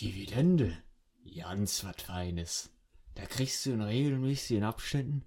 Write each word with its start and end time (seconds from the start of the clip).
Dividende. 0.00 0.76
Ganz 1.36 1.84
was 1.84 2.02
Feines. 2.02 2.70
Da 3.14 3.24
kriegst 3.26 3.64
du 3.64 3.70
in 3.70 3.80
regelmäßigen 3.80 4.64
Abständen 4.64 5.24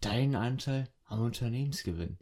deinen 0.00 0.34
Anteil 0.34 0.88
am 1.04 1.22
Unternehmensgewinn. 1.22 2.18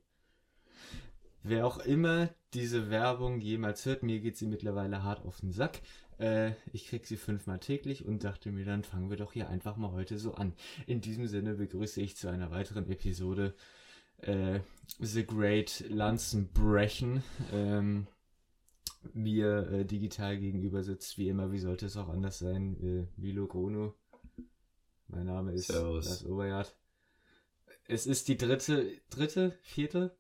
Wer 1.43 1.67
auch 1.67 1.79
immer 1.79 2.31
diese 2.55 2.91
Werbung 2.91 3.41
jemals 3.41 3.85
hört, 3.87 4.03
mir 4.03 4.21
geht 4.21 4.37
sie 4.37 4.47
mittlerweile 4.47 5.03
hart 5.03 5.25
auf 5.25 5.41
den 5.41 5.53
Sack. 5.53 5.81
Äh, 6.19 6.53
ich 6.73 6.87
krieg 6.87 7.07
sie 7.07 7.17
fünfmal 7.17 7.61
täglich 7.61 8.05
und 8.05 8.25
dachte 8.25 8.51
mir, 8.51 8.65
dann 8.65 8.85
fangen 8.85 9.11
wir 9.11 9.17
doch 9.17 9.33
hier 9.33 9.49
einfach 9.49 9.77
mal 9.77 9.93
heute 9.93 10.19
so 10.19 10.35
an. 10.35 10.55
In 10.87 11.01
diesem 11.01 11.27
Sinne 11.27 11.55
begrüße 11.55 12.01
ich 12.01 12.17
zu 12.17 12.29
einer 12.29 12.51
weiteren 12.51 12.91
Episode 12.91 13.55
äh, 14.19 14.61
The 14.99 15.27
Great 15.27 15.85
Lanzenbrechen. 15.89 17.23
Ähm, 17.53 18.07
mir 19.15 19.69
äh, 19.71 19.85
digital 19.85 20.39
gegenüber 20.39 20.83
sitzt, 20.83 21.19
wie 21.19 21.29
immer, 21.29 21.53
wie 21.53 21.59
sollte 21.59 21.87
es 21.87 21.97
auch 21.97 22.09
anders 22.09 22.39
sein, 22.39 22.77
äh, 22.83 23.21
Milo 23.21 23.47
Grono. 23.47 23.95
Mein 25.09 25.27
Name 25.27 25.53
ist 25.53 25.69
Servus. 25.69 26.07
Lars 26.07 26.25
Oberjard. 26.27 26.77
Es 27.89 28.07
ist 28.07 28.29
die 28.29 28.37
dritte, 28.37 28.91
dritte, 29.11 29.57
vierte? 29.63 30.17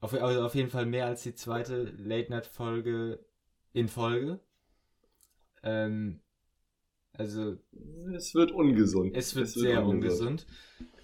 Auf, 0.00 0.12
also 0.14 0.42
auf 0.44 0.54
jeden 0.54 0.70
Fall 0.70 0.86
mehr 0.86 1.06
als 1.06 1.22
die 1.22 1.34
zweite 1.34 1.84
Late-Night-Folge 1.84 3.24
in 3.72 3.88
Folge. 3.88 4.40
Ähm, 5.62 6.20
also 7.14 7.56
Es 8.14 8.34
wird 8.34 8.52
ungesund. 8.52 9.16
es 9.16 9.34
wird 9.34 9.48
sehr 9.48 9.84
ungesund. 9.86 10.46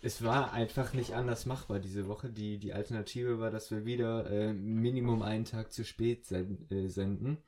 Es 0.02 0.22
war 0.22 0.52
einfach 0.52 0.94
nicht 0.94 1.14
anders 1.14 1.46
machbar 1.46 1.80
diese 1.80 2.06
Woche. 2.06 2.28
Die, 2.30 2.58
die 2.58 2.72
Alternative 2.72 3.40
war, 3.40 3.50
dass 3.50 3.70
wir 3.70 3.84
wieder 3.84 4.30
äh, 4.30 4.52
Minimum 4.52 5.22
einen 5.22 5.44
Tag 5.44 5.72
zu 5.72 5.84
spät 5.84 6.26
sen 6.26 6.68
äh, 6.70 6.88
senden. 6.88 7.38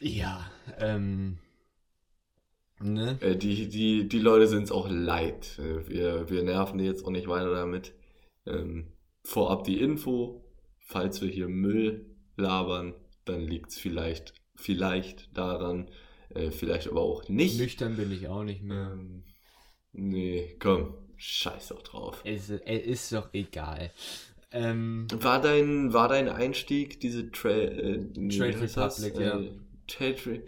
Ja, 0.00 0.50
ähm. 0.78 1.38
Ne? 2.80 3.18
Äh, 3.20 3.36
die, 3.36 3.68
die, 3.68 4.08
die 4.08 4.18
Leute 4.20 4.46
sind 4.46 4.64
es 4.64 4.70
auch 4.70 4.88
leid. 4.88 5.58
Äh, 5.58 5.88
Wir, 5.88 6.30
wir 6.30 6.42
nerven 6.44 6.78
jetzt 6.78 7.04
auch 7.04 7.10
nicht 7.10 7.26
weiter 7.26 7.52
damit. 7.52 7.92
Ähm, 8.46 8.92
vorab 9.24 9.64
die 9.64 9.80
Info. 9.80 10.44
Falls 10.78 11.20
wir 11.20 11.28
hier 11.28 11.48
Müll 11.48 12.16
labern, 12.36 12.94
dann 13.24 13.40
liegt 13.40 13.70
es 13.70 13.78
vielleicht, 13.78 14.32
vielleicht 14.54 15.36
daran, 15.36 15.90
äh, 16.30 16.50
vielleicht 16.50 16.88
aber 16.88 17.02
auch 17.02 17.28
nicht. 17.28 17.58
Nüchtern 17.58 17.96
bin 17.96 18.12
ich 18.12 18.28
auch 18.28 18.44
nicht 18.44 18.62
mehr. 18.62 18.92
Ähm, 18.92 19.24
nee, 19.98 20.56
komm, 20.58 20.94
scheiß 21.16 21.68
doch 21.68 21.82
drauf. 21.82 22.20
Es, 22.24 22.50
es 22.50 22.86
ist 22.86 23.12
doch 23.12 23.32
egal. 23.32 23.92
Ähm, 24.50 25.06
War 25.12 25.42
dein, 25.42 25.92
war 25.92 26.08
dein 26.08 26.28
Einstieg 26.28 27.00
diese 27.00 27.30
Tra 27.30 27.50
äh, 27.50 27.98
Trade? 28.30 28.60
Republic, 28.62 29.20
ja. 29.20 29.38
Äh, 29.38 29.50
Trade 29.86 30.42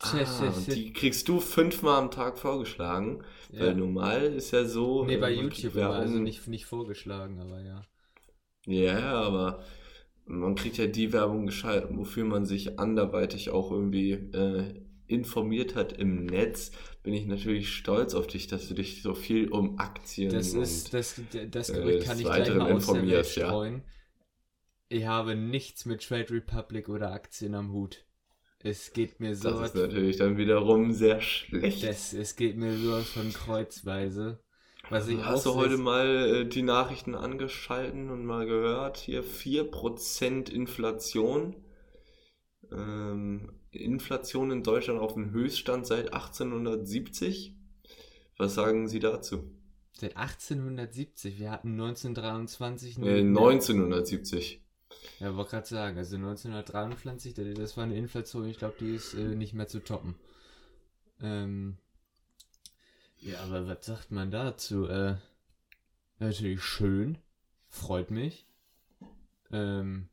Tja, 0.00 0.24
tja, 0.24 0.48
ah, 0.48 0.52
die 0.66 0.94
kriegst 0.94 1.28
du 1.28 1.40
fünfmal 1.40 1.98
am 1.98 2.10
Tag 2.10 2.38
vorgeschlagen. 2.38 3.22
Ja. 3.52 3.60
Weil 3.60 3.74
normal 3.74 4.22
ist 4.22 4.50
ja 4.50 4.64
so. 4.64 5.04
nee, 5.04 5.14
äh, 5.14 5.18
bei 5.18 5.34
kriegt 5.34 5.58
YouTube 5.58 5.74
war 5.74 5.92
also 5.92 6.18
nicht, 6.18 6.46
nicht 6.48 6.64
vorgeschlagen, 6.64 7.38
aber 7.38 7.60
ja. 7.60 7.86
Ja, 8.66 8.98
ja, 8.98 9.12
aber 9.12 9.62
man 10.24 10.54
kriegt 10.54 10.78
ja 10.78 10.86
die 10.86 11.12
Werbung 11.12 11.46
geschaltet, 11.46 11.90
wofür 11.92 12.24
man 12.24 12.46
sich 12.46 12.78
anderweitig 12.78 13.50
auch 13.50 13.70
irgendwie 13.70 14.12
äh, 14.12 14.82
informiert 15.10 15.74
hat 15.74 15.92
im 15.92 16.26
Netz. 16.26 16.72
Bin 17.02 17.14
ich 17.14 17.26
natürlich 17.26 17.74
stolz 17.74 18.14
auf 18.14 18.26
dich, 18.26 18.46
dass 18.46 18.68
du 18.68 18.74
dich 18.74 19.02
so 19.02 19.14
viel 19.14 19.48
um 19.48 19.78
Aktien 19.78 20.32
Das 20.32 20.54
und 20.54 20.62
ist, 20.62 20.94
das, 20.94 21.20
das 21.50 21.70
äh, 21.70 21.72
Gerücht 21.74 22.06
kann 22.06 22.18
des 22.18 22.26
ich 22.26 22.32
gleich 22.32 22.54
mal 22.54 22.72
aus 22.72 22.86
der 22.86 22.94
Welt 22.94 23.08
informierst, 23.08 23.36
ja. 23.36 23.46
streuen. 23.46 23.82
Ich 24.88 25.06
habe 25.06 25.36
nichts 25.36 25.86
mit 25.86 26.02
Trade 26.02 26.30
Republic 26.30 26.88
oder 26.88 27.12
Aktien 27.12 27.54
am 27.54 27.72
Hut. 27.72 28.04
Es 28.62 28.92
geht 28.92 29.20
mir 29.20 29.34
so 29.34 29.50
das 29.50 29.68
ist 29.68 29.74
natürlich 29.74 30.18
dann 30.18 30.36
wiederum 30.36 30.92
sehr 30.92 31.20
schlecht. 31.20 31.82
das, 31.82 32.12
es 32.12 32.36
geht 32.36 32.56
mir 32.56 32.76
sowas 32.76 33.08
von 33.08 33.32
kreuzweise. 33.32 34.40
Was 34.90 35.06
ich 35.08 35.24
Hast 35.24 35.46
du 35.46 35.54
heute 35.54 35.78
mal 35.78 36.06
äh, 36.06 36.44
die 36.46 36.62
Nachrichten 36.62 37.14
angeschalten 37.14 38.10
und 38.10 38.26
mal 38.26 38.46
gehört? 38.46 38.96
Hier 38.96 39.22
4% 39.22 40.50
Inflation. 40.50 41.54
Ähm, 42.72 43.59
Inflation 43.70 44.50
in 44.50 44.62
Deutschland 44.62 45.00
auf 45.00 45.14
dem 45.14 45.30
Höchststand 45.30 45.86
seit 45.86 46.12
1870. 46.12 47.54
Was 48.36 48.54
sagen 48.54 48.88
Sie 48.88 48.98
dazu? 49.00 49.44
Seit 49.92 50.16
1870, 50.16 51.38
wir 51.38 51.50
hatten 51.50 51.76
1923 51.76 52.98
Äh, 52.98 53.00
eine- 53.00 53.22
1970. 53.38 54.62
Ja, 55.20 55.36
wollte 55.36 55.50
gerade 55.50 55.66
sagen, 55.66 55.98
also 55.98 56.16
1923, 56.16 57.34
das- 57.34 57.54
das 57.54 57.76
war 57.76 57.84
eine 57.84 57.96
Inflation, 57.96 58.46
ich 58.48 58.58
glaube, 58.58 58.76
die 58.80 58.94
ist 58.94 59.14
äh, 59.14 59.34
nicht 59.36 59.52
mehr 59.54 59.68
zu 59.68 59.80
toppen. 59.84 60.14
Ähm, 61.20 61.76
ja, 63.18 63.40
aber 63.40 63.66
was 63.68 63.84
sagt 63.84 64.10
man 64.10 64.30
dazu? 64.30 64.86
Äh, 64.86 65.16
natürlich 66.18 66.62
schön, 66.62 67.18
freut 67.68 68.10
mich. 68.10 68.46
Ähm, 69.52 70.08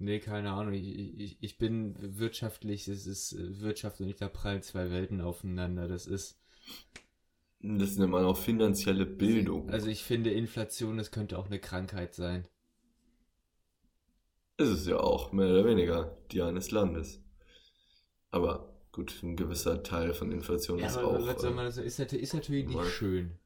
nee, 0.00 0.18
keine 0.20 0.52
Ahnung, 0.52 0.74
ich, 0.74 1.18
ich, 1.18 1.36
ich 1.40 1.58
bin 1.58 1.94
wirtschaftlich, 2.18 2.88
es 2.88 3.06
ist 3.06 3.32
äh, 3.32 3.60
Wirtschaft 3.60 4.00
und 4.00 4.08
ich 4.08 4.16
da 4.16 4.28
prallen 4.28 4.62
zwei 4.62 4.90
Welten 4.90 5.20
aufeinander, 5.20 5.86
das 5.88 6.06
ist, 6.06 6.38
Das 7.62 7.96
nennt 7.96 8.10
man 8.10 8.24
auch 8.26 8.36
finanzielle 8.36 9.06
Bildung. 9.06 9.70
also 9.70 9.86
ich 9.88 10.02
finde 10.04 10.30
Inflation, 10.30 10.98
das 10.98 11.10
könnte 11.10 11.38
auch 11.38 11.46
eine 11.46 11.58
Krankheit 11.58 12.14
sein. 12.14 12.46
ist 14.58 14.68
es 14.68 14.86
ja 14.86 14.98
auch, 15.00 15.32
mehr 15.32 15.48
oder 15.48 15.64
weniger, 15.64 16.16
die 16.30 16.40
eines 16.42 16.70
Landes. 16.70 17.20
Aber 18.30 18.72
gut, 18.92 19.22
ein 19.22 19.36
gewisser 19.36 19.82
Teil 19.82 20.14
von 20.14 20.30
Inflation 20.32 20.78
Ja, 20.78 20.86
ist 20.86 20.96
aber 20.96 21.18
auch. 21.18 21.26
was 21.26 21.42
soll 21.42 21.50
äh, 21.50 21.54
man 21.54 21.64
das, 21.66 21.76
ist, 21.78 21.98
natürlich- 21.98 22.22
ist 22.24 22.34
natürlich 22.34 22.66
nicht 22.66 22.86
schön. 22.90 23.39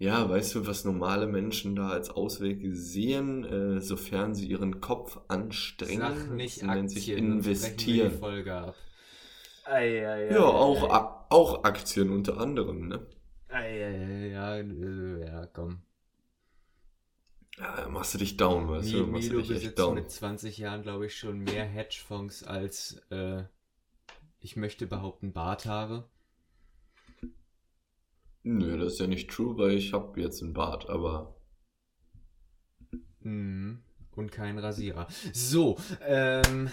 Ja, 0.00 0.28
weißt 0.28 0.54
du, 0.54 0.66
was 0.66 0.84
normale 0.84 1.26
Menschen 1.26 1.74
da 1.74 1.88
als 1.88 2.08
Ausweg 2.10 2.60
sehen, 2.70 3.44
äh, 3.44 3.80
sofern 3.80 4.32
sie 4.34 4.46
ihren 4.46 4.80
Kopf 4.80 5.18
anstrengen? 5.26 6.00
Sag 6.00 6.30
nicht 6.36 6.62
Das 6.62 6.68
nennt 6.68 6.90
sich 6.90 7.02
Aktien, 7.10 7.18
investieren. 7.18 8.10
die 8.12 8.16
Folge 8.16 8.54
ab. 8.54 8.76
Ei, 9.64 10.08
ei, 10.08 10.30
Ja, 10.32 10.40
auch, 10.44 10.88
A- 10.88 11.26
auch 11.30 11.64
Aktien 11.64 12.10
unter 12.10 12.38
anderem, 12.38 12.86
ne? 12.88 13.06
Ei, 13.48 13.84
ei, 13.84 14.06
ei, 14.06 14.28
ja, 14.30 14.56
äh, 14.56 15.26
ja, 15.26 15.46
komm. 15.46 15.82
Ja, 17.58 17.74
da 17.82 17.88
machst 17.88 18.14
du 18.14 18.18
dich 18.18 18.36
down, 18.36 18.68
weißt 18.68 18.92
Mi- 18.92 18.98
du? 19.00 19.06
Machst 19.08 19.30
du 19.30 19.34
Milo 19.34 19.40
dich 19.48 19.64
echt 19.64 19.78
down. 19.80 19.94
mit 19.94 20.10
20 20.12 20.58
Jahren, 20.58 20.82
glaube 20.82 21.06
ich, 21.06 21.18
schon 21.18 21.40
mehr 21.40 21.64
Hedgefonds 21.64 22.44
als, 22.44 23.02
äh, 23.10 23.42
ich 24.38 24.54
möchte 24.56 24.86
behaupten, 24.86 25.32
Barthaare. 25.32 26.08
Nö, 28.42 28.76
das 28.78 28.94
ist 28.94 28.98
ja 29.00 29.06
nicht 29.06 29.30
true, 29.30 29.56
weil 29.58 29.72
ich 29.76 29.92
habe 29.92 30.20
jetzt 30.20 30.42
einen 30.42 30.52
Bart, 30.52 30.88
aber 30.90 31.36
Mhm. 33.20 33.82
Und 34.16 34.32
kein 34.32 34.58
Rasierer. 34.58 35.06
So, 35.32 35.78
ähm, 36.04 36.68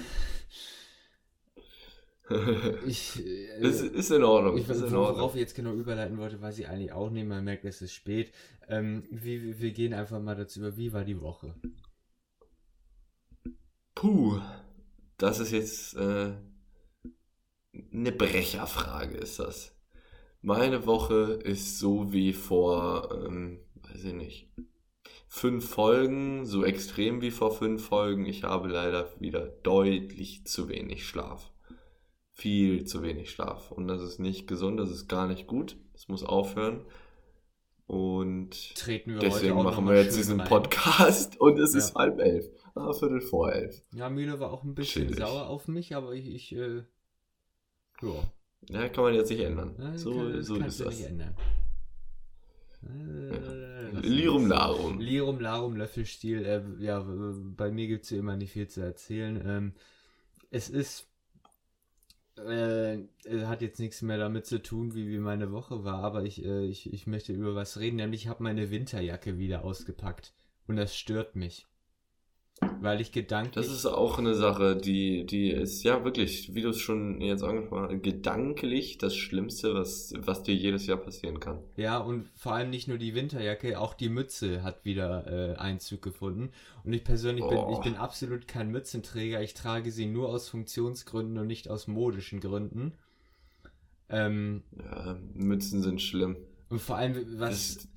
ich, 2.88 3.24
äh, 3.24 3.60
ist, 3.62 3.82
ist 3.82 4.12
in 4.12 4.24
Ordnung. 4.24 4.58
Ich 4.58 4.68
weiß 4.68 4.78
ist 4.78 4.82
nicht, 4.84 4.92
in 4.92 4.98
Ordnung. 4.98 5.18
worauf 5.20 5.36
ich 5.36 5.42
jetzt 5.42 5.56
genau 5.56 5.74
überleiten 5.74 6.18
wollte, 6.18 6.42
weiß 6.42 6.58
ich 6.58 6.68
eigentlich 6.68 6.92
auch 6.92 7.10
nicht. 7.12 7.28
Man 7.28 7.44
merkt, 7.44 7.66
es 7.66 7.82
ist 7.82 7.94
spät. 7.94 8.32
Ähm, 8.68 9.04
wir, 9.12 9.44
wir- 9.44 9.60
wir 9.60 9.72
gehen 9.72 9.94
einfach 9.94 10.20
mal 10.20 10.36
dazu 10.36 10.60
über, 10.60 10.76
wie 10.76 10.92
war 10.92 11.04
die 11.06 11.22
Woche? 11.22 11.54
Puh, 13.96 14.40
das 15.18 15.40
ist 15.40 15.52
jetzt 15.52 15.96
äh, 15.96 16.34
eine 17.94 18.12
Brecherfrage, 18.12 19.18
ist 19.18 19.40
das. 19.40 19.75
Meine 20.46 20.86
Woche 20.86 21.40
ist 21.44 21.80
so 21.80 22.14
wie 22.14 22.32
vor, 22.32 23.10
ähm, 23.26 23.60
weiß 23.82 24.04
ich 24.04 24.14
nicht, 24.14 24.48
fünf 25.28 25.68
Folgen, 25.68 26.46
so 26.46 26.64
extrem 26.64 27.22
wie 27.22 27.32
vor 27.32 27.50
fünf 27.52 27.84
Folgen. 27.88 28.28
Ich 28.28 28.44
habe 28.44 28.68
leider 28.68 29.10
wieder 29.20 29.48
deutlich 29.64 30.46
zu 30.46 30.70
wenig 30.70 31.08
Schlaf. 31.08 31.52
Viel 32.32 32.86
zu 32.86 33.02
wenig 33.02 33.32
Schlaf. 33.32 33.72
Und 33.72 33.88
das 33.88 34.04
ist 34.04 34.20
nicht 34.20 34.46
gesund, 34.46 34.80
das 34.80 34.92
ist 34.92 35.08
gar 35.08 35.28
nicht 35.28 35.48
gut. 35.48 35.78
Das 35.94 36.10
muss 36.10 36.24
aufhören. 36.24 36.86
Und 37.88 38.76
Treten 38.76 39.12
wir 39.12 39.18
heute 39.22 39.30
deswegen 39.30 39.64
machen 39.64 39.88
wir 39.88 39.96
jetzt 39.96 40.16
diesen 40.16 40.42
rein. 40.42 40.48
Podcast 40.50 41.40
und 41.42 41.58
es 41.58 41.74
Ja. 41.74 41.80
ist 41.80 41.96
halb 41.96 42.20
elf. 42.20 42.46
Ah, 42.76 42.94
Viertel 42.94 43.22
vor 43.22 43.52
elf. 43.52 43.82
Ja, 43.96 44.10
Milo 44.10 44.40
war 44.40 44.52
auch 44.52 44.64
ein 44.64 44.76
bisschen 44.76 45.08
Chillig. 45.08 45.18
sauer 45.18 45.48
auf 45.48 45.68
mich, 45.68 45.96
aber 45.96 46.14
ich, 46.14 46.28
ich 46.28 46.56
äh, 46.56 46.84
ja. 48.04 48.24
Ja, 48.70 48.90
kann 48.90 49.04
man 49.04 49.14
jetzt 49.14 49.30
nicht 49.30 49.42
ändern. 49.42 49.76
Ne, 49.78 49.98
so 49.98 50.14
kann, 50.14 50.44
so 50.44 50.56
ist 50.56 50.80
das. 50.80 50.98
nicht 50.98 51.08
ändern. 51.08 51.36
Äh, 52.84 54.00
Lirum 54.02 54.48
Larum. 54.48 55.00
Lirum 55.00 55.40
Larum 55.40 55.76
Löffelstiel. 55.76 56.46
Äh, 56.46 56.84
ja, 56.84 57.06
bei 57.06 57.72
mir 57.72 57.88
gibt 57.88 58.06
es 58.06 58.12
ja 58.12 58.20
immer 58.20 58.36
nicht 58.36 58.52
viel 58.52 58.68
zu 58.68 58.82
erzählen. 58.82 59.42
Ähm, 59.46 59.74
es 60.52 60.70
ist. 60.70 61.08
Äh, 62.38 63.04
es 63.24 63.46
hat 63.46 63.62
jetzt 63.62 63.80
nichts 63.80 64.02
mehr 64.02 64.18
damit 64.18 64.46
zu 64.46 64.62
tun, 64.62 64.94
wie, 64.94 65.08
wie 65.08 65.20
meine 65.20 65.54
Woche 65.54 65.86
war, 65.86 66.04
aber 66.04 66.24
ich, 66.24 66.44
äh, 66.44 66.66
ich, 66.66 66.92
ich 66.92 67.08
möchte 67.08 67.32
über 67.32 67.56
was 67.56 67.80
reden, 67.80 67.96
nämlich 67.96 68.24
ich 68.24 68.28
habe 68.28 68.44
meine 68.44 68.72
Winterjacke 68.72 69.38
wieder 69.38 69.64
ausgepackt 69.64 70.34
und 70.68 70.76
das 70.76 70.98
stört 70.98 71.38
mich. 71.38 71.66
Weil 72.82 73.02
ich 73.02 73.12
gedanklich. 73.12 73.54
Das 73.66 73.74
ist 73.74 73.86
auch 73.86 74.18
eine 74.18 74.34
Sache, 74.34 74.76
die, 74.78 75.26
die 75.26 75.50
ist 75.52 75.84
ja 75.84 76.04
wirklich, 76.06 76.54
wie 76.56 76.62
du 76.62 76.70
es 76.70 76.80
schon 76.80 77.20
jetzt 77.20 77.44
angesprochen 77.44 77.90
hast, 77.90 78.04
gedanklich 78.04 78.98
das 78.98 79.16
Schlimmste, 79.16 79.74
was, 79.74 80.14
was 80.18 80.44
dir 80.44 80.56
jedes 80.56 80.86
Jahr 80.88 80.98
passieren 80.98 81.40
kann. 81.40 81.60
Ja, 81.76 81.98
und 81.98 82.30
vor 82.36 82.54
allem 82.54 82.70
nicht 82.70 82.88
nur 82.88 82.98
die 82.98 83.14
Winterjacke, 83.14 83.80
auch 83.80 83.94
die 83.94 84.10
Mütze 84.10 84.64
hat 84.64 84.86
wieder 84.86 85.28
äh, 85.28 85.56
Einzug 85.58 86.02
gefunden. 86.02 86.50
Und 86.84 86.94
ich 86.94 87.04
persönlich 87.04 87.46
bin, 87.46 87.58
ich 87.58 87.78
Oh. 87.78 87.82
bin 87.82 87.96
absolut 87.96 88.48
kein 88.48 88.72
Mützenträger. 88.72 89.42
Ich 89.42 89.54
trage 89.54 89.92
sie 89.92 90.06
nur 90.06 90.30
aus 90.30 90.48
Funktionsgründen 90.48 91.38
und 91.38 91.48
nicht 91.48 91.70
aus 91.70 91.88
modischen 91.88 92.40
Gründen. 92.40 92.94
Ähm, 94.10 94.64
Ja, 94.78 95.18
Mützen 95.34 95.82
sind 95.82 96.02
schlimm. 96.02 96.38
Und 96.70 96.80
vor 96.82 96.98
allem, 96.98 97.40
was, 97.40 97.88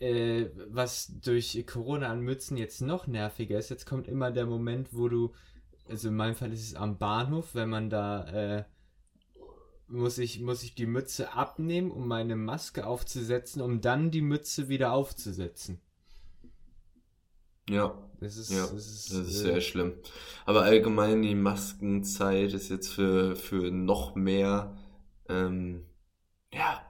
äh, 0.00 0.46
was 0.68 1.12
durch 1.22 1.64
Corona 1.66 2.08
an 2.10 2.20
Mützen 2.20 2.56
jetzt 2.56 2.80
noch 2.80 3.06
nerviger 3.06 3.58
ist, 3.58 3.70
jetzt 3.70 3.86
kommt 3.86 4.08
immer 4.08 4.30
der 4.30 4.46
Moment, 4.46 4.90
wo 4.92 5.08
du, 5.08 5.32
also 5.88 6.08
in 6.08 6.16
meinem 6.16 6.34
Fall 6.36 6.52
ist 6.52 6.62
es 6.68 6.74
am 6.74 6.98
Bahnhof, 6.98 7.54
wenn 7.54 7.68
man 7.70 7.90
da, 7.90 8.24
äh, 8.58 8.64
muss 9.88 10.18
ich, 10.18 10.40
muss 10.40 10.62
ich 10.62 10.74
die 10.74 10.84
Mütze 10.86 11.32
abnehmen, 11.32 11.90
um 11.90 12.06
meine 12.06 12.36
Maske 12.36 12.86
aufzusetzen, 12.86 13.62
um 13.62 13.80
dann 13.80 14.10
die 14.10 14.20
Mütze 14.20 14.68
wieder 14.68 14.92
aufzusetzen. 14.92 15.80
Ja, 17.68 17.94
Das 18.20 18.36
ist, 18.36 18.50
ja, 18.50 18.66
das 18.66 18.72
das 18.72 18.86
ist, 18.86 19.10
ist 19.10 19.40
äh, 19.42 19.54
sehr 19.54 19.60
schlimm. 19.60 19.94
Aber 20.46 20.62
allgemein 20.62 21.22
die 21.22 21.34
Maskenzeit 21.34 22.52
ist 22.52 22.68
jetzt 22.70 22.88
für, 22.92 23.36
für 23.36 23.70
noch 23.70 24.14
mehr, 24.14 24.76
ähm, 25.28 25.86
ja, 26.52 26.83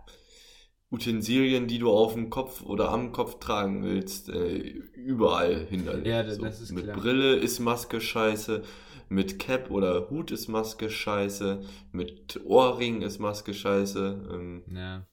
Utensilien, 0.95 1.67
die 1.69 1.79
du 1.79 1.91
auf 1.91 2.15
dem 2.15 2.31
Kopf 2.31 2.63
oder 2.63 2.91
am 2.91 3.13
Kopf 3.13 3.39
tragen 3.41 3.83
willst, 3.85 4.29
äh, 4.29 4.57
überall 4.95 5.67
hinderlich. 5.67 6.07
Ja, 6.07 6.23
das- 6.23 6.39
das 6.39 6.61
ist 6.61 6.73
mit 6.73 6.85
klar. 6.85 6.97
Brille 6.97 7.35
ist 7.37 7.59
Maske 7.61 8.01
scheiße, 8.01 8.63
mit 9.09 9.39
Cap 9.39 9.71
oder 9.71 10.09
Hut 10.11 10.31
ist 10.31 10.49
Maske 10.49 10.89
scheiße, 10.91 11.63
mit 11.93 12.41
Ohrring 12.45 13.03
ist 13.03 13.19
Maske 13.19 13.53
scheiße. 13.55 14.29
Ähm, 14.33 14.63
ja. 14.75 15.07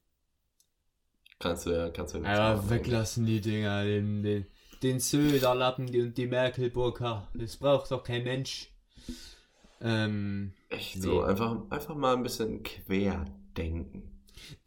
kannst 1.40 1.66
du 1.66 1.72
ja, 1.72 1.90
kannst 1.90 2.14
du 2.14 2.20
ja 2.20 2.24
nichts 2.24 2.40
Aber 2.40 2.70
weglassen 2.70 3.26
die 3.26 3.42
Dinger, 3.42 3.84
den, 3.84 4.22
den, 4.24 4.46
den 4.84 5.00
Söderlappen 5.00 5.88
und 5.88 6.18
die 6.18 6.28
Merkel-Burka. 6.28 7.28
Das 7.34 7.58
braucht 7.58 7.90
doch 7.92 8.04
kein 8.04 8.24
Mensch. 8.24 8.70
Ähm, 9.82 10.54
Echt 10.70 10.98
Nee. 10.98 11.02
so, 11.02 11.22
einfach, 11.24 11.58
einfach 11.72 11.96
mal 11.96 12.16
ein 12.16 12.24
bisschen 12.24 12.62
quer 12.64 13.26
denken. 13.58 14.11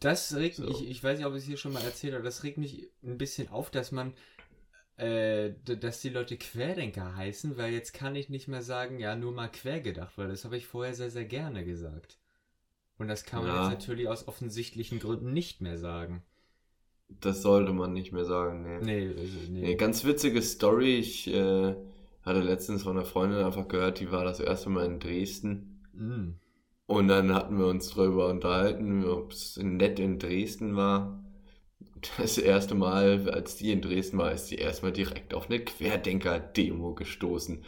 Das 0.01 0.35
regt 0.37 0.57
So. 0.57 0.65
mich, 0.65 0.83
ich, 0.83 0.91
ich 0.91 1.05
weiß 1.05 1.19
nicht, 1.19 1.27
ob 1.27 1.35
ich 1.35 1.41
es 1.41 1.47
hier 1.47 1.57
schon 1.57 1.73
mal 1.73 1.83
erzählt 1.83 2.15
habe, 2.15 2.25
das 2.25 2.43
regt 2.45 2.59
mich 2.59 2.91
ein 3.03 3.19
bisschen 3.19 3.49
auf, 3.49 3.71
dass 3.71 3.93
man, 3.93 4.15
äh, 4.97 5.53
dass 5.65 6.01
die 6.01 6.11
Leute 6.11 6.37
Querdenker 6.37 7.17
heißen, 7.17 7.57
weil 7.57 7.73
jetzt 7.73 7.93
kann 7.95 8.15
ich 8.17 8.29
nicht 8.29 8.49
mehr 8.49 8.63
sagen, 8.63 8.99
ja, 8.99 9.17
nur 9.17 9.33
mal 9.33 9.49
quer 9.49 9.81
gedacht, 9.81 10.17
weil 10.17 10.29
das 10.29 10.45
habe 10.45 10.57
ich 10.57 10.67
vorher 10.67 10.95
sehr, 10.95 11.11
sehr 11.11 11.25
gerne 11.25 11.65
gesagt. 11.65 12.19
Und 12.99 13.09
das 13.09 13.25
kann 13.25 13.45
man 13.45 13.55
Ja. 13.55 13.63
jetzt 13.71 13.81
natürlich 13.81 14.09
aus 14.09 14.29
offensichtlichen 14.29 15.01
Gründen 15.01 15.33
nicht 15.33 15.61
mehr 15.61 15.79
sagen. 15.79 16.23
Das 17.21 17.43
sollte 17.43 17.73
man 17.73 17.93
nicht 17.93 18.13
mehr 18.13 18.25
sagen, 18.25 18.63
nee. 18.63 18.79
Nee, 18.81 19.09
also, 19.09 19.39
nee. 19.51 19.61
Nee, 19.61 19.75
ganz 19.77 20.05
witzige 20.05 20.41
Story. 20.43 20.97
Ich 20.97 21.27
äh, 21.29 21.75
hatte 22.23 22.41
letztens 22.41 22.83
von 22.83 22.97
einer 22.97 23.05
Freundin 23.07 23.41
einfach 23.45 23.69
gehört, 23.69 24.01
die 24.01 24.11
war 24.11 24.25
das 24.25 24.41
erste 24.41 24.71
Mal 24.71 24.87
in 24.87 25.01
Dresden. 25.01 25.83
Mm. 25.93 26.31
Und 26.87 27.09
dann 27.09 27.35
hatten 27.35 27.59
wir 27.59 27.67
uns 27.67 27.95
darüber 27.95 28.29
unterhalten, 28.29 29.05
ob 29.05 29.33
es 29.33 29.57
nett 29.57 29.99
in 29.99 30.19
Dresden 30.19 30.77
war. 30.77 31.23
Das 32.19 32.39
erste 32.39 32.75
Mal, 32.75 33.31
als 33.31 33.57
die 33.57 33.73
in 33.73 33.83
Dresden 33.83 34.19
war, 34.19 34.33
ist 34.33 34.49
sie 34.49 34.57
erstmal 34.57 34.93
direkt 34.93 35.35
auf 35.35 35.47
eine 35.51 35.61
Querdenker-Demo 35.65 36.95
gestoßen. 36.95 37.65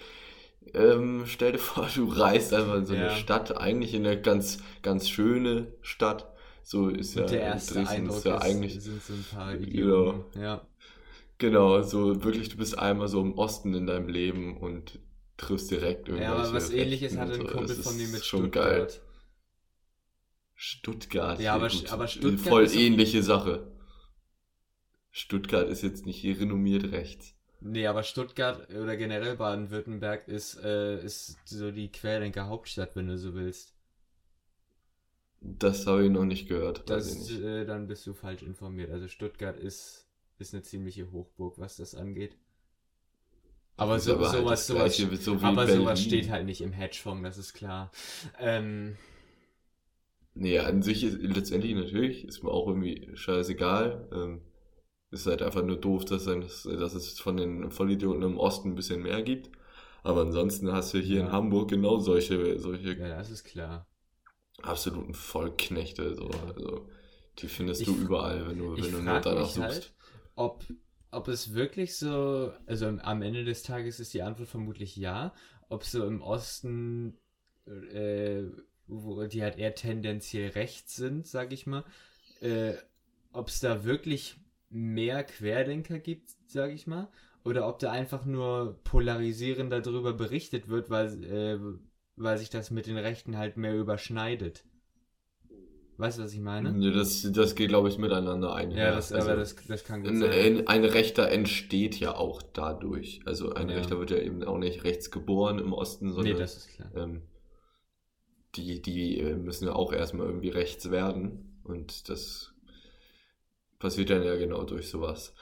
Ähm, 0.75 1.25
stell 1.27 1.53
dir 1.53 1.59
vor, 1.59 1.89
du 1.95 2.07
reist 2.09 2.53
einfach 2.55 2.77
in 2.77 2.87
so 2.87 2.95
eine 2.95 3.05
Ja. 3.07 3.11
Stadt, 3.11 3.57
eigentlich 3.59 3.95
in 3.95 4.07
eine 4.07 4.21
ganz, 4.21 4.59
ganz 4.83 5.09
schöne 5.09 5.69
Stadt. 5.83 6.33
So 6.63 6.89
ist 6.89 7.15
ja 7.15 7.23
Und 7.23 7.31
der 7.31 7.41
erste 7.43 7.75
Dresden 7.75 7.89
Eindruck 7.89 8.17
ist 8.19 8.25
ja 8.25 8.37
ist, 8.37 8.45
eigentlich 8.45 8.83
sind 8.83 9.03
so 9.03 9.13
ein 9.15 9.25
paar 9.25 9.57
Genau. 9.57 10.25
Ja. 10.35 10.67
Genau, 11.39 11.83
so 11.83 12.25
wirklich, 12.25 12.49
du 12.49 12.57
bist 12.57 12.79
einmal 12.79 13.09
so 13.09 13.21
im 13.21 13.35
Osten 13.39 13.75
in 13.75 13.87
deinem 13.87 14.09
Leben 14.09 14.57
und 14.57 14.99
triffst 15.37 15.71
direkt 15.71 16.09
irgendwelche 16.09 16.33
Ja, 16.33 16.37
aber 16.45 16.55
was 16.55 16.71
ähnliches 16.71 17.17
hatte 17.17 17.35
ein. 17.35 17.47
Kumpel 17.47 17.77
von 17.77 17.97
mir 17.97 18.09
mit 18.09 18.25
schon 18.25 18.41
Stuttgart. 18.51 18.89
geil. 18.93 19.01
Stuttgart. 20.57 21.39
Ja, 21.39 21.55
aber- 21.55 21.71
aber 21.91 22.09
Stuttgart 22.09 22.41
Voll 22.41 22.69
ähnliche 22.75 23.23
Sache. 23.23 23.71
Stuttgart 25.11 25.69
ist 25.69 25.83
jetzt 25.83 26.07
nicht 26.07 26.17
hier 26.19 26.39
renommiert 26.41 26.91
rechts. 26.93 27.35
Nee, 27.61 27.87
aber 27.87 28.03
Stuttgart 28.03 28.69
oder 28.71 28.97
generell 28.97 29.37
Baden-Württemberg 29.37 30.29
ist, 30.29 30.57
äh, 30.63 31.03
ist 31.03 31.39
so 31.47 31.71
die 31.71 31.91
Querdenker-Hauptstadt, 31.91 32.97
wenn 32.97 33.07
du 33.09 33.19
so 33.19 33.35
willst. 33.35 33.75
Das 35.41 35.87
habe 35.87 36.05
ich 36.05 36.11
noch 36.11 36.25
nicht 36.25 36.49
gehört. 36.49 36.89
Das, 36.89 37.15
nicht. 37.29 37.41
äh, 37.41 37.65
dann 37.65 37.87
bist 37.87 38.07
du 38.07 38.15
falsch 38.15 38.43
informiert. 38.43 38.91
Also 38.91 39.09
Stuttgart 39.09 39.59
ist, 39.59 40.07
ist 40.39 40.55
eine 40.55 40.63
ziemliche 40.63 41.11
Hochburg, 41.13 41.59
was 41.59 41.77
das 41.77 41.95
angeht. 41.95 42.37
Aber, 43.77 44.01
so, 44.01 44.15
aber 44.15 44.31
halt 44.31 44.39
sowas, 44.41 44.61
das 44.61 44.67
sowas, 44.69 44.97
Gleiche 44.97 45.17
so 45.17 45.35
aber 45.43 45.67
sowas 45.67 46.03
steht 46.03 46.31
halt 46.31 46.47
nicht 46.47 46.63
im 46.63 46.73
Hedgefonds, 46.73 47.23
das 47.23 47.37
ist 47.39 47.53
klar. 47.53 47.91
Ähm, 48.39 48.97
Nee, 50.37 50.59
an 50.61 50.83
sich 50.83 51.03
ist 51.05 51.19
letztendlich 51.23 51.75
natürlich, 51.75 52.25
ist 52.27 52.43
mir 52.45 52.51
auch 52.51 52.69
irgendwie 52.69 53.11
scheißegal. 53.17 54.09
Ähm, 54.13 54.43
ist 55.13 55.27
halt 55.27 55.43
einfach 55.43 55.63
nur 55.65 55.77
doof, 55.79 56.05
dass, 56.07 56.25
dann, 56.27 56.43
dass, 56.43 56.65
dass 56.65 56.95
es 56.95 57.21
von 57.21 57.37
den 57.39 57.71
Vollidioten 57.73 58.23
im 58.23 58.39
Osten 58.39 58.71
ein 58.71 58.75
bisschen 58.77 59.03
mehr 59.03 59.23
gibt. 59.23 59.51
Aber 60.05 60.23
ansonsten 60.23 60.73
hast 60.73 60.95
du 60.95 60.99
hier 61.01 61.21
Ja. 61.21 61.23
in 61.23 61.33
Hamburg 61.33 61.71
genau 61.71 61.99
solche, 61.99 62.59
solche 62.61 62.97
ja, 62.97 63.09
das 63.09 63.31
ist 63.31 63.45
klar. 63.45 63.87
absoluten 64.63 65.15
Vollknechte. 65.15 66.15
So. 66.15 66.29
Also, 66.29 66.89
die 67.39 67.49
findest 67.49 67.87
Ich 67.87 67.89
du 67.89 67.97
überall, 67.97 68.47
wenn 68.49 68.59
du, 68.59 68.79
wenn 68.81 68.93
du 68.93 69.01
nur 69.03 69.21
danach 69.21 69.49
mich 69.49 69.55
suchst. 69.55 69.55
halt, 69.59 69.95
ob, 70.35 70.65
ob 71.11 71.29
es 71.29 71.55
wirklich 71.55 71.97
so, 71.99 72.53
also 72.67 72.87
am- 72.87 73.01
am 73.01 73.23
Ende 73.23 73.45
des 73.45 73.63
Tages 73.63 74.01
ist 74.01 74.15
die 74.15 74.23
Antwort 74.23 74.49
vermutlich 74.49 74.97
ja, 74.97 75.35
ob 75.69 75.85
so 75.85 76.07
im 76.07 76.23
Osten, 76.23 77.19
äh, 77.67 78.43
wo 78.89 79.25
die 79.27 79.43
halt 79.43 79.59
eher 79.59 79.75
tendenziell 79.75 80.51
rechts 80.51 80.97
sind, 80.97 81.27
sag 81.27 81.53
ich 81.53 81.67
mal, 81.67 81.85
äh, 82.41 82.75
ob 83.33 83.49
es 83.49 83.61
da 83.61 83.85
wirklich 83.85 84.37
mehr 84.71 85.25
Querdenker 85.25 85.99
gibt, 85.99 86.31
sag 86.47 86.71
ich 86.73 86.87
mal, 86.87 87.09
oder 87.45 87.69
ob 87.69 87.79
da 87.79 87.93
einfach 87.93 88.25
nur 88.25 88.81
polarisierend 88.85 89.73
darüber 89.73 90.13
berichtet 90.13 90.69
wird, 90.69 90.91
weil, 90.91 91.25
äh, 91.25 91.59
weil 92.17 92.39
sich 92.39 92.51
das 92.51 92.71
mit 92.71 92.87
den 92.87 92.97
Rechten 92.97 93.37
halt 93.37 93.57
mehr 93.57 93.75
überschneidet. 93.77 94.65
Weißt 95.99 96.19
du, 96.19 96.25
was 96.25 96.35
ich 96.35 96.41
meine? 96.41 96.73
Nee, 96.73 96.91
das, 96.91 97.27
das 97.33 97.55
geht, 97.55 97.69
glaube 97.71 97.89
ich, 97.89 97.97
miteinander 97.97 98.55
einher. 98.55 98.85
Ja, 98.89 98.95
das, 98.95 99.13
Also, 99.13 99.29
aber 99.31 99.39
das, 99.39 99.57
das 99.67 99.83
kann 99.85 100.03
gut 100.03 100.11
ein, 100.11 100.19
sein. 100.19 100.31
ein, 100.31 100.67
ein 100.67 100.85
Rechter 100.85 101.31
entsteht 101.31 101.99
ja 101.99 102.15
auch 102.15 102.43
dadurch. 102.43 103.21
Also 103.25 103.55
ein 103.55 103.71
Ja. 103.71 103.77
Rechter 103.77 103.99
wird 103.99 104.11
ja 104.11 104.19
eben 104.19 104.45
auch 104.45 104.59
nicht 104.59 104.85
rechts 104.85 105.11
geboren 105.11 105.59
im 105.59 105.73
Osten, 105.73 106.13
sondern 106.13 106.35
Nee, 106.35 106.39
das 106.39 106.57
ist 106.59 106.69
klar. 106.69 106.91
ähm, 106.95 107.23
die, 108.57 108.81
die 108.83 109.21
äh, 109.21 109.37
müssen 109.37 109.67
ja 109.67 109.75
auch 109.75 109.93
erstmal 109.93 110.27
irgendwie 110.27 110.49
rechts 110.51 110.91
werden. 110.91 111.61
Und 111.65 112.09
das 112.09 112.53
passiert 113.79 114.11
dann 114.11 114.23
ja 114.23 114.37
genau 114.37 114.65
durch 114.65 114.89
sowas. 114.89 115.35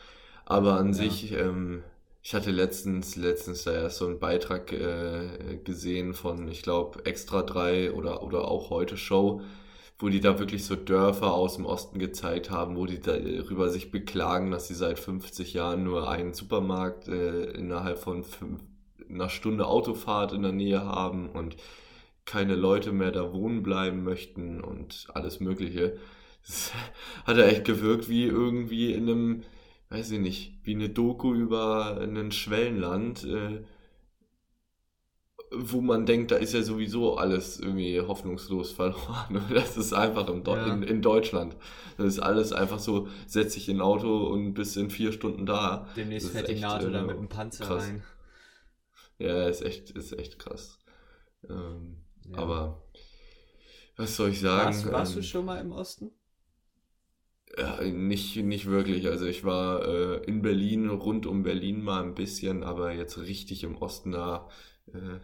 Aber 0.44 0.74
an 0.78 0.92
Ja. 0.92 0.94
sich, 0.94 1.32
ähm, 1.32 1.82
ich 2.22 2.34
hatte 2.34 2.50
letztens, 2.50 3.16
letztens 3.16 3.64
da 3.64 3.72
erst 3.72 3.98
so 3.98 4.06
einen 4.06 4.18
Beitrag 4.18 4.72
äh, 4.72 5.58
gesehen 5.64 6.14
von, 6.14 6.48
ich 6.48 6.62
glaube, 6.62 7.04
Extra 7.06 7.42
3 7.42 7.92
oder, 7.92 8.22
oder 8.22 8.48
auch 8.48 8.70
Heute 8.70 8.96
Show, 8.96 9.42
wo 9.98 10.08
die 10.08 10.20
da 10.20 10.38
wirklich 10.38 10.64
so 10.66 10.76
Dörfer 10.76 11.32
aus 11.34 11.56
dem 11.56 11.66
Osten 11.66 11.98
gezeigt 11.98 12.50
haben, 12.50 12.76
wo 12.76 12.86
die 12.86 13.00
darüber 13.00 13.70
sich 13.70 13.90
beklagen, 13.90 14.50
dass 14.50 14.68
sie 14.68 14.74
seit 14.74 14.98
50 14.98 15.54
Jahren 15.54 15.84
nur 15.84 16.10
einen 16.10 16.34
Supermarkt 16.34 17.08
äh, 17.08 17.44
innerhalb 17.52 17.98
von 17.98 18.24
fünf, 18.24 18.60
einer 19.08 19.28
Stunde 19.30 19.66
Autofahrt 19.66 20.32
in 20.32 20.42
der 20.42 20.52
Nähe 20.52 20.84
haben 20.84 21.28
und 21.30 21.56
keine 22.24 22.54
Leute 22.54 22.92
mehr 22.92 23.10
da 23.12 23.32
wohnen 23.32 23.62
bleiben 23.62 24.02
möchten 24.02 24.60
und 24.62 25.06
alles 25.14 25.40
Mögliche. 25.40 25.98
Das 26.46 26.72
hat 27.24 27.36
ja 27.36 27.44
echt 27.44 27.64
gewirkt 27.64 28.08
wie 28.08 28.24
irgendwie 28.24 28.92
in 28.92 29.08
einem, 29.08 29.42
weiß 29.90 30.10
ich 30.12 30.20
nicht, 30.20 30.58
wie 30.62 30.74
eine 30.74 30.88
Doku 30.88 31.34
über 31.34 31.98
ein 32.00 32.32
Schwellenland, 32.32 33.24
äh, 33.24 33.64
wo 35.56 35.80
man 35.80 36.04
denkt, 36.04 36.32
da 36.32 36.36
ist 36.36 36.52
ja 36.52 36.62
sowieso 36.62 37.16
alles 37.16 37.60
irgendwie 37.60 38.00
hoffnungslos 38.00 38.72
verloren. 38.72 39.44
Das 39.54 39.76
ist 39.76 39.92
einfach 39.92 40.26
Deu- 40.26 40.56
Ja. 40.56 40.72
in, 40.74 40.82
in 40.82 41.02
Deutschland. 41.02 41.56
Das 41.96 42.06
ist 42.06 42.18
alles 42.18 42.52
einfach 42.52 42.80
so, 42.80 43.08
setz 43.26 43.54
dich 43.54 43.68
in 43.68 43.76
ein 43.76 43.80
Auto 43.82 44.26
und 44.26 44.54
bist 44.54 44.76
in 44.76 44.90
vier 44.90 45.12
Stunden 45.12 45.46
da. 45.46 45.88
Demnächst 45.96 46.30
fährt 46.30 46.48
die 46.48 46.58
NATO 46.58 46.90
da 46.90 47.00
äh, 47.02 47.06
mit 47.06 47.16
dem 47.16 47.28
Panzer 47.28 47.66
krass. 47.66 47.84
rein. 47.84 48.02
Ja, 49.18 49.46
ist 49.46 49.62
echt, 49.62 49.90
ist 49.90 50.12
echt 50.18 50.40
krass. 50.40 50.80
Ähm, 51.48 51.98
Ja. 52.24 52.38
Aber 52.38 52.82
was 53.96 54.16
soll 54.16 54.30
ich 54.30 54.40
sagen? 54.40 54.76
warst, 54.76 54.90
warst 54.90 55.16
du 55.16 55.20
Ähm, 55.20 55.22
schon 55.22 55.44
mal 55.44 55.60
im 55.60 55.72
Osten? 55.72 56.10
Ja, 57.58 57.80
nicht, 57.82 58.36
nicht 58.36 58.66
wirklich. 58.66 59.06
Also 59.08 59.26
ich 59.26 59.44
war 59.44 59.84
äh, 59.86 60.24
in 60.26 60.42
Berlin, 60.42 60.88
rund 60.90 61.26
um 61.26 61.42
Berlin 61.42 61.82
mal 61.82 62.02
ein 62.02 62.14
bisschen, 62.14 62.62
aber 62.64 62.92
jetzt 62.92 63.18
richtig 63.18 63.62
im 63.64 63.76
Osten 63.76 64.12
da, 64.12 64.48
äh, 64.92 65.18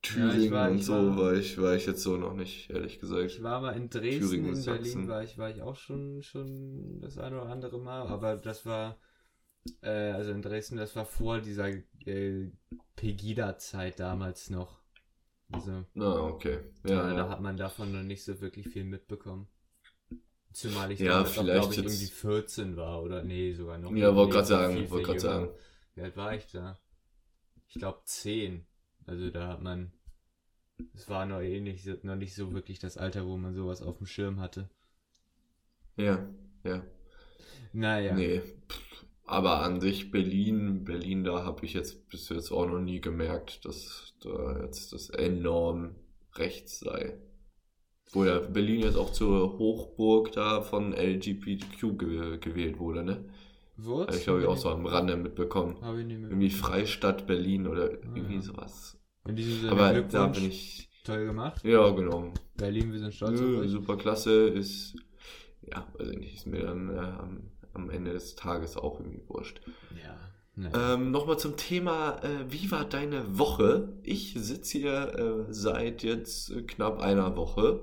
Thüringen 0.00 0.46
ich 0.46 0.50
war- 0.52 0.70
und 0.70 0.78
ich 0.78 0.86
so 0.86 0.94
war- 0.94 1.16
war 1.18 1.34
ich, 1.34 1.60
war 1.60 1.74
ich 1.76 1.84
jetzt 1.86 2.02
so 2.02 2.16
noch 2.16 2.32
nicht, 2.32 2.70
ehrlich 2.70 2.98
Ich 2.98 3.00
gesagt. 3.00 3.42
war 3.42 3.60
mal 3.60 3.72
in 3.76 3.90
Dresden, 3.90 4.28
Thüringen 4.28 4.46
und 4.46 4.54
in 4.54 4.64
Berlin 4.64 4.98
Sachsen. 4.98 5.08
war 5.08 5.22
ich, 5.22 5.36
war 5.38 5.50
ich 5.50 5.60
auch 5.62 5.76
schon, 5.76 6.22
schon 6.22 7.00
das 7.02 7.18
eine 7.18 7.40
oder 7.42 7.50
andere 7.50 7.78
Mal, 7.78 8.06
aber 8.08 8.36
das 8.36 8.64
war, 8.66 8.98
äh, 9.82 9.90
also 10.12 10.32
in 10.32 10.42
Dresden, 10.42 10.76
das 10.78 10.96
war 10.96 11.06
vor 11.06 11.40
dieser 11.40 11.68
äh, 12.06 12.50
Pegida-Zeit 12.96 14.00
damals 14.00 14.50
noch. 14.50 14.80
Also, 15.52 15.84
Na, 15.94 16.20
okay. 16.22 16.58
ja, 16.84 17.08
Ja, 17.08 17.14
da 17.14 17.28
hat 17.28 17.40
man 17.40 17.56
davon 17.56 17.92
noch 17.92 18.02
nicht 18.02 18.24
so 18.24 18.40
wirklich 18.40 18.68
viel 18.68 18.84
mitbekommen. 18.84 19.48
Zumal 20.52 20.90
ich 20.90 21.00
Ja, 21.00 21.22
damals 21.22 21.34
glaube 21.34 21.72
ich, 21.72 21.78
irgendwie 21.78 22.06
14 22.06 22.76
war 22.76 23.02
oder 23.02 23.22
nee, 23.22 23.52
sogar 23.52 23.78
noch. 23.78 23.92
Ja, 23.92 24.14
wollte 24.14 24.32
gerade 24.32 24.46
sagen, 24.46 24.90
wollte 24.90 25.06
gerade 25.06 25.20
sagen. 25.20 25.48
Wie 25.94 26.02
alt 26.02 26.16
war 26.16 26.34
ich 26.34 26.50
da? 26.50 26.78
Ich 27.68 27.74
glaube 27.74 28.00
10. 28.04 28.66
Also 29.06 29.30
da 29.30 29.48
hat 29.48 29.62
man. 29.62 29.92
Es 30.94 31.08
war 31.08 31.26
noch 31.26 31.40
eh 31.40 31.60
nicht, 31.60 31.86
noch 32.04 32.16
nicht 32.16 32.34
so 32.34 32.52
wirklich 32.52 32.78
das 32.78 32.96
Alter, 32.96 33.26
wo 33.26 33.36
man 33.36 33.54
sowas 33.54 33.82
auf 33.82 33.98
dem 33.98 34.06
Schirm 34.06 34.40
hatte. 34.40 34.68
Ja, 35.96 36.26
ja. 36.64 36.82
Naja. 37.72 38.14
Nee. 38.14 38.40
pff, 38.40 38.85
Aber 39.28 39.62
an 39.62 39.80
sich 39.80 40.10
Berlin, 40.12 40.84
Berlin, 40.84 41.24
da 41.24 41.44
habe 41.44 41.64
ich 41.66 41.74
jetzt 41.74 42.08
bis 42.08 42.28
jetzt 42.28 42.52
auch 42.52 42.66
noch 42.66 42.78
nie 42.80 43.00
gemerkt, 43.00 43.64
dass 43.64 44.14
da 44.22 44.62
jetzt 44.62 44.92
das 44.92 45.10
enorm 45.10 45.96
rechts 46.36 46.78
sei. 46.80 47.18
Wo 48.12 48.24
ja 48.24 48.38
Berlin 48.38 48.80
jetzt 48.82 48.96
auch 48.96 49.10
zur 49.10 49.58
Hochburg 49.58 50.30
da 50.32 50.60
von 50.62 50.92
LGBTQ 50.92 51.98
ge 51.98 52.38
gewählt 52.38 52.78
wurde, 52.78 53.02
ne? 53.02 53.24
Wo? 53.76 54.02
Habe 54.02 54.16
ich 54.16 54.22
glaube 54.22 54.40
ich 54.42 54.46
auch 54.46 54.56
so 54.56 54.70
am 54.70 54.86
Rande 54.86 55.16
mitbekommen. 55.16 55.76
Habe 55.82 56.00
ich 56.02 56.06
nicht 56.06 56.20
mehr. 56.20 56.30
Irgendwie 56.30 56.50
Freistadt 56.50 57.26
Berlin 57.26 57.66
oder 57.66 57.90
irgendwie 57.90 58.36
Ah. 58.36 58.40
sowas. 58.40 58.96
In 59.26 59.34
diesem 59.34 59.60
Sinne 59.60 59.72
Aber 59.72 60.00
da 60.02 60.26
bin 60.28 60.44
ich. 60.44 60.88
Toll 61.04 61.26
gemacht. 61.26 61.64
Ja, 61.64 61.90
genau. 61.90 62.32
Berlin, 62.56 62.92
wir 62.92 63.00
sind 63.00 63.12
stolz 63.14 63.40
Nö, 63.40 63.66
super 63.68 63.96
klasse 63.96 64.48
ist. 64.48 64.96
Ja, 65.62 65.86
weiß 65.98 66.10
ich 66.10 66.18
nicht, 66.18 66.34
ist 66.36 66.46
mir 66.46 66.62
dann 66.62 66.88
äh, 66.90 67.55
am, 67.76 67.90
Ende 67.90 68.12
des 68.12 68.34
Tages 68.34 68.76
auch 68.76 68.98
irgendwie 69.00 69.22
wurscht. 69.28 69.60
Ja. 70.02 70.18
Naja. 70.58 70.94
Ähm, 70.94 71.10
Nochmal 71.10 71.38
zum 71.38 71.56
Thema, 71.56 72.18
äh, 72.24 72.50
wie 72.50 72.70
war 72.70 72.84
deine 72.86 73.38
Woche? 73.38 73.92
Ich 74.02 74.34
sitze 74.38 74.78
hier 74.78 75.46
äh, 75.48 75.52
seit 75.52 76.02
jetzt 76.02 76.50
äh, 76.50 76.62
knapp 76.62 76.98
einer 77.00 77.36
Woche 77.36 77.80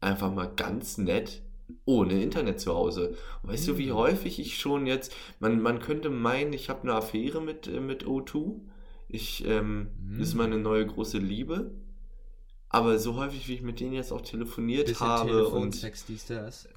einfach 0.00 0.32
mal 0.32 0.46
ganz 0.46 0.98
nett 0.98 1.42
ohne 1.84 2.22
Internet 2.22 2.60
zu 2.60 2.74
Hause. 2.74 3.16
Und 3.42 3.50
weißt 3.50 3.66
du, 3.68 3.78
wie 3.78 3.90
Mhm. 3.90 3.94
häufig 3.94 4.38
ich 4.38 4.58
schon 4.58 4.86
jetzt, 4.86 5.12
man, 5.40 5.60
man 5.60 5.80
könnte 5.80 6.10
meinen, 6.10 6.52
ich 6.52 6.68
habe 6.68 6.82
eine 6.82 6.94
Affäre 6.94 7.40
mit, 7.40 7.66
äh, 7.66 7.80
mit 7.80 8.04
O2. 8.06 8.60
Ich, 9.08 9.44
ähm, 9.46 9.88
das 10.12 10.28
ist 10.28 10.34
Mhm. 10.34 10.38
meine 10.38 10.58
neue 10.58 10.86
große 10.86 11.18
Liebe. 11.18 11.72
Aber 12.68 12.98
so 12.98 13.16
häufig, 13.16 13.48
wie 13.48 13.54
ich 13.54 13.62
mit 13.62 13.80
denen 13.80 13.92
jetzt 13.92 14.12
auch 14.12 14.22
telefoniert 14.22 14.86
Bisschen 14.86 15.06
habe 15.06 15.46
und 15.48 15.72
Telefonsex, 15.72 16.06
dies, 16.06 16.26
das. 16.26 16.68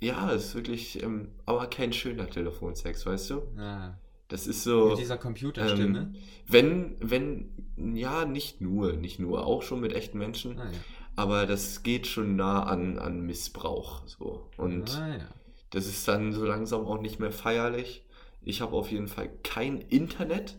Ja, 0.00 0.30
ist 0.30 0.54
wirklich, 0.54 1.02
ähm, 1.02 1.28
aber 1.44 1.66
kein 1.66 1.92
schöner 1.92 2.28
Telefonsex, 2.28 3.06
weißt 3.06 3.30
du? 3.30 3.42
Ah. 3.58 3.94
Das 4.28 4.46
ist 4.46 4.64
so. 4.64 4.88
Mit 4.88 4.98
dieser 4.98 5.18
Computerstimme. 5.18 5.98
Ähm, 5.98 6.14
wenn, 6.48 6.96
wenn, 7.00 7.96
ja, 7.96 8.24
nicht 8.24 8.60
nur, 8.60 8.94
nicht 8.94 9.18
nur, 9.18 9.46
auch 9.46 9.62
schon 9.62 9.80
mit 9.80 9.92
echten 9.92 10.18
Menschen, 10.18 10.58
ah, 10.58 10.64
ja. 10.64 10.78
aber 11.14 11.46
das 11.46 11.82
geht 11.82 12.06
schon 12.06 12.36
nah 12.36 12.64
an, 12.64 12.98
an 12.98 13.20
Missbrauch. 13.20 14.02
So. 14.06 14.50
Und 14.56 14.96
ah, 14.96 15.18
ja. 15.18 15.28
das 15.70 15.86
ist 15.86 16.06
dann 16.08 16.32
so 16.32 16.44
langsam 16.44 16.84
auch 16.86 17.00
nicht 17.00 17.20
mehr 17.20 17.32
feierlich. 17.32 18.04
Ich 18.42 18.60
habe 18.60 18.76
auf 18.76 18.90
jeden 18.90 19.08
Fall 19.08 19.28
kein 19.42 19.80
Internet. 19.80 20.56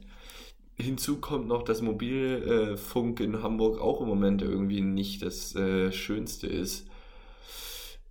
Hinzu 0.75 1.17
kommt 1.19 1.47
noch, 1.47 1.63
dass 1.63 1.81
Mobilfunk 1.81 3.19
in 3.19 3.41
Hamburg 3.41 3.81
auch 3.81 4.01
im 4.01 4.07
Moment 4.07 4.41
irgendwie 4.41 4.81
nicht 4.81 5.23
das 5.23 5.55
äh, 5.55 5.91
Schönste 5.91 6.47
ist. 6.47 6.87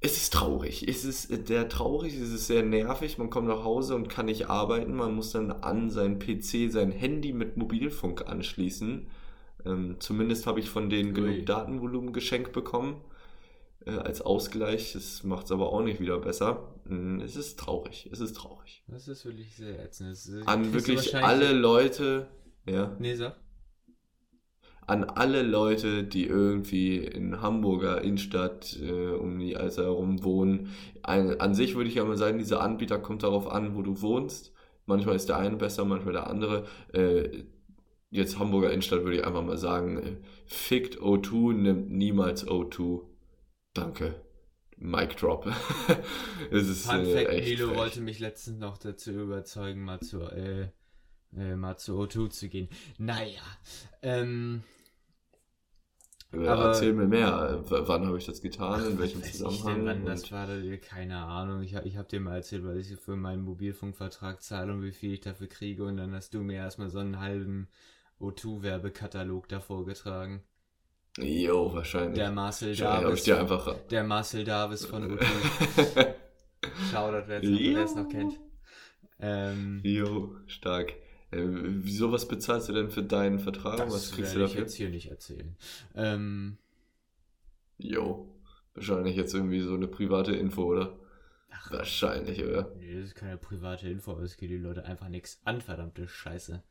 Es 0.06 0.16
ist 0.16 0.32
traurig. 0.32 0.86
Es 0.86 1.04
ist 1.04 1.32
äh, 1.32 1.40
sehr 1.44 1.68
traurig, 1.68 2.14
es 2.14 2.30
ist 2.30 2.46
sehr 2.46 2.62
nervig. 2.62 3.18
Man 3.18 3.28
kommt 3.28 3.48
nach 3.48 3.64
Hause 3.64 3.96
und 3.96 4.08
kann 4.08 4.26
nicht 4.26 4.48
arbeiten. 4.48 4.94
Man 4.94 5.14
muss 5.16 5.32
dann 5.32 5.50
an 5.50 5.90
sein 5.90 6.20
PC, 6.20 6.70
sein 6.70 6.92
Handy 6.92 7.32
mit 7.32 7.56
Mobilfunk 7.56 8.28
anschließen. 8.28 9.08
Ähm, 9.64 9.96
zumindest 9.98 10.46
habe 10.46 10.60
ich 10.60 10.70
von 10.70 10.90
denen 10.90 11.08
Ui. 11.08 11.14
genug 11.14 11.46
Datenvolumen 11.46 12.12
geschenkt 12.12 12.52
bekommen 12.52 13.00
äh, 13.84 13.90
als 13.90 14.20
Ausgleich. 14.22 14.92
Das 14.92 15.24
macht 15.24 15.46
es 15.46 15.50
aber 15.52 15.72
auch 15.72 15.82
nicht 15.82 15.98
wieder 15.98 16.18
besser. 16.20 16.72
Mm, 16.84 17.18
Es 17.20 17.34
ist 17.34 17.58
traurig. 17.58 18.08
Es 18.12 18.20
ist 18.20 18.36
traurig. 18.36 18.84
Das 18.86 19.08
ist 19.08 19.24
wirklich 19.24 19.56
sehr 19.56 19.82
ätzend. 19.84 20.16
An 20.46 20.72
wirklich 20.72 21.16
alle 21.16 21.52
Leute, 21.52 22.28
ja, 22.64 22.94
Nee, 23.00 23.16
sag. 23.16 23.34
An 24.86 25.04
alle 25.04 25.42
Leute, 25.42 26.04
die 26.04 26.26
irgendwie 26.26 26.98
in 26.98 27.42
Hamburger 27.42 28.02
Innenstadt 28.02 28.78
äh, 28.80 29.10
um 29.10 29.38
die 29.38 29.56
Alster 29.56 29.84
herum 29.84 30.22
wohnen. 30.22 30.70
Ein, 31.02 31.40
an 31.40 31.54
sich 31.54 31.74
würde 31.74 31.88
ich 31.88 31.96
ja 31.96 32.04
mal 32.04 32.16
sagen, 32.16 32.38
dieser 32.38 32.60
Anbieter 32.60 32.98
kommt 32.98 33.22
darauf 33.22 33.50
an, 33.50 33.74
wo 33.74 33.82
du 33.82 34.00
wohnst. 34.00 34.52
Manchmal 34.86 35.16
ist 35.16 35.28
der 35.28 35.38
eine 35.38 35.56
besser, 35.56 35.84
manchmal 35.84 36.12
der 36.12 36.28
andere. 36.28 36.66
Äh, 36.92 37.44
jetzt 38.10 38.38
Hamburger 38.38 38.70
Innenstadt 38.70 39.02
würde 39.02 39.16
ich 39.16 39.26
einfach 39.26 39.42
mal 39.42 39.58
sagen, 39.58 39.98
äh, 39.98 40.16
fickt 40.46 40.98
O2, 40.98 41.52
nimmt 41.52 41.90
niemals 41.90 42.46
O2. 42.46 43.02
Danke. 43.74 44.14
Mic 44.78 45.16
drop. 45.16 45.46
es 46.50 46.68
ist 46.68 46.86
Fun 46.86 47.04
äh, 47.04 47.12
Fact, 47.12 47.30
echt 47.30 47.48
Milo 47.48 47.68
frech. 47.68 47.78
wollte 47.78 48.00
mich 48.02 48.20
letztens 48.20 48.58
noch 48.58 48.78
dazu 48.78 49.10
überzeugen, 49.10 49.82
mal 49.82 50.00
zu, 50.00 50.20
äh, 50.20 50.68
äh, 51.36 51.56
mal 51.56 51.76
zu 51.76 52.00
O2 52.00 52.30
zu 52.30 52.48
gehen. 52.48 52.68
Naja, 52.98 53.40
ähm, 54.02 54.62
Äh, 54.62 54.75
aber- 56.32 56.66
Erzähl 56.66 56.92
mir 56.92 57.06
mehr. 57.06 57.62
W 57.68 57.76
wann 57.86 58.06
habe 58.06 58.18
ich 58.18 58.26
das 58.26 58.40
getan? 58.42 58.84
In 58.90 58.98
welchem 58.98 59.22
Zusammenhang? 59.22 59.86
denn, 59.86 59.86
wann 59.86 60.04
das 60.06 60.30
war, 60.32 60.46
keine 60.78 61.16
Ahnung. 61.18 61.62
Ich, 61.62 61.74
hab- 61.74 61.86
ich 61.86 61.96
habe 61.96 62.08
dir 62.08 62.20
mal 62.20 62.36
erzählt, 62.36 62.64
weil 62.64 62.78
ich 62.78 62.94
für 62.96 63.16
meinen 63.16 63.42
Mobilfunkvertrag 63.42 64.42
zahle 64.42 64.72
und 64.72 64.82
wie 64.82 64.92
viel 64.92 65.12
ich 65.14 65.20
dafür 65.20 65.46
kriege 65.46 65.84
und 65.84 65.96
dann 65.96 66.12
hast 66.14 66.34
du 66.34 66.40
mir 66.42 66.56
erstmal 66.56 66.88
so 66.90 66.98
einen 66.98 67.20
halben 67.20 67.68
O2-Werbekatalog 68.20 69.48
da 69.48 69.60
vorgetragen. 69.60 70.42
Jo, 71.18 71.72
wahrscheinlich. 71.72 72.14
Der 72.14 72.30
Marcel 72.30 72.76
habe 72.76 72.98
ich 73.04 73.04
Davis. 73.04 73.24
dir 73.24 73.38
einfach. 73.40 73.74
Der 73.90 74.04
Marcel 74.04 74.44
Davis 74.44 74.84
von 74.84 75.16
O2. 75.18 75.24
Shoutout, 76.90 77.24
wer 77.28 77.42
es 77.42 77.48
noch, 77.48 77.58
wer 77.60 77.84
es 77.84 77.94
noch 77.94 78.08
kennt. 78.08 78.40
Ähm, 79.18 79.80
Jo, 79.82 80.36
stark. 80.46 80.92
Äh, 81.30 81.42
wieso 81.44 82.12
was 82.12 82.28
bezahlst 82.28 82.68
du 82.68 82.72
denn 82.72 82.90
für 82.90 83.02
deinen 83.02 83.38
Vertrag? 83.40 83.80
was 83.80 83.92
das 83.92 84.12
kriegst 84.12 84.34
du 84.34 84.38
werde 84.38 84.44
ich 84.46 84.50
dafür? 84.52 84.62
jetzt 84.62 84.74
hier 84.74 84.88
nicht 84.90 85.10
erzählen. 85.10 85.56
Ähm, 85.94 86.58
Jo. 87.78 88.32
Wahrscheinlich 88.74 89.16
jetzt 89.16 89.34
irgendwie 89.34 89.60
so 89.60 89.74
eine 89.74 89.88
private 89.88 90.32
Info, 90.36 90.64
oder? 90.64 90.98
ach, 91.50 91.70
Wahrscheinlich, 91.72 92.42
oder? 92.44 92.70
nee, 92.78 92.94
das 92.94 93.06
ist 93.06 93.14
keine 93.14 93.36
private 93.38 93.88
Info, 93.88 94.12
aber 94.12 94.22
es 94.22 94.36
geht 94.36 94.50
die 94.50 94.56
Leute 94.58 94.84
einfach 94.84 95.08
nichts 95.08 95.40
an, 95.44 95.60
verdammte 95.60 96.06
Scheiße. 96.08 96.62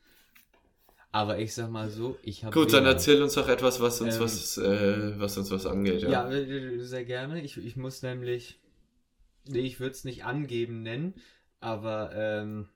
Aber 1.12 1.40
ich 1.40 1.54
sag 1.54 1.70
mal 1.70 1.90
so, 1.90 2.18
ich 2.24 2.44
habe. 2.44 2.54
Gut, 2.54 2.74
dann 2.74 2.86
erzähl 2.86 3.22
uns 3.24 3.34
doch 3.36 3.48
etwas, 3.48 3.80
was 3.82 4.02
uns 4.02 4.16
Ähm, 4.16 4.22
was, 4.22 4.58
äh, 4.58 5.20
was 5.20 5.38
uns 5.38 5.50
was 5.50 5.66
angeht, 5.66 6.02
ja. 6.02 6.10
Ja, 6.10 6.30
äh, 6.32 6.80
sehr 6.82 7.06
gerne. 7.06 7.42
Ich, 7.42 7.58
ich 7.58 7.76
muss 7.78 8.02
nämlich. 8.02 8.60
Nee, 9.48 9.60
ich 9.60 9.80
würde 9.80 9.92
es 9.92 10.04
nicht 10.04 10.26
angeben 10.26 10.82
nennen, 10.84 11.14
aber 11.62 12.12
ähm, 12.14 12.68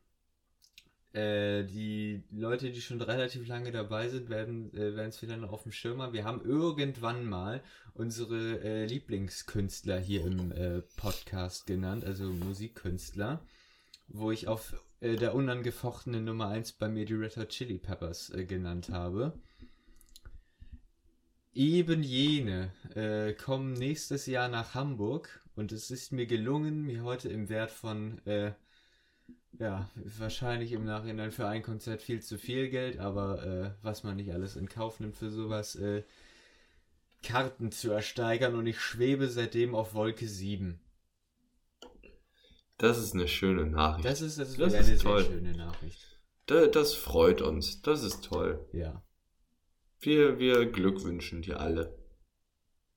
äh, 1.13 1.63
die 1.63 2.21
Leute, 2.31 2.71
die 2.71 2.81
schon 2.81 3.01
relativ 3.01 3.47
lange 3.47 3.71
dabei 3.71 4.09
sind, 4.09 4.29
werden 4.29 4.71
äh, 4.75 5.07
es 5.07 5.17
vielleicht 5.17 5.41
noch 5.41 5.51
auf 5.51 5.63
dem 5.63 5.71
Schirm 5.71 6.01
haben. 6.01 6.13
Wir 6.13 6.23
haben 6.23 6.45
irgendwann 6.45 7.25
mal 7.27 7.63
unsere 7.95 8.63
äh, 8.63 8.85
Lieblingskünstler 8.85 9.99
hier 9.99 10.23
im 10.23 10.51
äh, 10.51 10.81
Podcast 10.97 11.65
genannt, 11.65 12.05
also 12.05 12.25
Musikkünstler, 12.25 13.43
wo 14.07 14.29
ich 14.29 14.47
auf 14.47 14.75
äh, 14.99 15.15
der 15.15 15.33
unangefochtenen 15.33 16.25
Nummer 16.25 16.49
1 16.49 16.73
bei 16.73 16.87
mir 16.87 17.05
die 17.05 17.15
Red 17.15 17.37
Hot 17.37 17.49
Chili 17.49 17.79
Peppers 17.79 18.29
äh, 18.29 18.45
genannt 18.45 18.89
habe. 18.89 19.33
Eben 21.51 22.03
jene 22.03 22.71
kommen 23.43 23.73
nächstes 23.73 24.27
Jahr 24.27 24.47
nach 24.47 24.75
Hamburg 24.75 25.41
und 25.55 25.71
es 25.71 25.89
ist 25.89 26.13
mir 26.13 26.27
gelungen, 26.27 26.83
mir 26.83 27.03
heute 27.03 27.27
im 27.27 27.49
Wert 27.49 27.71
von, 27.71 28.21
ja, 29.57 29.89
wahrscheinlich 30.17 30.71
im 30.71 30.85
Nachhinein 30.85 31.31
für 31.31 31.47
ein 31.47 31.63
Konzert 31.63 32.01
viel 32.01 32.21
zu 32.21 32.37
viel 32.37 32.69
Geld, 32.69 32.99
aber 32.99 33.43
äh, 33.45 33.71
was 33.81 34.03
man 34.03 34.15
nicht 34.17 34.31
alles 34.31 34.55
in 34.55 34.69
Kauf 34.69 34.99
nimmt 34.99 35.15
für 35.17 35.29
sowas, 35.31 35.75
äh, 35.75 36.03
Karten 37.23 37.71
zu 37.71 37.91
ersteigern 37.91 38.55
und 38.55 38.65
ich 38.67 38.79
schwebe 38.79 39.27
seitdem 39.27 39.75
auf 39.75 39.93
Wolke 39.93 40.27
7. 40.27 40.79
Das 42.77 42.97
ist 42.97 43.13
eine 43.13 43.27
schöne 43.27 43.65
Nachricht. 43.65 44.05
Das 44.05 44.21
ist, 44.21 44.39
das 44.39 44.49
ist, 44.51 44.59
Das 44.59 44.73
eine 44.73 44.81
ist 44.81 44.87
sehr 44.87 44.97
toll. 44.99 45.25
schöne 45.25 45.51
Nachricht. 45.57 45.99
Da- 46.45 46.67
das 46.67 46.93
freut 46.93 47.41
uns. 47.41 47.81
Das 47.81 48.03
ist 48.03 48.23
toll. 48.23 48.65
Ja. 48.71 49.03
Wir, 49.99 50.39
wir 50.39 50.65
glückwünschen 50.71 51.41
dir 51.41 51.59
alle. 51.59 51.93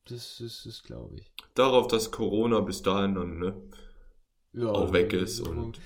Das 0.05 0.41
ist, 0.41 0.67
ist 0.67 0.85
glaube 0.85 1.17
ich. 1.17 1.33
Darauf, 1.55 1.89
dass 1.89 2.13
Corona 2.13 2.61
bis 2.61 2.83
dahin 2.83 3.15
dann 3.17 3.39
ne, 3.41 3.61
Ja, 4.55 4.69
auch 4.69 4.93
weg 4.93 5.13
ist 5.13 5.41
und, 5.41 5.81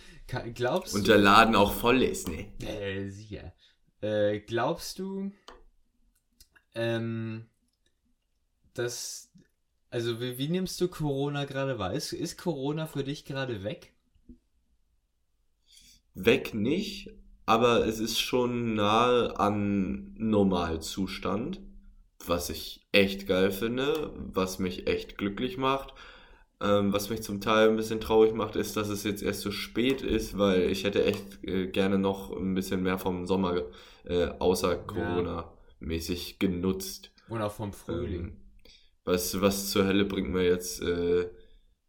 Glaubst 0.55 0.95
und 0.95 1.03
du. 1.05 1.13
der 1.13 1.19
Laden 1.19 1.55
auch 1.55 1.73
voll 1.73 2.03
ist, 2.03 2.29
ne? 2.29 2.47
Äh, 2.61 3.09
sicher. 3.11 3.53
Äh, 4.01 4.41
glaubst 4.41 4.99
du, 4.99 5.33
ähm, 6.75 7.47
dass. 8.75 9.31
Also, 9.91 10.21
wie, 10.21 10.37
wie 10.39 10.49
nimmst 10.49 10.81
du 10.81 10.89
Corona 10.89 11.45
gerade 11.45 11.79
wahr? 11.79 11.93
Ist, 11.93 12.13
ist 12.13 12.39
Corona 12.39 12.87
für 12.87 13.05
dich 13.05 13.25
gerade 13.25 13.63
weg? 13.65 13.95
Weg 16.15 16.55
nicht, 16.55 17.11
aber 17.45 17.87
es 17.87 17.99
ist 18.01 18.19
schon 18.19 18.75
nahe 18.75 19.39
an 19.39 20.15
Normalzustand, 20.19 21.61
was 22.25 22.51
ich 22.51 22.89
echt 22.93 23.27
geil 23.27 23.51
finde, 23.51 24.13
was 24.17 24.59
mich 24.59 24.87
echt 24.87 25.19
glücklich 25.19 25.59
macht. 25.59 25.95
Ähm, 26.61 26.93
was 26.93 27.11
mich 27.11 27.23
zum 27.23 27.41
Teil 27.41 27.69
ein 27.69 27.77
bisschen 27.77 28.01
traurig 28.01 28.33
macht, 28.33 28.57
ist, 28.57 28.77
dass 28.77 28.89
es 28.89 29.05
jetzt 29.05 29.23
erst 29.23 29.43
so 29.43 29.51
spät 29.51 30.01
ist, 30.01 30.39
weil 30.39 30.71
ich 30.71 30.85
hätte 30.85 31.05
echt 31.05 31.45
äh, 31.45 31.67
gerne 31.67 31.99
noch 31.99 32.35
ein 32.35 32.55
bisschen 32.55 32.83
mehr 32.83 32.99
vom 32.99 33.27
Sommer 33.27 33.63
äh, 34.05 34.29
außer 34.39 34.77
Corona-mäßig 34.77 36.39
genutzt. 36.39 37.13
Und 37.29 37.43
auch 37.43 37.53
vom 37.53 37.73
Frühling? 37.73 38.25
Ähm, 38.25 38.37
was, 39.05 39.41
was 39.41 39.71
zur 39.71 39.87
Hölle 39.87 40.05
bringt 40.07 40.31
mir 40.31 40.45
jetzt, 40.45 40.83
äh, 40.83 41.29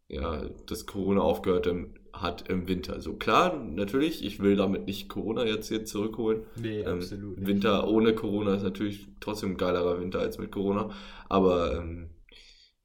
ja, 0.08 0.44
dass 0.66 0.86
Corona 0.86 1.20
aufgehört 1.22 1.66
im, 1.66 1.94
hat 2.12 2.48
im 2.50 2.68
Winter? 2.68 2.92
Also 2.92 3.14
klar, 3.14 3.56
natürlich, 3.56 4.22
ich 4.24 4.40
will 4.40 4.56
damit 4.56 4.86
nicht 4.86 5.08
Corona 5.08 5.44
jetzt 5.44 5.68
hier 5.68 5.84
zurückholen. 5.86 6.42
nee, 6.56 6.80
Ähm, 6.80 6.98
absolut 6.98 7.38
nicht. 7.38 7.46
Winter 7.46 7.88
ohne 7.88 8.14
Corona 8.14 8.54
ist 8.54 8.62
natürlich 8.62 9.08
trotzdem 9.20 9.52
ein 9.52 9.56
geilerer 9.56 10.00
Winter 10.00 10.20
als 10.20 10.38
mit 10.38 10.52
Corona. 10.52 10.90
Aber 11.28 11.76
ähm, 11.78 12.10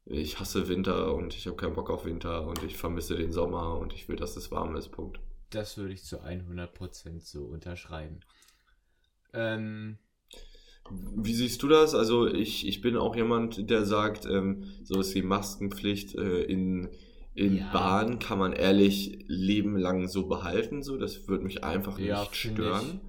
ich 0.05 0.39
hasse 0.39 0.67
Winter 0.67 1.13
und 1.13 1.35
ich 1.35 1.47
habe 1.47 1.55
keinen 1.57 1.73
Bock 1.75 1.89
auf 1.89 2.05
Winter 2.05 2.45
und 2.47 2.63
ich 2.63 2.77
vermisse 2.77 3.15
den 3.15 3.31
Sommer 3.31 3.77
und 3.77 3.93
ich 3.93 4.07
will, 4.09 4.15
dass 4.15 4.35
es 4.37 4.51
warm 4.51 4.75
ist. 4.75 4.89
Punkt. 4.89 5.19
Das 5.51 5.77
würde 5.77 5.93
ich 5.93 6.03
zu 6.03 6.21
100% 6.21 7.21
so 7.21 7.43
unterschreiben. 7.45 8.19
Ähm, 9.33 9.97
Wie 10.89 11.33
siehst 11.33 11.63
du 11.63 11.67
das? 11.67 11.95
Also 11.95 12.27
ich, 12.27 12.67
ich 12.67 12.81
bin 12.81 12.97
auch 12.97 13.15
jemand, 13.15 13.69
der 13.69 13.85
sagt, 13.85 14.25
ähm, 14.25 14.63
so 14.83 14.99
ist 14.99 15.13
die 15.15 15.21
Maskenpflicht 15.21 16.15
äh, 16.15 16.43
in, 16.43 16.89
in 17.35 17.57
Ja. 17.57 17.71
Bahn 17.71 18.19
kann 18.19 18.37
man 18.39 18.53
ehrlich 18.53 19.19
lebenlang 19.27 20.07
so 20.07 20.27
behalten. 20.27 20.83
So, 20.83 20.97
das 20.97 21.27
würde 21.27 21.45
mich 21.45 21.63
einfach 21.63 21.97
Ja, 21.99 22.21
nicht 22.21 22.35
stören. 22.35 23.01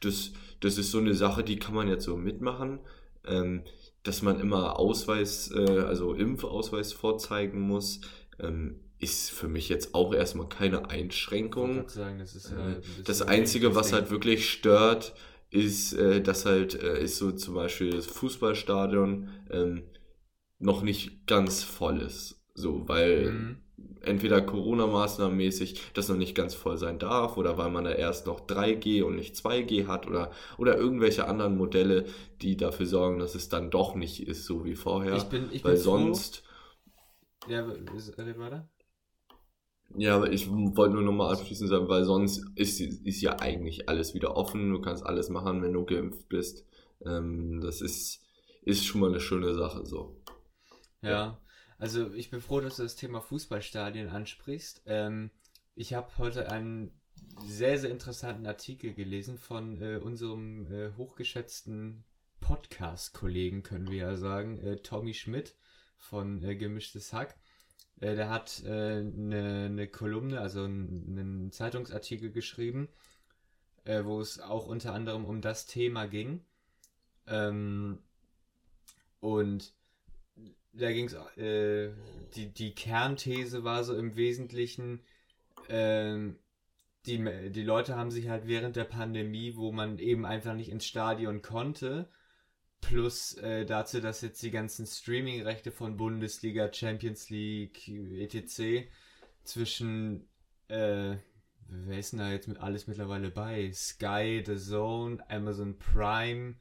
Das, 0.00 0.32
das 0.60 0.78
ist 0.78 0.90
so 0.90 0.98
eine 0.98 1.14
Sache, 1.14 1.42
die 1.42 1.56
kann 1.56 1.74
man 1.74 1.88
jetzt 1.88 2.04
so 2.04 2.16
mitmachen. 2.16 2.80
Ähm, 3.26 3.62
dass 4.06 4.22
man 4.22 4.40
immer 4.40 4.78
Ausweis, 4.78 5.50
äh, 5.50 5.80
also 5.80 6.14
Impfausweis 6.14 6.92
vorzeigen 6.92 7.60
muss, 7.60 8.00
ähm, 8.38 8.80
ist 8.98 9.30
für 9.30 9.48
mich 9.48 9.68
jetzt 9.68 9.94
auch 9.94 10.14
erstmal 10.14 10.48
keine 10.48 10.78
ich 10.84 10.90
Einschränkung. 10.90 11.74
gerade 11.74 11.90
sagen, 11.90 12.18
das 12.18 12.34
ist. 12.34 12.50
Äh, 12.50 12.78
ist 12.80 13.08
Das 13.08 13.22
Einzige, 13.22 13.74
was 13.74 13.92
halt 13.92 14.10
wirklich 14.10 14.50
stört, 14.50 15.14
ist, 15.50 15.92
äh, 15.92 16.20
dass 16.22 16.46
halt, 16.46 16.74
äh, 16.82 17.02
ist 17.02 17.18
so 17.18 17.32
zum 17.32 17.54
Beispiel 17.54 17.90
das 17.90 18.06
Fußballstadion 18.06 19.28
ähm, 19.50 19.82
noch 20.58 20.82
nicht 20.82 21.26
ganz 21.26 21.62
voll 21.62 22.00
ist. 22.00 22.40
So, 22.54 22.88
weil 22.88 23.32
Mhm. 23.32 23.56
Entweder 24.02 24.40
Corona-Maßnahmen 24.42 25.36
mäßig 25.36 25.80
das 25.94 26.08
noch 26.08 26.16
nicht 26.16 26.34
ganz 26.34 26.54
voll 26.54 26.78
sein 26.78 26.98
darf 26.98 27.36
oder 27.36 27.58
weil 27.58 27.70
man 27.70 27.84
da 27.84 27.92
erst 27.92 28.26
noch 28.26 28.40
3G 28.46 29.02
und 29.02 29.16
nicht 29.16 29.36
2G 29.36 29.86
hat 29.86 30.06
oder, 30.06 30.30
oder 30.58 30.76
irgendwelche 30.76 31.26
anderen 31.28 31.56
Modelle, 31.56 32.06
die 32.42 32.56
dafür 32.56 32.86
sorgen, 32.86 33.18
dass 33.18 33.34
es 33.34 33.48
dann 33.48 33.70
doch 33.70 33.94
nicht 33.94 34.26
ist, 34.26 34.44
so 34.46 34.64
wie 34.64 34.76
vorher. 34.76 35.16
Ich 35.16 35.28
bin, 35.28 35.50
ich 35.52 35.62
weil 35.62 35.76
bin 35.76 35.80
froh- 35.82 35.84
sonst, 35.84 36.42
Ja, 37.48 37.62
red 37.64 38.38
weiter. 38.38 38.68
Ja, 39.96 40.16
aber 40.16 40.30
ich 40.32 40.48
wollte 40.50 40.94
nur 40.94 41.02
nochmal 41.02 41.32
abschließend 41.34 41.70
sagen, 41.70 41.88
weil 41.88 42.04
sonst 42.04 42.44
ist, 42.56 42.80
ist 42.80 43.20
ja 43.22 43.38
eigentlich 43.40 43.88
alles 43.88 44.14
wieder 44.14 44.36
offen. 44.36 44.70
Du 44.72 44.80
kannst 44.80 45.04
alles 45.06 45.28
machen, 45.30 45.62
wenn 45.62 45.72
du 45.72 45.84
geimpft 45.84 46.28
bist. 46.28 46.64
Ähm, 47.04 47.60
das 47.62 47.80
ist, 47.80 48.20
ist 48.62 48.84
schon 48.84 49.00
mal 49.00 49.10
eine 49.10 49.20
schöne 49.20 49.54
Sache 49.54 49.86
so. 49.86 50.16
Ja, 51.02 51.40
also 51.78 52.12
ich 52.14 52.30
bin 52.30 52.40
froh, 52.40 52.60
dass 52.60 52.76
du 52.76 52.82
das 52.82 52.96
Thema 52.96 53.20
Fußballstadien 53.20 54.08
ansprichst. 54.08 54.82
Ähm, 54.86 55.30
ich 55.74 55.94
habe 55.94 56.08
heute 56.18 56.50
einen 56.50 56.92
sehr, 57.46 57.78
sehr 57.78 57.90
interessanten 57.90 58.46
Artikel 58.46 58.94
gelesen 58.94 59.38
von 59.38 59.80
äh, 59.80 59.96
unserem 59.96 60.70
äh, 60.72 60.92
hochgeschätzten 60.96 62.04
Podcast-Kollegen, 62.40 63.62
können 63.62 63.90
wir 63.90 63.98
ja 63.98 64.16
sagen, 64.16 64.58
äh, 64.58 64.76
Tommy 64.76 65.14
Schmidt 65.14 65.54
von 65.96 66.42
äh, 66.42 66.56
Gemischtes 66.56 67.12
Hack. 67.12 67.36
Äh, 68.00 68.14
der 68.14 68.30
hat 68.30 68.62
eine 68.64 68.98
äh, 68.98 69.02
ne- 69.02 69.70
ne 69.70 69.88
Kolumne, 69.88 70.40
also 70.40 70.64
einen 70.64 71.50
Zeitungsartikel 71.52 72.30
geschrieben, 72.30 72.88
wo 74.02 74.20
es 74.20 74.40
auch 74.40 74.66
unter 74.66 74.92
anderem 74.94 75.24
um 75.24 75.40
das 75.40 75.66
Thema 75.66 76.06
ging. 76.06 76.44
Ähm, 77.28 78.00
und 79.20 79.75
da 80.78 80.92
ging 80.92 81.06
es, 81.06 81.14
äh, 81.36 81.90
die, 82.34 82.52
die 82.52 82.74
Kernthese 82.74 83.64
war 83.64 83.84
so 83.84 83.96
im 83.96 84.16
Wesentlichen, 84.16 85.00
ähm, 85.68 86.38
die, 87.06 87.50
die 87.50 87.62
Leute 87.62 87.96
haben 87.96 88.10
sich 88.10 88.28
halt 88.28 88.46
während 88.46 88.76
der 88.76 88.84
Pandemie, 88.84 89.56
wo 89.56 89.72
man 89.72 89.98
eben 89.98 90.26
einfach 90.26 90.54
nicht 90.54 90.70
ins 90.70 90.86
Stadion 90.86 91.40
konnte, 91.40 92.08
plus 92.80 93.34
äh, 93.34 93.64
dazu, 93.64 94.00
dass 94.00 94.20
jetzt 94.20 94.42
die 94.42 94.50
ganzen 94.50 94.86
Streaming-Rechte 94.86 95.70
von 95.70 95.96
Bundesliga, 95.96 96.72
Champions 96.72 97.30
League, 97.30 97.88
etc. 97.88 98.88
zwischen, 99.44 100.28
äh, 100.68 101.16
wer 101.68 101.98
ist 101.98 102.12
denn 102.12 102.18
da 102.18 102.30
jetzt 102.30 102.48
mit 102.48 102.58
alles 102.58 102.86
mittlerweile 102.86 103.30
bei? 103.30 103.72
Sky, 103.72 104.42
The 104.44 104.56
Zone, 104.56 105.18
Amazon 105.30 105.78
Prime, 105.78 106.56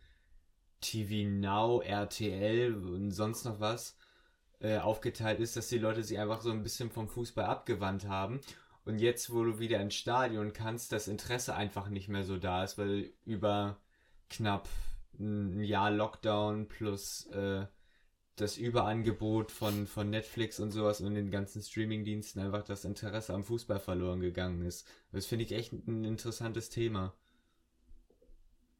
TV 0.79 1.27
Now, 1.27 1.81
RTL 1.81 2.75
und 2.75 3.11
sonst 3.11 3.45
noch 3.45 3.59
was 3.59 3.97
äh, 4.59 4.77
aufgeteilt 4.77 5.39
ist, 5.39 5.55
dass 5.55 5.67
die 5.67 5.77
Leute 5.77 6.03
sich 6.03 6.19
einfach 6.19 6.41
so 6.41 6.51
ein 6.51 6.63
bisschen 6.63 6.89
vom 6.91 7.07
Fußball 7.07 7.45
abgewandt 7.45 8.07
haben. 8.07 8.41
Und 8.85 8.99
jetzt, 8.99 9.33
wo 9.33 9.43
du 9.43 9.59
wieder 9.59 9.79
ins 9.81 9.95
Stadion 9.95 10.53
kannst, 10.53 10.91
das 10.91 11.07
Interesse 11.07 11.55
einfach 11.55 11.89
nicht 11.89 12.07
mehr 12.07 12.23
so 12.23 12.37
da 12.37 12.63
ist, 12.63 12.77
weil 12.77 13.11
über 13.25 13.79
knapp 14.29 14.69
ein 15.19 15.63
Jahr 15.63 15.91
Lockdown 15.91 16.67
plus 16.67 17.25
äh, 17.27 17.65
das 18.35 18.57
Überangebot 18.57 19.51
von, 19.51 19.87
von 19.87 20.09
Netflix 20.09 20.59
und 20.59 20.71
sowas 20.71 21.01
und 21.01 21.15
den 21.15 21.31
ganzen 21.31 21.61
Streamingdiensten 21.61 22.41
einfach 22.41 22.63
das 22.63 22.85
Interesse 22.85 23.33
am 23.33 23.43
Fußball 23.43 23.79
verloren 23.79 24.19
gegangen 24.19 24.65
ist. 24.65 24.87
Das 25.11 25.25
finde 25.25 25.45
ich 25.45 25.53
echt 25.53 25.71
ein 25.73 26.03
interessantes 26.03 26.69
Thema. 26.69 27.13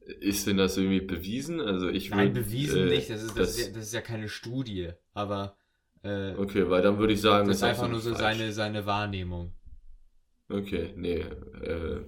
Ist 0.02 0.46
denn 0.46 0.58
das 0.58 0.78
irgendwie 0.78 1.02
bewiesen? 1.02 1.62
Also 1.62 1.90
ich 1.90 2.10
Nein, 2.10 2.36
würd, 2.36 2.46
bewiesen 2.46 2.88
äh, 2.88 2.96
nicht, 2.96 3.10
das 3.10 3.24
ist, 3.24 3.38
das, 3.38 3.58
ist 3.58 3.68
ja, 3.68 3.74
das 3.74 3.84
ist 3.86 3.94
ja 3.94 4.02
keine 4.02 4.30
Studie, 4.30 4.92
aber 5.14 5.58
äh, 6.06 6.36
Okay, 6.38 6.70
weil 6.70 6.82
dann 6.82 6.98
würde 7.00 7.14
ich 7.14 7.22
sagen, 7.22 7.48
das 7.48 7.58
ist 7.58 7.64
einfach 7.64 7.90
nur 7.90 8.00
so 8.00 8.14
falsch. 8.14 8.38
seine, 8.38 8.52
seine 8.54 8.86
Wahrnehmung. 8.86 9.52
Okay, 10.50 10.94
nee. 10.96 11.20
Äh, 11.62 12.02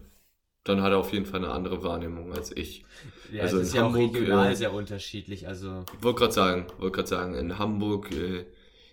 dann 0.63 0.81
hat 0.81 0.91
er 0.91 0.97
auf 0.99 1.13
jeden 1.13 1.25
Fall 1.25 1.43
eine 1.43 1.51
andere 1.53 1.81
Wahrnehmung 1.83 2.33
als 2.33 2.55
ich. 2.55 2.83
Ja, 3.31 3.43
Also 3.43 3.57
es 3.57 3.67
ist 3.69 3.73
in 3.73 3.77
ja 3.79 3.85
auch 3.85 3.93
Hamburg, 3.93 4.15
regional 4.15 4.51
äh, 4.51 4.55
sehr 4.55 4.73
unterschiedlich, 4.73 5.47
also 5.47 5.83
Wollte 6.01 6.19
gerade 6.19 6.33
sagen, 6.33 6.67
wollte 6.77 6.95
gerade 6.97 7.07
sagen, 7.07 7.35
in 7.35 7.57
Hamburg 7.57 8.11
äh, 8.11 8.45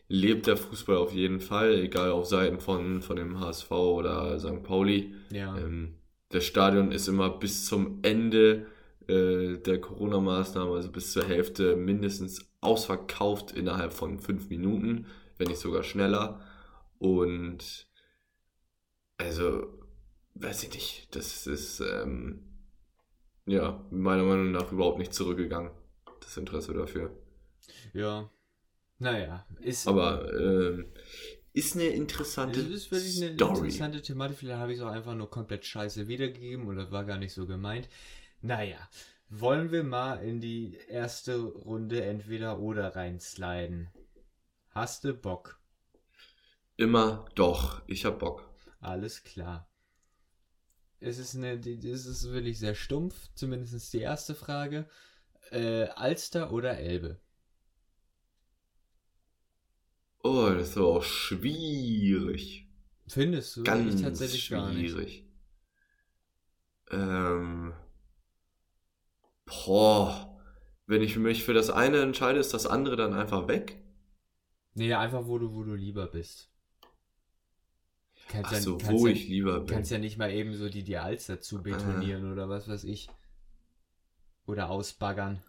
lebt 0.08 0.46
der 0.46 0.56
Fußball 0.56 0.96
auf 0.96 1.12
jeden 1.12 1.40
Fall, 1.40 1.74
egal 1.80 2.10
auf 2.10 2.26
Seiten 2.26 2.60
von, 2.60 3.02
von 3.02 3.16
dem 3.16 3.40
HSV 3.40 3.70
oder 3.72 4.38
St. 4.38 4.62
Pauli. 4.62 5.14
ja. 5.30 5.56
Ähm, 5.58 5.96
das 6.30 6.46
Stadion 6.46 6.90
ist 6.90 7.06
immer 7.06 7.30
bis 7.30 7.64
zum 7.66 8.00
Ende 8.02 8.66
äh, 9.08 9.58
der 9.58 9.80
Corona-Maßnahmen, 9.80 10.74
also 10.74 10.90
bis 10.90 11.12
zur 11.12 11.26
Hälfte, 11.26 11.76
mindestens 11.76 12.46
ausverkauft 12.60 13.52
innerhalb 13.52 13.92
von 13.92 14.18
fünf 14.20 14.48
Minuten, 14.50 15.06
wenn 15.38 15.48
nicht 15.48 15.60
sogar 15.60 15.82
schneller. 15.82 16.40
Und 16.98 17.88
also, 19.18 19.66
weiß 20.34 20.64
ich 20.64 20.74
nicht, 20.74 21.14
das 21.14 21.46
ist 21.46 21.80
ähm, 21.80 22.42
ja 23.46 23.84
meiner 23.90 24.24
Meinung 24.24 24.52
nach 24.52 24.72
überhaupt 24.72 24.98
nicht 24.98 25.14
zurückgegangen, 25.14 25.70
das 26.20 26.36
Interesse 26.36 26.74
dafür. 26.74 27.10
Ja. 27.92 28.30
Naja, 28.98 29.44
ist, 29.60 29.88
Aber 29.88 30.32
ähm, 30.38 30.86
ist 31.52 31.74
eine 31.74 31.86
interessante 31.86 32.60
es 32.60 32.68
ist 32.68 32.90
wirklich 32.90 33.22
eine 33.22 33.34
Story. 33.34 33.56
interessante 33.56 34.02
Thematik. 34.02 34.38
Vielleicht 34.38 34.58
habe 34.58 34.72
ich 34.72 34.78
es 34.78 34.84
auch 34.84 34.90
einfach 34.90 35.14
nur 35.14 35.30
komplett 35.30 35.64
scheiße 35.64 36.08
wiedergegeben 36.08 36.66
oder 36.68 36.90
war 36.90 37.04
gar 37.04 37.18
nicht 37.18 37.32
so 37.32 37.46
gemeint. 37.46 37.88
Naja, 38.44 38.76
wollen 39.30 39.72
wir 39.72 39.84
mal 39.84 40.16
in 40.16 40.38
die 40.38 40.76
erste 40.88 41.40
Runde 41.40 42.04
entweder 42.04 42.58
oder 42.58 42.94
reinsliden. 42.94 43.88
Hast 44.68 45.04
du 45.04 45.14
Bock? 45.14 45.58
Immer 46.76 47.24
doch, 47.36 47.80
ich 47.86 48.04
hab 48.04 48.18
Bock. 48.18 48.46
Alles 48.80 49.24
klar. 49.24 49.66
Es 51.00 51.16
ist 51.16 51.34
eine, 51.34 51.54
es 51.54 52.04
ist 52.04 52.32
wirklich 52.32 52.58
sehr 52.58 52.74
stumpf, 52.74 53.30
zumindest 53.34 53.90
die 53.94 54.00
erste 54.00 54.34
Frage. 54.34 54.90
Äh, 55.50 55.84
Alster 55.94 56.52
oder 56.52 56.76
Elbe? 56.76 57.18
Oh, 60.22 60.50
das 60.50 60.68
ist 60.68 60.76
auch 60.76 61.02
schwierig. 61.02 62.68
Findest 63.08 63.56
du? 63.56 63.62
Ganz 63.62 63.94
ich 63.94 64.02
tatsächlich 64.02 64.50
gar 64.50 64.70
nicht. 64.70 64.90
schwierig. 64.90 65.26
Ähm. 66.90 67.72
Boah. 69.46 70.30
Wenn 70.86 71.02
ich 71.02 71.16
mich 71.16 71.44
für 71.44 71.54
das 71.54 71.70
eine 71.70 72.02
entscheide, 72.02 72.38
ist 72.38 72.52
das 72.52 72.66
andere 72.66 72.96
dann 72.96 73.14
einfach 73.14 73.48
weg? 73.48 73.82
Nee, 74.74 74.92
einfach 74.94 75.26
wo 75.26 75.38
du, 75.38 75.54
wo 75.54 75.62
du 75.62 75.74
lieber 75.74 76.06
bist. 76.06 76.50
Kannst 78.28 78.46
Ach 78.46 78.52
ja, 78.52 78.60
so, 78.60 78.78
kannst 78.78 78.92
wo 78.92 79.06
ja, 79.06 79.12
ich 79.12 79.28
lieber 79.28 79.60
bin. 79.60 79.74
kannst 79.74 79.90
ja 79.90 79.98
nicht 79.98 80.18
mal 80.18 80.32
eben 80.32 80.54
so 80.54 80.68
die 80.68 80.82
Dials 80.82 81.26
dazu 81.26 81.62
betonieren 81.62 82.32
oder 82.32 82.48
was 82.48 82.68
weiß 82.68 82.84
ich. 82.84 83.08
Oder 84.46 84.70
ausbaggern. 84.70 85.42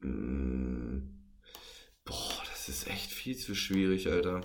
Mm. 0.00 0.98
Boah, 2.04 2.42
das 2.50 2.68
ist 2.68 2.88
echt 2.88 3.12
viel 3.12 3.36
zu 3.36 3.54
schwierig, 3.54 4.08
Alter. 4.08 4.40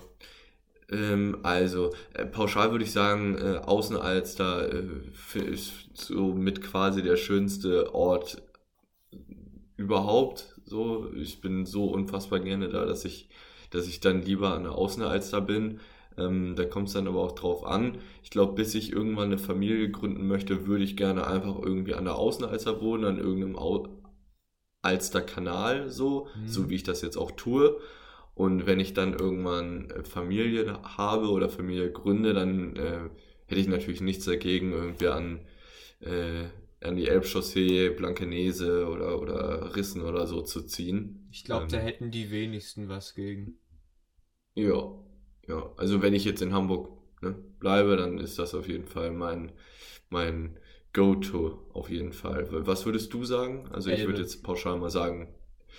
Ähm, 0.90 1.38
also, 1.42 1.92
äh, 2.14 2.26
pauschal 2.26 2.72
würde 2.72 2.84
ich 2.84 2.92
sagen, 2.92 3.36
äh, 3.38 3.58
Außenalster 3.58 4.72
äh, 4.72 5.38
ist 5.40 5.72
so 5.94 6.34
mit 6.34 6.62
quasi 6.62 7.02
der 7.02 7.16
schönste 7.16 7.94
Ort 7.94 8.42
überhaupt. 9.76 10.54
So, 10.64 11.10
ich 11.14 11.40
bin 11.40 11.66
so 11.66 11.86
unfassbar 11.86 12.40
gerne 12.40 12.68
da, 12.68 12.84
dass 12.84 13.04
ich, 13.04 13.28
dass 13.70 13.86
ich 13.88 14.00
dann 14.00 14.22
lieber 14.22 14.54
an 14.54 14.64
der 14.64 14.72
Außenalster 14.72 15.40
bin. 15.40 15.80
Ähm, 16.18 16.54
da 16.56 16.64
kommt 16.64 16.88
es 16.88 16.94
dann 16.94 17.08
aber 17.08 17.20
auch 17.20 17.32
drauf 17.32 17.64
an. 17.64 17.98
Ich 18.22 18.30
glaube, 18.30 18.54
bis 18.54 18.74
ich 18.74 18.92
irgendwann 18.92 19.26
eine 19.26 19.38
Familie 19.38 19.90
gründen 19.90 20.26
möchte, 20.26 20.66
würde 20.66 20.84
ich 20.84 20.96
gerne 20.96 21.26
einfach 21.26 21.58
irgendwie 21.62 21.94
an 21.94 22.04
der 22.04 22.16
Außenalster 22.16 22.80
wohnen, 22.80 23.04
an 23.04 23.18
irgendeinem 23.18 23.56
Au 23.56 23.88
Alsterkanal, 24.82 25.90
so, 25.90 26.28
Mhm. 26.36 26.48
so 26.48 26.70
wie 26.70 26.76
ich 26.76 26.82
das 26.82 27.02
jetzt 27.02 27.16
auch 27.16 27.32
tue. 27.32 27.78
Und 28.40 28.66
wenn 28.66 28.80
ich 28.80 28.94
dann 28.94 29.14
irgendwann 29.14 29.90
äh, 29.90 30.04
Familie 30.04 30.80
habe 30.96 31.28
oder 31.30 31.48
Familie 31.48 31.92
gründe, 31.92 32.32
dann 32.34 32.76
äh, 32.76 33.10
hätte 33.46 33.60
ich 33.60 33.68
natürlich 33.68 34.00
nichts 34.00 34.24
dagegen, 34.24 34.72
irgendwie 34.72 35.08
an, 35.08 35.40
äh, 36.00 36.44
an 36.86 36.96
die 36.96 37.08
Elbchaussee, 37.08 37.90
Blankenese 37.90 38.86
oder, 38.88 39.20
oder 39.20 39.76
Rissen 39.76 40.02
oder 40.02 40.26
so 40.26 40.42
zu 40.42 40.62
ziehen. 40.62 41.28
Ich 41.32 41.42
glaube, 41.44 41.66
Ähm. 41.66 41.70
da 41.70 41.78
hätten 41.78 42.12
die 42.12 42.30
wenigsten 42.30 42.88
was 42.88 43.16
gegen. 43.16 43.58
Ja, 44.54 44.92
ja. 45.48 45.72
Also 45.76 46.02
wenn 46.02 46.14
ich 46.14 46.24
jetzt 46.24 46.42
in 46.42 46.52
Hamburg 46.52 46.90
ne, 47.22 47.32
bleibe, 47.58 47.96
dann 47.96 48.18
ist 48.18 48.38
das 48.38 48.54
auf 48.54 48.68
jeden 48.68 48.86
Fall 48.86 49.10
mein, 49.12 49.52
mein 50.10 50.58
Go-To, 50.92 51.68
auf 51.72 51.90
jeden 51.90 52.12
Fall. 52.12 52.48
Was 52.66 52.84
würdest 52.86 53.12
du 53.14 53.24
sagen? 53.24 53.68
Also 53.72 53.90
ich 53.90 53.98
Elbe. 53.98 54.12
würde 54.12 54.22
jetzt 54.22 54.42
pauschal 54.42 54.78
mal 54.78 54.90
sagen, 54.90 55.34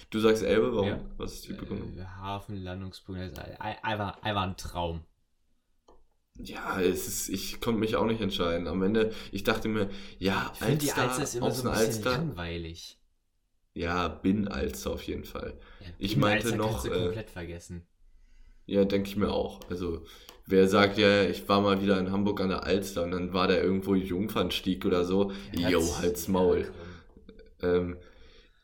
du 0.09 0.19
sagst 0.19 0.43
Elbe, 0.43 0.73
warum? 0.75 0.87
Ja. 0.87 0.99
Was 1.17 1.33
ist 1.33 1.47
die 1.47 1.53
Begründung? 1.53 1.97
Äh, 1.97 2.03
Hafen, 2.05 2.55
Landungspunkt, 2.63 3.21
ein- 3.39 3.57
einfach, 3.83 4.21
einfach 4.21 4.41
ein 4.43 4.57
Traum. 4.57 5.03
Ja, 6.37 6.79
es 6.81 7.07
ist, 7.07 7.29
ich 7.29 7.59
konnte 7.61 7.79
mich 7.79 7.95
auch 7.95 8.05
nicht 8.05 8.21
entscheiden. 8.21 8.67
Am 8.67 8.81
Ende, 8.81 9.13
ich 9.31 9.43
dachte 9.43 9.67
mir, 9.67 9.89
ja, 10.17 10.49
Ich 10.53 10.59
finde, 10.59 10.77
die 10.77 10.91
Alster, 10.91 11.03
Alster 11.09 11.23
ist 11.23 11.35
immer 11.35 11.51
so 11.51 11.69
ein 11.69 11.73
bisschen 11.75 11.89
Außenalster. 11.89 12.11
langweilig. 12.11 12.97
Ja, 13.73 14.07
bin 14.07 14.47
Alster 14.47 14.91
auf 14.91 15.03
jeden 15.03 15.23
Fall. 15.25 15.57
Ja, 15.79 15.87
Ich 15.99 16.17
meinte 16.17 16.45
Alster 16.45 16.57
noch, 16.57 16.71
Kannst 16.71 16.85
du 16.87 16.91
äh, 16.91 17.03
komplett 17.05 17.29
vergessen. 17.29 17.87
Ja, 18.65 18.85
denke 18.85 19.09
ich 19.09 19.17
mir 19.17 19.31
auch. 19.31 19.59
Also, 19.69 20.05
wer 20.45 20.67
sagt 20.67 20.97
ja, 20.97 21.23
ich 21.23 21.47
war 21.49 21.61
mal 21.61 21.81
wieder 21.81 21.99
in 21.99 22.11
Hamburg 22.11 22.39
an 22.41 22.49
der 22.49 22.63
Alster 22.63 23.03
und 23.03 23.11
dann 23.11 23.33
war 23.33 23.47
da 23.47 23.55
irgendwo 23.55 23.95
Jungfernstieg 23.95 24.85
oder 24.85 25.03
so. 25.03 25.31
Jo, 25.53 25.81
halt's 25.97 26.27
Maul. 26.27 26.71
Ähm, 27.61 27.97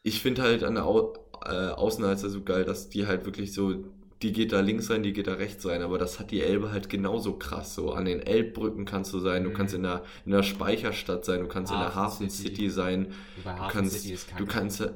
ich 0.07 0.21
finde 0.21 0.41
halt 0.43 0.63
an 0.63 0.75
der 0.75 0.85
Au 0.85 1.13
äh, 1.45 1.69
Außenalster 1.69 2.29
so 2.29 2.41
geil, 2.43 2.65
dass 2.65 2.89
die 2.89 3.05
halt 3.07 3.25
wirklich 3.25 3.53
so, 3.53 3.83
die 4.21 4.31
geht 4.33 4.51
da 4.51 4.59
links 4.61 4.89
rein, 4.89 5.03
die 5.03 5.13
geht 5.13 5.27
da 5.27 5.33
rechts 5.35 5.65
rein, 5.67 5.81
aber 5.83 5.97
das 5.99 6.19
hat 6.19 6.31
die 6.31 6.41
Elbe 6.41 6.71
halt 6.71 6.89
genauso 6.89 7.33
krass. 7.37 7.75
So 7.75 7.91
an 7.91 8.05
den 8.05 8.19
Elbbrücken 8.21 8.85
kannst 8.85 9.13
du 9.13 9.19
sein, 9.19 9.43
du 9.43 9.49
Mhm. 9.51 9.53
kannst 9.53 9.73
in 9.75 9.83
der, 9.83 10.03
in 10.25 10.31
der 10.31 10.43
Speicherstadt 10.43 11.23
sein, 11.25 11.41
du 11.41 11.47
kannst 11.47 11.71
in 11.71 11.77
der 11.79 11.93
Hafen 11.95 12.25
Hafen 12.25 12.29
City. 12.29 12.49
City 12.55 12.69
sein, 12.69 13.13
Wobei 13.37 13.53
du 13.53 13.59
Hafen 13.59 13.71
kannst, 13.73 13.99
City 14.01 14.13
ist 14.13 14.27
du 14.31 14.45
kacke. 14.45 14.45
kannst, 14.47 14.81
äh, 14.81 14.91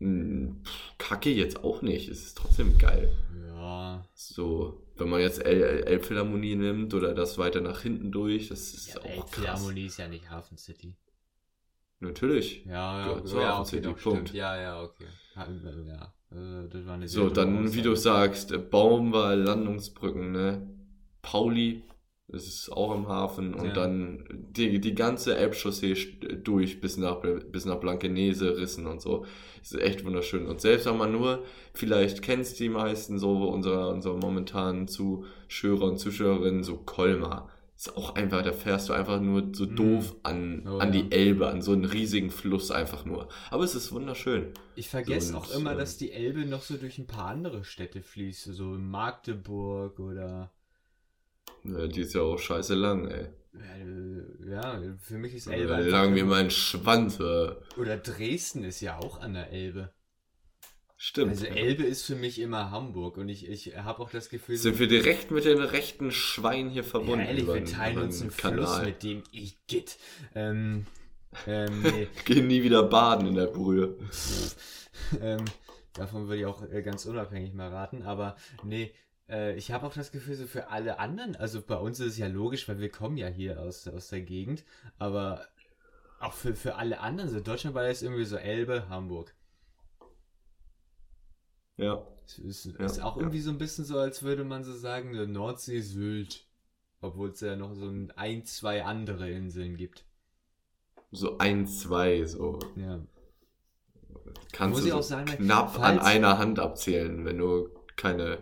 mh, 0.00 0.54
pff, 0.64 0.98
Kacke 0.98 1.30
jetzt 1.30 1.64
auch 1.64 1.82
nicht, 1.82 2.08
es 2.08 2.22
ist 2.26 2.36
trotzdem 2.38 2.76
geil. 2.78 3.12
Ja. 3.46 4.04
So, 4.14 4.82
wenn 4.96 5.08
man 5.08 5.20
jetzt 5.20 5.44
El 5.44 5.62
Elbphilharmonie 5.84 6.56
nimmt 6.56 6.94
oder 6.94 7.14
das 7.14 7.38
weiter 7.38 7.60
nach 7.60 7.80
hinten 7.82 8.10
durch, 8.12 8.48
das 8.48 8.74
ist 8.74 8.88
ja 8.88 8.96
auch 8.96 9.02
krass. 9.02 9.14
Elbphilharmonie 9.16 9.86
ist 9.86 9.98
ja 9.98 10.08
nicht 10.08 10.30
Hafen 10.30 10.56
City. 10.58 10.94
Natürlich. 12.00 12.64
Ja, 12.64 12.98
ja, 12.98 13.40
ja, 13.40 13.60
okay, 13.60 13.80
doch, 13.80 13.98
Punkt. 13.98 14.32
Ja, 14.32 14.56
ja, 14.60 14.82
okay. 14.82 15.04
Äh, 15.36 15.88
Ja, 15.88 16.14
äh, 16.32 17.06
So, 17.06 17.28
dann, 17.28 17.72
wie 17.74 17.82
du 17.82 17.92
Aussage. 17.92 18.34
sagst, 18.36 18.70
Baumwall, 18.70 19.40
Landungsbrücken, 19.40 20.32
ne? 20.32 20.66
Pauli, 21.22 21.82
das 22.28 22.46
ist 22.46 22.72
auch 22.72 22.94
im 22.94 23.08
Hafen 23.08 23.52
und 23.54 23.66
Ja. 23.66 23.72
dann 23.74 24.24
die, 24.56 24.80
die 24.80 24.94
ganze 24.94 25.36
Elbchaussee 25.36 25.94
durch 26.42 26.80
bis 26.80 26.96
nach, 26.96 27.20
bis 27.52 27.66
nach 27.66 27.76
Blankenese, 27.80 28.56
Rissen 28.56 28.86
und 28.86 29.02
so. 29.02 29.26
Das 29.58 29.72
ist 29.72 29.80
echt 29.82 30.04
wunderschön. 30.04 30.46
Und 30.46 30.60
selbst 30.62 30.86
wenn 30.86 30.96
man 30.96 31.12
nur, 31.12 31.44
vielleicht 31.74 32.22
kennst 32.22 32.58
die 32.60 32.70
meisten 32.70 33.18
so, 33.18 33.48
unserer, 33.48 33.88
unserer 33.90 34.16
momentanen 34.16 34.88
Zuschauer 34.88 35.82
und 35.82 35.98
Zuschauerinnen, 35.98 36.62
so 36.64 36.76
Colmar. 36.78 37.50
Ist 37.80 37.96
auch 37.96 38.14
einfach, 38.14 38.42
da 38.42 38.52
fährst 38.52 38.90
du 38.90 38.92
einfach 38.92 39.22
nur 39.22 39.54
so 39.54 39.64
Mm. 39.64 39.74
doof 39.74 40.14
an, 40.22 40.68
Oh, 40.68 40.76
an 40.80 40.92
ja. 40.92 41.00
die 41.00 41.10
Elbe, 41.12 41.48
an 41.48 41.62
so 41.62 41.72
einen 41.72 41.86
riesigen 41.86 42.30
Fluss 42.30 42.70
einfach 42.70 43.06
nur. 43.06 43.28
Aber 43.50 43.64
es 43.64 43.74
ist 43.74 43.90
wunderschön. 43.90 44.52
Ich 44.74 44.90
vergesse 44.90 45.32
So, 45.32 45.38
auch 45.38 45.50
immer, 45.50 45.72
ähm, 45.72 45.78
dass 45.78 45.96
die 45.96 46.12
Elbe 46.12 46.44
noch 46.44 46.60
so 46.60 46.76
durch 46.76 46.98
ein 46.98 47.06
paar 47.06 47.28
andere 47.30 47.64
Städte 47.64 48.02
fließt, 48.02 48.44
so 48.52 48.64
Magdeburg 48.64 49.98
oder 49.98 50.50
Ja, 51.64 51.86
die 51.86 52.02
ist 52.02 52.14
ja 52.14 52.20
auch 52.20 52.38
scheiße 52.38 52.74
lang, 52.74 53.08
ey. 53.08 53.28
äh, 53.54 54.50
ja, 54.50 54.80
für 55.00 55.16
mich 55.18 55.34
ist 55.34 55.46
Elbe 55.46 55.80
Lang 55.88 56.14
wie 56.14 56.22
mein 56.22 56.50
Schwanz. 56.50 57.18
Äh. 57.18 57.52
oder 57.78 57.96
Dresden 57.96 58.62
ist 58.64 58.80
ja 58.82 58.98
auch 58.98 59.20
an 59.20 59.32
der 59.34 59.50
Elbe. 59.52 59.90
Stimmt. 61.02 61.30
Also 61.30 61.46
Elbe 61.46 61.84
ist 61.84 62.04
für 62.04 62.14
mich 62.14 62.38
immer 62.38 62.70
Hamburg 62.70 63.16
und 63.16 63.30
ich, 63.30 63.48
ich 63.48 63.74
habe 63.74 64.00
auch 64.02 64.10
das 64.10 64.28
Gefühl, 64.28 64.58
Sind 64.58 64.78
wir 64.78 64.86
direkt 64.86 65.30
mit 65.30 65.46
den 65.46 65.58
rechten 65.58 66.12
Schwein 66.12 66.68
hier 66.68 66.82
ja, 66.82 66.88
verbunden? 66.88 67.24
ehrlich, 67.24 67.44
über 67.44 67.54
wir 67.54 67.64
teilen 67.64 67.96
uns 67.96 68.18
den 68.18 68.24
einen 68.24 68.30
Fluss, 68.32 68.82
mit 68.82 69.02
dem 69.02 69.22
ich 69.32 69.66
geht. 69.66 69.96
Ähm, 70.34 70.84
ähm, 71.46 71.80
nee. 71.80 72.08
Gehen 72.26 72.48
nie 72.48 72.62
wieder 72.62 72.82
baden 72.82 73.28
in 73.28 73.34
der 73.34 73.46
Brühe. 73.46 73.96
Ähm, 75.22 75.42
davon 75.94 76.28
würde 76.28 76.40
ich 76.40 76.44
auch 76.44 76.70
äh, 76.70 76.82
ganz 76.82 77.06
unabhängig 77.06 77.54
mal 77.54 77.70
raten, 77.70 78.02
aber 78.02 78.36
nee, 78.62 78.92
äh, 79.26 79.56
ich 79.56 79.72
habe 79.72 79.86
auch 79.86 79.94
das 79.94 80.12
Gefühl, 80.12 80.34
so 80.34 80.46
für 80.46 80.68
alle 80.68 80.98
anderen, 80.98 81.34
also 81.34 81.62
bei 81.62 81.76
uns 81.76 81.98
ist 81.98 82.08
es 82.08 82.18
ja 82.18 82.26
logisch, 82.26 82.68
weil 82.68 82.78
wir 82.78 82.90
kommen 82.90 83.16
ja 83.16 83.28
hier 83.28 83.62
aus, 83.62 83.88
aus 83.88 84.08
der 84.08 84.20
Gegend, 84.20 84.64
aber 84.98 85.46
auch 86.20 86.34
für, 86.34 86.54
für 86.54 86.74
alle 86.74 87.00
anderen, 87.00 87.30
so 87.30 87.40
Deutschland 87.40 87.74
war 87.74 87.88
jetzt 87.88 88.02
irgendwie 88.02 88.26
so 88.26 88.36
Elbe, 88.36 88.90
Hamburg. 88.90 89.32
Ja. 91.80 92.06
Es 92.26 92.38
ist, 92.38 92.64
Ja, 92.78 92.84
ist 92.84 93.02
auch 93.02 93.16
ja. 93.16 93.22
irgendwie 93.22 93.40
so 93.40 93.50
ein 93.50 93.58
bisschen 93.58 93.84
so, 93.84 93.98
als 93.98 94.22
würde 94.22 94.44
man 94.44 94.62
so 94.64 94.72
sagen, 94.72 95.12
der 95.12 95.26
Nordsee, 95.26 95.80
Sylt. 95.80 96.44
Obwohl 97.00 97.30
es 97.30 97.40
ja 97.40 97.56
noch 97.56 97.74
so 97.74 97.86
ein, 97.86 98.12
ein, 98.16 98.44
zwei 98.44 98.84
andere 98.84 99.30
Inseln 99.30 99.76
gibt. 99.76 100.04
So 101.10 101.38
ein, 101.38 101.66
zwei, 101.66 102.24
so. 102.26 102.58
Ja. 102.76 103.00
Kannst 104.52 104.80
Muss 104.80 104.84
du 104.84 104.96
so 104.96 105.02
sagen, 105.02 105.26
knapp 105.26 105.80
an 105.80 105.98
einer 105.98 106.38
Hand 106.38 106.58
abzählen, 106.58 107.24
wenn 107.24 107.38
du 107.38 107.68
keine, 107.96 108.38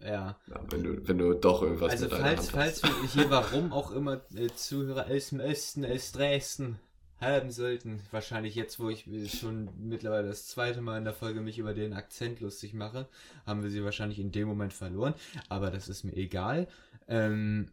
Ja. 0.00 0.38
ja, 0.46 0.60
wenn 0.70 0.82
du, 0.82 1.06
wenn 1.06 1.18
du 1.18 1.34
doch 1.34 1.62
irgendwas 1.62 1.92
Also 1.92 2.06
mit 2.06 2.14
falls, 2.14 2.50
falls 2.50 2.82
wir 2.82 2.90
hier 3.12 3.30
warum 3.30 3.72
auch 3.72 3.90
immer 3.92 4.22
äh, 4.34 4.48
Zuhörer 4.54 5.06
aus 5.10 5.28
dem 5.28 5.40
Osten, 5.40 5.84
aus 5.84 6.12
Dresden 6.12 6.80
haben 7.20 7.50
sollten, 7.50 8.00
wahrscheinlich 8.10 8.54
jetzt, 8.54 8.78
wo 8.78 8.88
ich 8.88 9.06
schon 9.38 9.68
mittlerweile 9.78 10.28
das 10.28 10.46
zweite 10.46 10.80
Mal 10.80 10.98
in 10.98 11.04
der 11.04 11.14
Folge 11.14 11.40
mich 11.40 11.58
über 11.58 11.74
den 11.74 11.92
Akzent 11.92 12.40
lustig 12.40 12.74
mache, 12.74 13.08
haben 13.44 13.62
wir 13.62 13.70
sie 13.70 13.84
wahrscheinlich 13.84 14.18
in 14.20 14.32
dem 14.32 14.48
Moment 14.48 14.72
verloren, 14.72 15.14
aber 15.48 15.70
das 15.70 15.88
ist 15.88 16.04
mir 16.04 16.16
egal. 16.16 16.68
Ähm, 17.08 17.70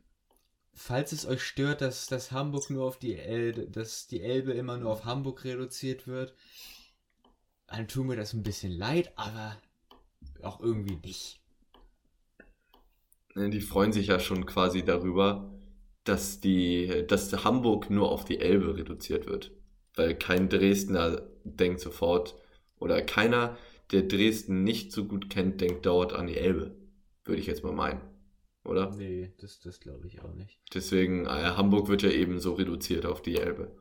falls 0.74 1.12
es 1.12 1.26
euch 1.26 1.44
stört, 1.44 1.82
dass, 1.82 2.08
dass 2.08 2.32
Hamburg 2.32 2.70
nur 2.70 2.86
auf 2.86 2.98
die 2.98 3.16
El 3.16 3.68
dass 3.70 4.08
die 4.08 4.22
Elbe 4.22 4.54
immer 4.54 4.78
nur 4.78 4.92
auf 4.92 5.06
Hamburg 5.06 5.44
reduziert 5.44 6.08
wird, 6.08 6.36
dann 7.68 7.88
tut 7.88 8.06
mir 8.06 8.16
das 8.16 8.34
ein 8.34 8.44
bisschen 8.44 8.72
leid, 8.72 9.12
aber 9.16 9.58
auch 10.42 10.60
irgendwie 10.60 10.98
nicht. 10.98 11.40
Ne, 13.36 13.50
Die 13.50 13.62
freuen 13.62 13.92
sich 13.92 14.08
ja 14.08 14.20
schon 14.20 14.46
quasi 14.46 14.84
darüber, 14.84 15.55
dass 16.06 16.40
die, 16.40 17.04
dass 17.08 17.44
Hamburg 17.44 17.90
nur 17.90 18.12
auf 18.12 18.26
die 18.26 18.40
Elbe 18.40 18.78
reduziert 18.78 19.28
wird. 19.28 19.52
Weil 19.96 20.16
kein 20.16 20.50
Dresdner 20.50 21.22
denkt 21.44 21.82
sofort, 21.82 22.36
oder 22.80 23.02
keiner, 23.02 23.58
der 23.92 24.04
Dresden 24.04 24.64
nicht 24.64 24.92
so 24.92 25.06
gut 25.06 25.30
kennt, 25.30 25.62
denkt 25.62 25.86
dort 25.86 26.14
an 26.14 26.28
die 26.28 26.38
Elbe. 26.38 26.76
Würde 27.24 27.42
ich 27.42 27.48
jetzt 27.48 27.64
mal 27.64 27.74
meinen. 27.74 28.02
Oder? 28.64 28.92
Nee, 28.96 29.32
das, 29.40 29.60
das 29.60 29.80
glaube 29.80 30.08
ich 30.08 30.22
auch 30.22 30.34
nicht. 30.34 30.60
Deswegen, 30.74 31.26
äh, 31.26 31.30
Hamburg 31.30 31.88
wird 31.88 32.02
ja 32.02 32.10
eben 32.10 32.40
so 32.40 32.54
reduziert 32.54 33.06
auf 33.06 33.22
die 33.22 33.38
Elbe. 33.38 33.76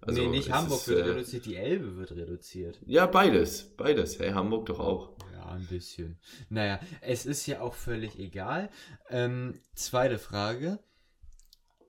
Also 0.00 0.22
nee, 0.22 0.28
nicht 0.28 0.52
Hamburg 0.52 0.80
ist, 0.80 0.88
wird 0.88 1.06
äh, 1.06 1.10
reduziert, 1.10 1.46
die 1.46 1.56
Elbe 1.56 1.96
wird 1.96 2.12
reduziert. 2.12 2.78
Ja, 2.86 3.06
beides. 3.06 3.74
Beides. 3.76 4.18
Hey, 4.18 4.32
Hamburg 4.32 4.66
doch 4.66 4.78
auch. 4.78 5.16
Ja, 5.32 5.36
Ja, 5.46 5.52
ein 5.52 5.66
bisschen. 5.66 6.18
Naja, 6.48 6.80
es 7.00 7.26
ist 7.26 7.46
ja 7.46 7.60
auch 7.60 7.74
völlig 7.74 8.18
egal. 8.18 8.70
Ähm, 9.10 9.54
zweite 9.74 10.18
Frage. 10.18 10.78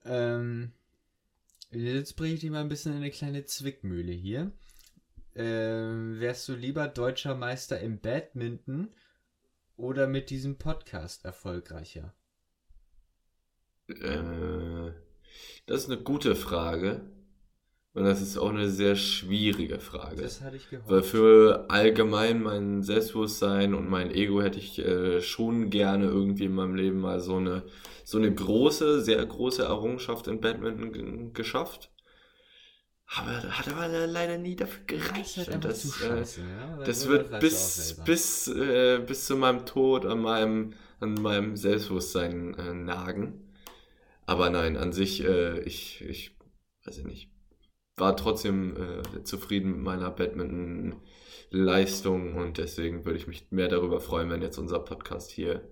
Ähm, 0.08 0.72
jetzt 1.72 2.16
bringe 2.16 2.36
ich 2.36 2.40
dich 2.40 2.50
mal 2.50 2.62
ein 2.62 2.70
bisschen 2.70 2.94
in 2.94 3.00
eine 3.00 3.12
kleine 3.12 3.46
Zwickmühle 3.46 4.12
hier. 4.12 4.52
Ähm, 5.36 6.20
wärst 6.20 6.48
du 6.50 6.56
lieber 6.56 6.88
deutscher 6.88 7.36
Meister 7.36 7.80
im 7.80 8.00
Badminton 8.00 8.90
oder 9.76 10.08
mit 10.08 10.30
diesem 10.30 10.58
Podcast 10.58 11.26
erfolgreicher? 11.26 12.16
Äh, 13.88 14.92
das 15.66 15.84
ist 15.84 15.92
eine 15.92 16.02
gute 16.02 16.36
Frage. 16.36 17.02
Und 17.98 18.04
das 18.04 18.22
ist 18.22 18.38
auch 18.38 18.52
eine 18.52 18.70
sehr 18.70 18.96
schwierige 18.96 19.80
Frage. 19.80 20.22
Das 20.22 20.42
hatte 20.42 20.56
ich 20.56 20.70
gehofft. 20.70 20.88
Weil 20.88 21.02
für 21.02 21.66
allgemein 21.70 22.44
mein 22.44 22.84
Selbstbewusstsein 22.84 23.74
und 23.74 23.90
mein 23.90 24.12
Ego 24.12 24.40
hätte 24.40 24.60
ich 24.60 24.78
äh, 24.78 25.20
schon 25.20 25.72
gerne 25.72 26.06
irgendwie 26.06 26.46
in 26.46 26.54
meinem 26.54 26.76
Leben 26.76 27.00
mal 27.00 27.20
so 27.20 27.38
eine, 27.38 27.64
so 28.04 28.20
eine 28.20 28.32
große, 28.32 29.02
sehr 29.02 29.26
große 29.26 29.64
Errungenschaft 29.64 30.28
im 30.28 30.40
Badminton 30.40 31.34
geschafft. 31.34 31.90
Aber 33.16 33.32
hat 33.32 33.68
aber 33.68 33.88
leider 34.06 34.38
nie 34.38 34.56
dafür 34.56 34.84
Das 34.86 35.04
gereicht. 35.04 35.38
halt 35.38 35.48
Und 35.48 35.54
einfach 35.56 35.70
das, 35.70 35.82
zu 35.82 35.88
äh, 35.88 36.08
scheiße, 36.08 36.42
ja? 36.42 36.84
das 36.86 37.08
wird 37.08 37.34
auch 37.34 37.40
bis, 37.40 38.00
bis, 38.06 38.48
äh, 38.48 39.00
bis 39.00 39.26
zu 39.26 39.38
meinem 39.38 39.66
Tod 39.66 40.06
an 40.06 40.20
meinem, 40.20 40.74
an 41.00 41.16
meinem 41.16 41.58
Selbstbewusstsein 41.58 42.54
äh, 42.60 42.76
nagen. 42.76 43.56
Aber 44.28 44.52
nein, 44.52 44.78
an 44.78 44.94
sich, 44.94 45.24
äh, 45.24 45.62
ich, 45.62 46.02
ich 46.02 46.38
weiß 46.86 47.00
ich 47.00 47.06
nicht, 47.06 47.32
war 47.98 48.16
trotzdem 48.16 48.76
äh, 48.78 49.24
zufrieden 49.24 49.72
mit 49.72 49.82
meiner 49.82 50.12
Badminton-Leistung 50.12 52.36
und 52.36 52.58
deswegen 52.58 53.04
würde 53.06 53.18
ich 53.18 53.28
mich 53.28 53.48
mehr 53.52 53.68
darüber 53.68 54.00
freuen, 54.00 54.30
wenn 54.30 54.42
jetzt 54.42 54.58
unser 54.58 54.80
Podcast 54.80 55.30
hier 55.32 55.68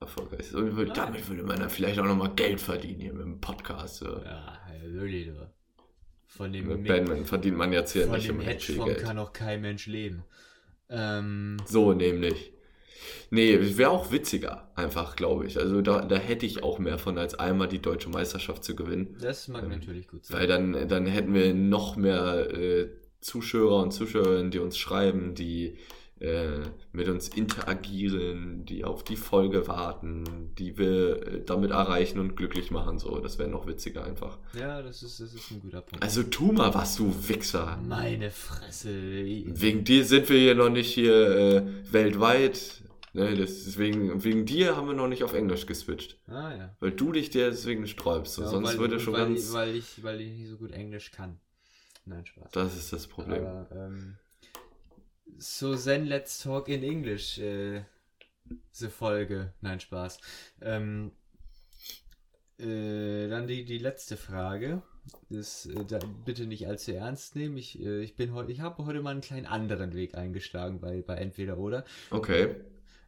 erfolgreich 0.00 0.40
ist. 0.40 0.54
Und 0.54 0.76
würde, 0.76 0.92
damit 0.92 1.28
würde 1.28 1.42
man 1.42 1.58
dann 1.60 1.70
vielleicht 1.70 1.98
auch 1.98 2.04
nochmal 2.04 2.34
Geld 2.34 2.60
verdienen 2.60 3.00
hier 3.00 3.12
mit 3.14 3.22
dem 3.22 3.40
Podcast. 3.40 3.96
So. 3.96 4.06
Ja, 4.06 4.58
wirklich, 4.84 5.26
du. 5.26 5.50
Von 6.26 6.52
dem, 6.52 6.68
Mit 6.68 6.82
Mi- 6.82 6.88
Badminton 6.88 7.24
verdient 7.26 7.56
man 7.56 7.72
jetzt 7.72 7.92
hier 7.92 8.06
nicht 8.06 8.28
dem 8.28 8.38
viel 8.38 8.46
Hedgefonds 8.48 8.92
Geld. 8.94 9.04
kann 9.04 9.18
auch 9.18 9.32
kein 9.32 9.60
Mensch 9.62 9.86
leben. 9.86 10.22
Ähm, 10.88 11.56
So 11.66 11.92
nämlich. 11.92 12.52
Nee, 13.30 13.76
wäre 13.76 13.90
auch 13.90 14.12
witziger, 14.12 14.70
einfach, 14.74 15.16
glaube 15.16 15.46
ich. 15.46 15.58
Also 15.58 15.82
da, 15.82 16.02
da 16.02 16.16
hätte 16.16 16.46
ich 16.46 16.62
auch 16.62 16.78
mehr 16.78 16.98
von, 16.98 17.18
als 17.18 17.34
einmal 17.34 17.68
die 17.68 17.80
deutsche 17.80 18.08
Meisterschaft 18.08 18.64
zu 18.64 18.74
gewinnen. 18.74 19.16
das 19.20 19.48
mag 19.48 19.64
Ähm, 19.64 19.70
natürlich 19.70 20.08
gut 20.08 20.24
sein. 20.24 20.38
Weil 20.38 20.46
dann, 20.46 20.88
dann 20.88 21.06
hätten 21.06 21.34
wir 21.34 21.54
noch 21.54 21.96
mehr 21.96 22.52
äh, 22.52 22.88
Zuschauer 23.20 23.82
und 23.82 23.92
Zuschauerinnen, 23.92 24.50
die 24.50 24.58
uns 24.58 24.78
schreiben, 24.78 25.34
die 25.34 25.76
äh, 26.20 26.60
mit 26.92 27.08
uns 27.08 27.28
interagieren, 27.28 28.66
die 28.66 28.84
auf 28.84 29.02
die 29.04 29.16
Folge 29.16 29.66
warten, 29.68 30.52
die 30.58 30.76
wir 30.76 31.26
äh, 31.26 31.42
damit 31.44 31.70
erreichen 31.70 32.18
und 32.18 32.36
glücklich 32.36 32.70
machen. 32.70 32.98
So, 32.98 33.18
das 33.20 33.38
wäre 33.38 33.48
noch 33.48 33.66
witziger 33.66 34.04
einfach. 34.04 34.38
Ja, 34.52 34.82
das 34.82 35.02
ist, 35.02 35.20
das 35.20 35.32
ist 35.32 35.50
ein 35.50 35.60
guter 35.60 35.80
Punkt. 35.80 36.04
Also 36.04 36.22
tu 36.24 36.52
mal 36.52 36.74
was, 36.74 36.96
du 36.96 37.14
Wichser. 37.28 37.78
Meine 37.88 38.30
Fresse. 38.30 38.90
Wegen 38.90 39.84
dir 39.84 40.04
sind 40.04 40.28
wir 40.28 40.38
hier 40.38 40.54
noch 40.54 40.68
nicht 40.68 40.92
hier 40.92 41.14
äh, 41.14 41.62
weltweit. 41.90 42.82
Ne, 43.12 43.34
deswegen, 43.34 44.22
wegen 44.22 44.46
dir 44.46 44.76
haben 44.76 44.86
wir 44.86 44.94
noch 44.94 45.08
nicht 45.08 45.24
auf 45.24 45.32
Englisch 45.32 45.66
geswitcht. 45.66 46.18
Ah 46.28 46.54
ja. 46.54 46.76
Weil 46.78 46.92
du 46.92 47.10
dich 47.10 47.30
deswegen 47.30 47.86
sträubst. 47.88 48.38
Ja 48.38 48.46
sonst 48.46 48.68
weil, 48.68 48.78
würde 48.78 49.00
schon 49.00 49.14
weil, 49.14 49.26
ganz. 49.26 49.52
weil, 49.52 49.74
ich, 49.74 50.02
weil 50.04 50.20
ich 50.20 50.32
nicht 50.32 50.48
so 50.48 50.56
gut 50.56 50.70
Englisch 50.70 51.10
kann. 51.10 51.40
Nein, 52.04 52.24
Spaß. 52.24 52.52
das 52.52 52.76
ist 52.76 52.92
das 52.92 53.06
Problem. 53.08 53.44
Aber, 53.44 53.68
ähm, 53.72 54.16
so 55.38 55.74
then 55.74 56.06
let's 56.06 56.42
talk 56.42 56.68
in 56.68 56.84
English. 56.84 57.38
Äh, 57.38 57.82
diese 58.72 58.90
Folge. 58.90 59.54
Nein, 59.60 59.80
Spaß. 59.80 60.20
Ähm, 60.60 61.12
äh, 62.58 63.28
dann 63.28 63.46
die, 63.46 63.64
die 63.64 63.78
letzte 63.78 64.16
Frage. 64.16 64.82
Das, 65.30 65.66
äh, 65.66 65.84
da, 65.84 65.98
bitte 66.24 66.46
nicht 66.46 66.68
allzu 66.68 66.92
ernst 66.92 67.34
nehmen. 67.34 67.56
Ich, 67.56 67.80
äh, 67.80 68.02
ich 68.02 68.16
bin 68.16 68.32
ich 68.48 68.60
habe 68.60 68.84
heute 68.84 69.02
mal 69.02 69.10
einen 69.10 69.20
kleinen 69.20 69.46
anderen 69.46 69.94
Weg 69.94 70.14
eingeschlagen 70.14 70.80
bei, 70.80 71.02
bei 71.02 71.16
entweder 71.16 71.58
oder. 71.58 71.84
Okay. 72.10 72.54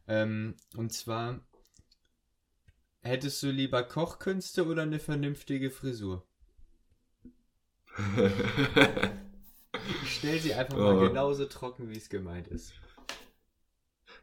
Ähm, 0.07 0.55
und 0.75 0.93
zwar 0.93 1.41
hättest 3.01 3.43
du 3.43 3.51
lieber 3.51 3.83
Kochkünste 3.83 4.65
oder 4.65 4.81
eine 4.81 4.97
vernünftige 4.97 5.69
Frisur? 5.69 6.25
Ich 10.01 10.13
stell 10.17 10.39
sie 10.41 10.53
einfach 10.53 10.77
mal 10.77 10.97
Oh. 10.97 10.97
genauso 10.97 11.45
trocken, 11.45 11.89
wie 11.89 11.95
es 11.97 12.09
gemeint 12.09 12.47
ist. 12.49 12.75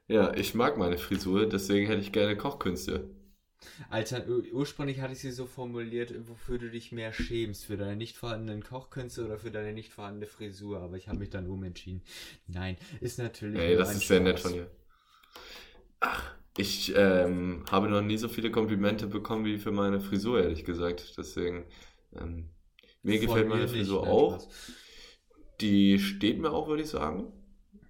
ja, 0.08 0.34
ich 0.34 0.54
mag 0.54 0.76
meine 0.76 0.98
Frisur, 0.98 1.48
deswegen 1.48 1.86
hätte 1.86 2.02
ich 2.02 2.12
gerne 2.12 2.36
Kochkünste. 2.36 3.08
Alter, 3.90 4.26
ur- 4.26 4.44
ursprünglich 4.52 5.00
hatte 5.00 5.12
ich 5.12 5.18
sie 5.20 5.32
so 5.32 5.44
formuliert, 5.46 6.14
wofür 6.28 6.56
du 6.58 6.70
dich 6.70 6.92
mehr 6.92 7.12
schämst, 7.12 7.66
für 7.66 7.76
deine 7.76 7.94
nicht 7.96 8.16
vorhandenen 8.16 8.62
Kochkünste 8.62 9.22
oder 9.24 9.38
für 9.38 9.50
deine 9.50 9.72
nicht 9.74 9.92
vorhandene 9.92 10.26
Frisur, 10.26 10.80
aber 10.80 10.96
ich 10.96 11.08
habe 11.08 11.18
mich 11.18 11.28
dann 11.30 11.46
umentschieden. 11.46 12.02
Nein, 12.46 12.76
ist 13.00 13.18
natürlich. 13.18 13.66
Ey, 13.66 13.76
das 13.76 13.94
ist 13.94 14.08
sehr 14.08 14.18
nett 14.20 14.40
von 14.40 14.52
dir. 14.54 14.68
Ach, 16.00 16.34
ich 16.56 16.92
ähm, 16.96 17.64
habe 17.70 17.88
noch 17.88 18.02
nie 18.02 18.16
so 18.18 18.28
viele 18.28 18.50
Komplimente 18.50 19.06
bekommen 19.06 19.44
wie 19.44 19.58
für 19.58 19.72
meine 19.72 20.00
Frisur, 20.00 20.42
ehrlich 20.42 20.64
gesagt. 20.64 21.14
Deswegen, 21.18 21.64
ähm, 22.16 22.50
mir 23.02 23.18
Von 23.18 23.20
gefällt 23.20 23.48
meine 23.48 23.68
nicht, 23.68 23.68
Frisur 23.68 24.02
nein, 24.02 24.08
auch. 24.08 24.18
Spaß. 24.18 24.48
Die 25.60 25.98
steht 25.98 26.38
mir 26.40 26.50
auch, 26.52 26.68
würde 26.68 26.82
ich 26.82 26.88
sagen. 26.90 27.32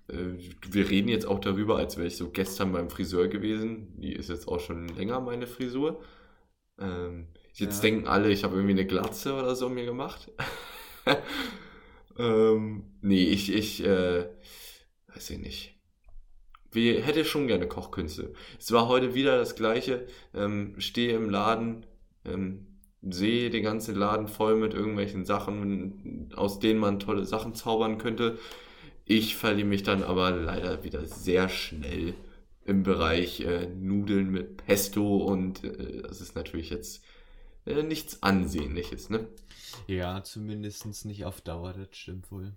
Äh, 0.09 0.39
Wir 0.71 0.91
reden 0.91 1.09
jetzt 1.09 1.27
auch 1.27 1.41
darüber, 1.41 1.79
als 1.79 1.97
wäre 1.97 2.09
ich 2.09 2.17
so 2.17 2.31
gestern 2.31 2.73
beim 2.73 2.91
Friseur 2.91 3.29
gewesen. 3.29 4.01
Die 4.01 4.13
ist 4.15 4.29
jetzt 4.31 4.49
auch 4.49 4.61
schon 4.61 4.89
länger 4.89 5.21
meine 5.21 5.47
Frisur. 5.47 6.03
Ähm, 6.81 7.29
jetzt 7.55 7.83
Ja. 7.83 7.85
denken 7.85 8.09
alle, 8.09 8.31
ich 8.31 8.45
habe 8.45 8.57
irgendwie 8.57 8.73
eine 8.75 8.87
Glatze 8.87 9.35
oder 9.35 9.57
so 9.57 9.71
mir 9.71 9.87
gemacht. 9.87 10.31
ähm, 12.19 12.85
nee, 13.03 13.25
ich, 13.25 13.53
ich, 13.53 13.85
äh, 13.85 14.29
weiß 15.09 15.31
ich 15.31 15.39
nicht. 15.39 15.80
Wir 16.73 17.03
hätte 17.03 17.25
schon 17.25 17.47
gerne 17.47 17.67
Kochkünste. 17.67 18.33
Es 18.59 18.71
war 18.73 18.89
heute 18.89 19.15
wieder 19.15 19.39
das 19.39 19.57
gleiche. 19.57 20.07
Ähm, 20.35 20.75
stehe 20.79 21.17
im 21.17 21.29
Laden, 21.29 21.85
ähm, 22.25 22.67
sehe 23.03 23.51
den 23.51 23.63
ganzen 23.63 23.97
Laden 23.97 24.29
voll 24.29 24.57
mit 24.57 24.75
irgendwelchen 24.75 25.25
Sachen, 25.25 26.31
aus 26.37 26.59
denen 26.61 26.79
man 26.79 27.01
tolle 27.01 27.25
Sachen 27.25 27.55
zaubern 27.55 27.99
könnte. 27.99 28.39
Ich 29.05 29.37
verliere 29.37 29.67
mich 29.67 29.83
dann 29.83 30.05
aber 30.05 30.31
leider 30.31 30.85
wieder 30.85 31.05
sehr 31.05 31.49
schnell 31.49 32.15
im 32.65 32.83
Bereich 32.85 33.41
äh, 33.41 33.67
Nudeln 33.67 34.31
mit 34.31 34.59
Pesto 34.59 35.17
und 35.17 35.65
äh, 35.65 36.03
das 36.03 36.21
ist 36.21 36.37
natürlich 36.37 36.71
jetzt 36.71 37.03
äh, 37.65 37.83
nichts 37.83 38.23
Ansehnliches, 38.23 39.11
ne? 39.11 39.27
Ja, 39.87 40.23
zumindest 40.23 41.05
nicht 41.05 41.25
auf 41.25 41.41
Dauer, 41.41 41.73
das 41.73 41.89
stimmt 41.97 42.31
wohl. 42.31 42.53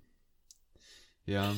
Ja. 1.25 1.55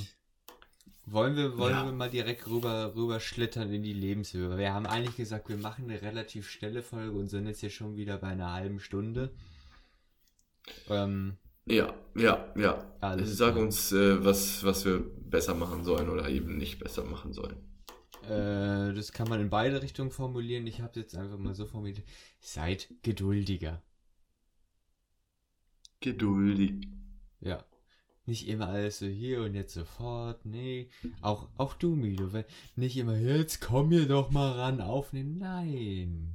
Wollen 1.08 1.36
wir, 1.36 1.58
wollen 1.58 1.74
Ja. 1.76 1.86
wir 1.86 1.92
mal 1.92 2.10
direkt 2.10 2.48
rüber, 2.48 2.94
rüber 2.96 3.20
schlittern 3.20 3.72
in 3.72 3.84
die 3.84 3.94
Lebenshöhe? 3.94 4.58
Wir 4.58 4.74
haben 4.74 4.86
eigentlich 4.88 5.16
gesagt, 5.16 5.50
wir 5.50 5.58
machen 5.58 5.86
eine 5.90 6.02
relativ 6.02 6.50
schnelle 6.50 6.82
Folge 6.82 7.12
und 7.18 7.28
sind 7.28 7.46
jetzt 7.48 7.60
hier 7.60 7.70
schon 7.70 7.96
wieder 7.96 8.18
bei 8.18 8.28
einer 8.30 8.54
halben 8.54 8.80
Stunde. 8.80 9.32
Ähm, 10.90 11.38
Ja, 11.68 11.94
ja, 12.16 12.52
ja. 12.56 12.84
Alles 13.02 13.38
Sag 13.38 13.56
uns, 13.56 13.92
äh, 13.92 14.24
was, 14.24 14.64
was 14.64 14.86
wir 14.86 15.00
besser 15.00 15.54
machen 15.56 15.84
sollen 15.84 16.10
oder 16.10 16.28
eben 16.30 16.58
nicht 16.58 16.80
besser 16.80 17.04
machen 17.04 17.34
sollen. 17.34 17.58
äh, 18.24 18.94
das 18.94 19.12
kann 19.12 19.28
man 19.30 19.40
in 19.42 19.50
beide 19.52 19.82
Richtungen 19.84 20.12
formulieren. 20.12 20.66
Ich 20.68 20.82
habe 20.82 21.00
jetzt 21.00 21.16
einfach 21.16 21.38
mal 21.38 21.54
so 21.56 21.66
formuliert. 21.68 22.02
Seid 22.40 22.90
geduldiger. 23.04 23.82
Geduldig. 26.00 26.88
Ja. 27.42 27.64
Nicht 28.28 28.48
immer 28.48 28.70
alles 28.70 29.00
so 29.00 29.06
hier 29.06 29.44
und 29.44 29.54
jetzt 29.54 29.74
sofort. 29.74 30.46
Nee. 30.46 30.90
Auch, 31.22 31.48
auch 31.58 31.76
du, 31.76 31.96
Milo. 31.96 32.30
Nicht 32.76 32.98
immer, 32.98 33.18
jetzt 33.18 33.62
komm 33.62 33.92
hier 33.92 34.08
doch 34.08 34.32
mal 34.32 34.54
ran, 34.54 34.82
aufnehmen. 34.82 35.38
Nein. 35.38 36.34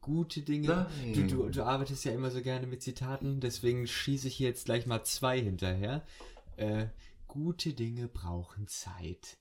Gute 0.00 0.40
Dinge. 0.40 0.66
Nein. 0.68 1.12
Du, 1.12 1.26
du, 1.26 1.48
du 1.50 1.62
arbeitest 1.62 2.06
ja 2.06 2.12
immer 2.12 2.30
so 2.30 2.40
gerne 2.40 2.66
mit 2.66 2.82
Zitaten, 2.82 3.40
deswegen 3.40 3.86
schieße 3.86 4.28
ich 4.28 4.36
hier 4.36 4.48
jetzt 4.48 4.64
gleich 4.64 4.86
mal 4.86 5.04
zwei 5.04 5.38
hinterher. 5.38 6.02
Äh, 6.56 6.86
gute 7.26 7.74
Dinge 7.74 8.08
brauchen 8.08 8.66
Zeit. 8.66 9.36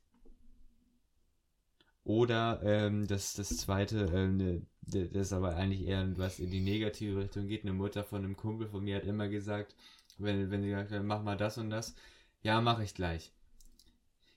Oder 2.03 2.61
ähm, 2.63 3.07
das, 3.07 3.33
das 3.33 3.49
zweite, 3.57 4.09
ähm, 4.13 4.37
ne, 4.37 4.61
das 4.81 5.27
ist 5.27 5.33
aber 5.33 5.55
eigentlich 5.55 5.85
eher 5.85 6.17
was 6.17 6.39
in 6.39 6.51
die 6.51 6.61
negative 6.61 7.19
Richtung 7.21 7.47
geht. 7.47 7.63
Eine 7.63 7.73
Mutter 7.73 8.03
von 8.03 8.23
einem 8.23 8.37
Kumpel 8.37 8.67
von 8.67 8.83
mir 8.83 8.97
hat 8.97 9.05
immer 9.05 9.27
gesagt, 9.27 9.75
wenn, 10.17 10.51
wenn 10.51 10.61
sie 10.61 10.69
gesagt 10.69 10.91
hat, 10.91 11.03
mach 11.03 11.23
mal 11.23 11.37
das 11.37 11.57
und 11.57 11.69
das, 11.69 11.95
ja, 12.41 12.61
mache 12.61 12.83
ich 12.83 12.93
gleich. 12.93 13.31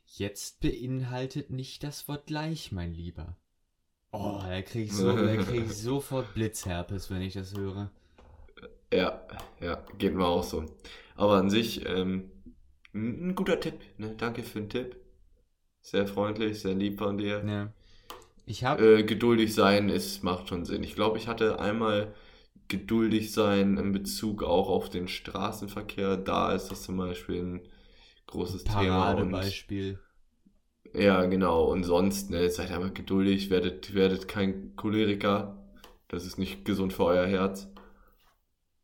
Jetzt 0.07 0.61
beinhaltet 0.61 1.51
nicht 1.51 1.83
das 1.85 2.09
Wort 2.09 2.27
gleich, 2.27 2.73
mein 2.73 2.93
Lieber. 2.93 3.37
Oh, 4.13 4.41
da 4.43 4.61
krieg 4.63 4.87
ich, 4.87 4.93
so, 4.93 5.17
da 5.17 5.37
krieg 5.43 5.67
ich 5.67 5.77
sofort 5.77 6.35
Blitzherpes, 6.35 7.11
wenn 7.11 7.23
ich 7.23 7.35
das 7.35 7.57
höre. 7.57 7.91
Ja, 8.93 9.23
ja, 9.61 9.85
geht 9.99 10.15
mir 10.15 10.27
auch 10.27 10.43
so. 10.43 10.65
Aber 11.15 11.37
an 11.37 11.49
sich, 11.49 11.87
ähm, 11.87 12.31
ein 12.93 13.37
guter 13.37 13.61
Tipp, 13.61 13.79
ne? 13.99 14.15
Danke 14.17 14.43
für 14.43 14.61
den 14.61 14.69
Tipp. 14.69 14.97
Sehr 15.81 16.07
freundlich, 16.07 16.61
sehr 16.61 16.75
lieb 16.75 16.99
von 16.99 17.17
dir. 17.17 17.45
Ja. 17.47 17.73
Ich 18.47 18.65
habe. 18.65 18.99
Äh, 18.99 19.03
geduldig 19.05 19.55
sein 19.55 19.89
ist, 19.89 20.25
macht 20.25 20.49
schon 20.49 20.65
Sinn. 20.65 20.83
Ich 20.83 20.97
glaube, 20.97 21.19
ich 21.19 21.29
hatte 21.29 21.61
einmal 21.61 22.13
geduldig 22.71 23.33
sein 23.33 23.77
in 23.77 23.93
Bezug 23.93 24.43
auch 24.43 24.69
auf 24.71 24.89
den 24.91 25.09
Straßenverkehr. 25.09 26.17
Da 26.17 26.55
ist 26.55 26.69
das 26.71 26.83
zum 26.85 26.97
Beispiel 26.97 27.43
ein 27.43 27.69
großes 28.27 28.65
Thema. 28.65 29.13
Und, 29.15 29.33
Paradebeispiel. 29.33 30.01
ja, 30.95 31.25
genau. 31.27 31.65
Und 31.71 31.85
sonst, 31.85 32.31
ne, 32.31 32.49
seid 32.51 32.71
einfach 32.71 32.95
geduldig, 32.95 33.51
werdet, 33.51 33.95
werdet 33.95 34.29
kein 34.29 34.75
Choleriker. 34.77 35.57
Das 36.09 36.27
ist 36.27 36.39
nicht 36.39 36.65
gesund 36.65 36.93
für 36.93 37.05
euer 37.05 37.27
Herz. 37.27 37.69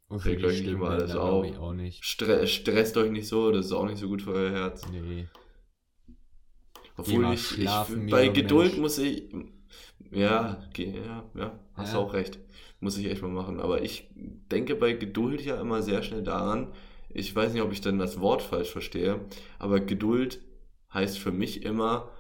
Und 0.09 0.25
Regt 0.25 0.45
euch 0.45 0.61
nicht 0.61 0.71
immer 0.71 0.91
alles 0.91 1.13
glaube 1.13 1.49
auf. 1.49 1.59
auch 1.59 1.73
nicht. 1.73 2.05
Stre 2.05 2.47
stresst 2.47 2.97
euch 2.97 3.11
nicht 3.11 3.29
so, 3.29 3.51
das 3.51 3.67
ist 3.67 3.73
auch 3.73 3.87
nicht 3.87 3.99
so 3.99 4.09
gut 4.09 4.23
für 4.23 4.33
euer 4.33 4.51
Herz. 4.53 4.87
Nee. 4.91 5.29
Obwohl 6.97 7.33
ich, 7.35 7.59
ich 7.59 7.69
bei 8.11 8.29
Geduld 8.29 8.69
Mensch. 8.69 8.79
muss 8.79 8.99
ich. 8.99 9.29
Ja, 10.13 10.63
ja, 10.77 11.25
ja, 11.35 11.61
hast 11.75 11.93
Ja. 11.93 11.99
auch 11.99 12.13
recht. 12.15 12.39
Muss 12.81 12.99
ich 12.99 13.07
echt 13.07 13.23
mal 13.23 13.29
machen. 13.29 13.61
Aber 13.61 13.83
ich 13.83 14.11
denke 14.15 14.75
bei 14.77 14.93
Geduld 14.93 15.41
ja 15.43 15.61
immer 15.61 15.83
sehr 15.83 16.03
schnell 16.03 16.23
daran, 16.23 16.73
ich 17.09 17.35
weiß 17.35 17.53
nicht, 17.53 17.63
ob 17.63 17.73
ich 17.73 17.81
dann 17.81 17.99
das 17.99 18.21
Wort 18.21 18.43
falsch 18.43 18.71
verstehe, 18.71 19.25
aber 19.59 19.81
Geduld 19.81 20.43
heißt 20.93 21.19
für 21.19 21.33
mich 21.33 21.63
immer 21.63 22.11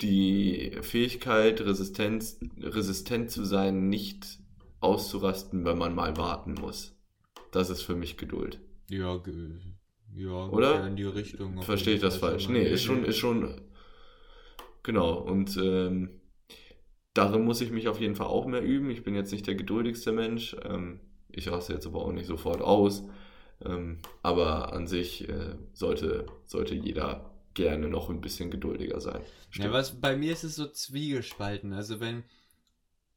die 0.00 0.78
Fähigkeit, 0.82 1.60
Resistenz, 1.60 2.38
resistent 2.60 3.30
zu 3.30 3.44
sein, 3.44 3.88
nicht 3.88 4.38
auszurasten, 4.80 5.64
wenn 5.64 5.78
man 5.78 5.94
mal 5.94 6.16
warten 6.16 6.54
muss. 6.54 6.96
Das 7.50 7.70
ist 7.70 7.82
für 7.82 7.94
mich 7.94 8.16
Geduld. 8.16 8.60
Ja, 8.88 9.20
ja, 10.14 10.48
Oder? 10.48 10.86
in 10.86 10.96
die 10.96 11.04
Richtung. 11.04 11.62
Verstehe 11.62 11.94
ich 11.94 12.00
das 12.00 12.16
falsch? 12.16 12.48
Nee, 12.48 12.64
ist 12.64 12.82
schon, 12.82 13.04
ist 13.04 13.18
schon. 13.18 13.60
Genau, 14.82 15.14
und 15.14 15.56
ähm, 15.56 16.21
darin 17.14 17.44
muss 17.44 17.60
ich 17.60 17.70
mich 17.70 17.88
auf 17.88 18.00
jeden 18.00 18.16
Fall 18.16 18.26
auch 18.26 18.46
mehr 18.46 18.62
üben. 18.62 18.90
Ich 18.90 19.02
bin 19.02 19.14
jetzt 19.14 19.32
nicht 19.32 19.46
der 19.46 19.54
geduldigste 19.54 20.12
Mensch. 20.12 20.56
Ähm, 20.64 21.00
ich 21.28 21.50
raste 21.50 21.72
jetzt 21.72 21.86
aber 21.86 22.04
auch 22.04 22.12
nicht 22.12 22.26
sofort 22.26 22.60
aus. 22.60 23.04
Ähm, 23.64 23.98
aber 24.22 24.72
an 24.72 24.86
sich 24.86 25.28
äh, 25.28 25.54
sollte, 25.72 26.26
sollte 26.44 26.74
jeder 26.74 27.30
gerne 27.54 27.88
noch 27.88 28.10
ein 28.10 28.20
bisschen 28.20 28.50
geduldiger 28.50 29.00
sein. 29.00 29.20
Ja, 29.52 29.72
was 29.72 30.00
bei 30.00 30.16
mir 30.16 30.32
ist 30.32 30.44
es 30.44 30.56
so 30.56 30.66
zwiegespalten. 30.66 31.72
Also 31.72 32.00
wenn, 32.00 32.24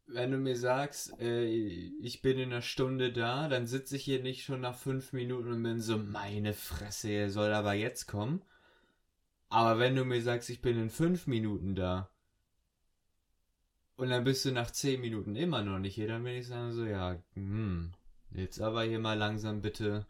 wenn 0.07 0.31
du 0.31 0.37
mir 0.37 0.57
sagst, 0.57 1.19
äh, 1.19 1.45
ich 1.45 2.21
bin 2.21 2.37
in 2.37 2.51
einer 2.51 2.61
Stunde 2.61 3.11
da, 3.11 3.47
dann 3.47 3.65
sitze 3.65 3.95
ich 3.95 4.03
hier 4.03 4.21
nicht 4.21 4.43
schon 4.43 4.61
nach 4.61 4.77
fünf 4.77 5.13
Minuten 5.13 5.51
und 5.51 5.63
bin 5.63 5.79
so, 5.79 5.97
meine 5.97 6.53
Fresse, 6.53 7.09
er 7.09 7.29
soll 7.29 7.53
aber 7.53 7.73
jetzt 7.73 8.07
kommen. 8.07 8.41
Aber 9.49 9.79
wenn 9.79 9.95
du 9.95 10.03
mir 10.03 10.21
sagst, 10.21 10.49
ich 10.49 10.61
bin 10.61 10.77
in 10.77 10.89
fünf 10.89 11.27
Minuten 11.27 11.75
da 11.75 12.09
und 13.97 14.09
dann 14.09 14.23
bist 14.23 14.45
du 14.45 14.51
nach 14.51 14.71
zehn 14.71 15.01
Minuten 15.01 15.35
immer 15.35 15.63
noch 15.63 15.79
nicht 15.79 15.95
hier, 15.95 16.07
dann 16.07 16.23
bin 16.23 16.35
ich 16.35 16.47
sagen 16.47 16.73
so, 16.73 16.85
ja, 16.85 17.17
hm, 17.33 17.91
jetzt 18.31 18.61
aber 18.61 18.83
hier 18.83 18.99
mal 18.99 19.17
langsam 19.17 19.61
bitte, 19.61 20.05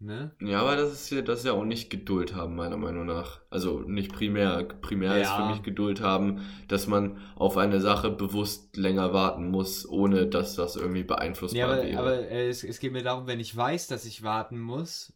ne? 0.00 0.32
Ja, 0.40 0.60
aber 0.60 0.76
das 0.76 0.92
ist 0.92 1.10
ja, 1.10 1.22
das 1.22 1.40
ist 1.40 1.44
ja 1.46 1.52
auch 1.52 1.64
nicht 1.64 1.88
Geduld 1.90 2.34
haben, 2.34 2.56
meiner 2.56 2.76
Meinung 2.76 3.06
nach. 3.06 3.40
Also 3.50 3.80
nicht 3.80 4.12
primär. 4.12 4.64
Primär 4.64 5.20
ist 5.20 5.28
Ja. 5.28 5.36
für 5.36 5.54
mich 5.54 5.62
Geduld 5.62 6.00
haben, 6.00 6.40
dass 6.68 6.86
man 6.86 7.18
auf 7.36 7.56
eine 7.56 7.80
Sache 7.80 8.10
bewusst 8.10 8.76
länger 8.76 9.12
warten 9.12 9.48
muss, 9.50 9.88
ohne 9.88 10.26
dass 10.26 10.56
das 10.56 10.76
irgendwie 10.76 11.04
beeinflussbar 11.04 11.58
Ja, 11.58 11.66
aber, 11.66 11.82
wäre. 11.82 11.98
aber 11.98 12.18
äh, 12.30 12.48
es, 12.48 12.64
es 12.64 12.80
geht 12.80 12.92
mir 12.92 13.02
darum, 13.02 13.26
wenn 13.26 13.40
ich 13.40 13.56
weiß, 13.56 13.86
dass 13.86 14.04
ich 14.04 14.22
warten 14.22 14.58
muss 14.60 15.12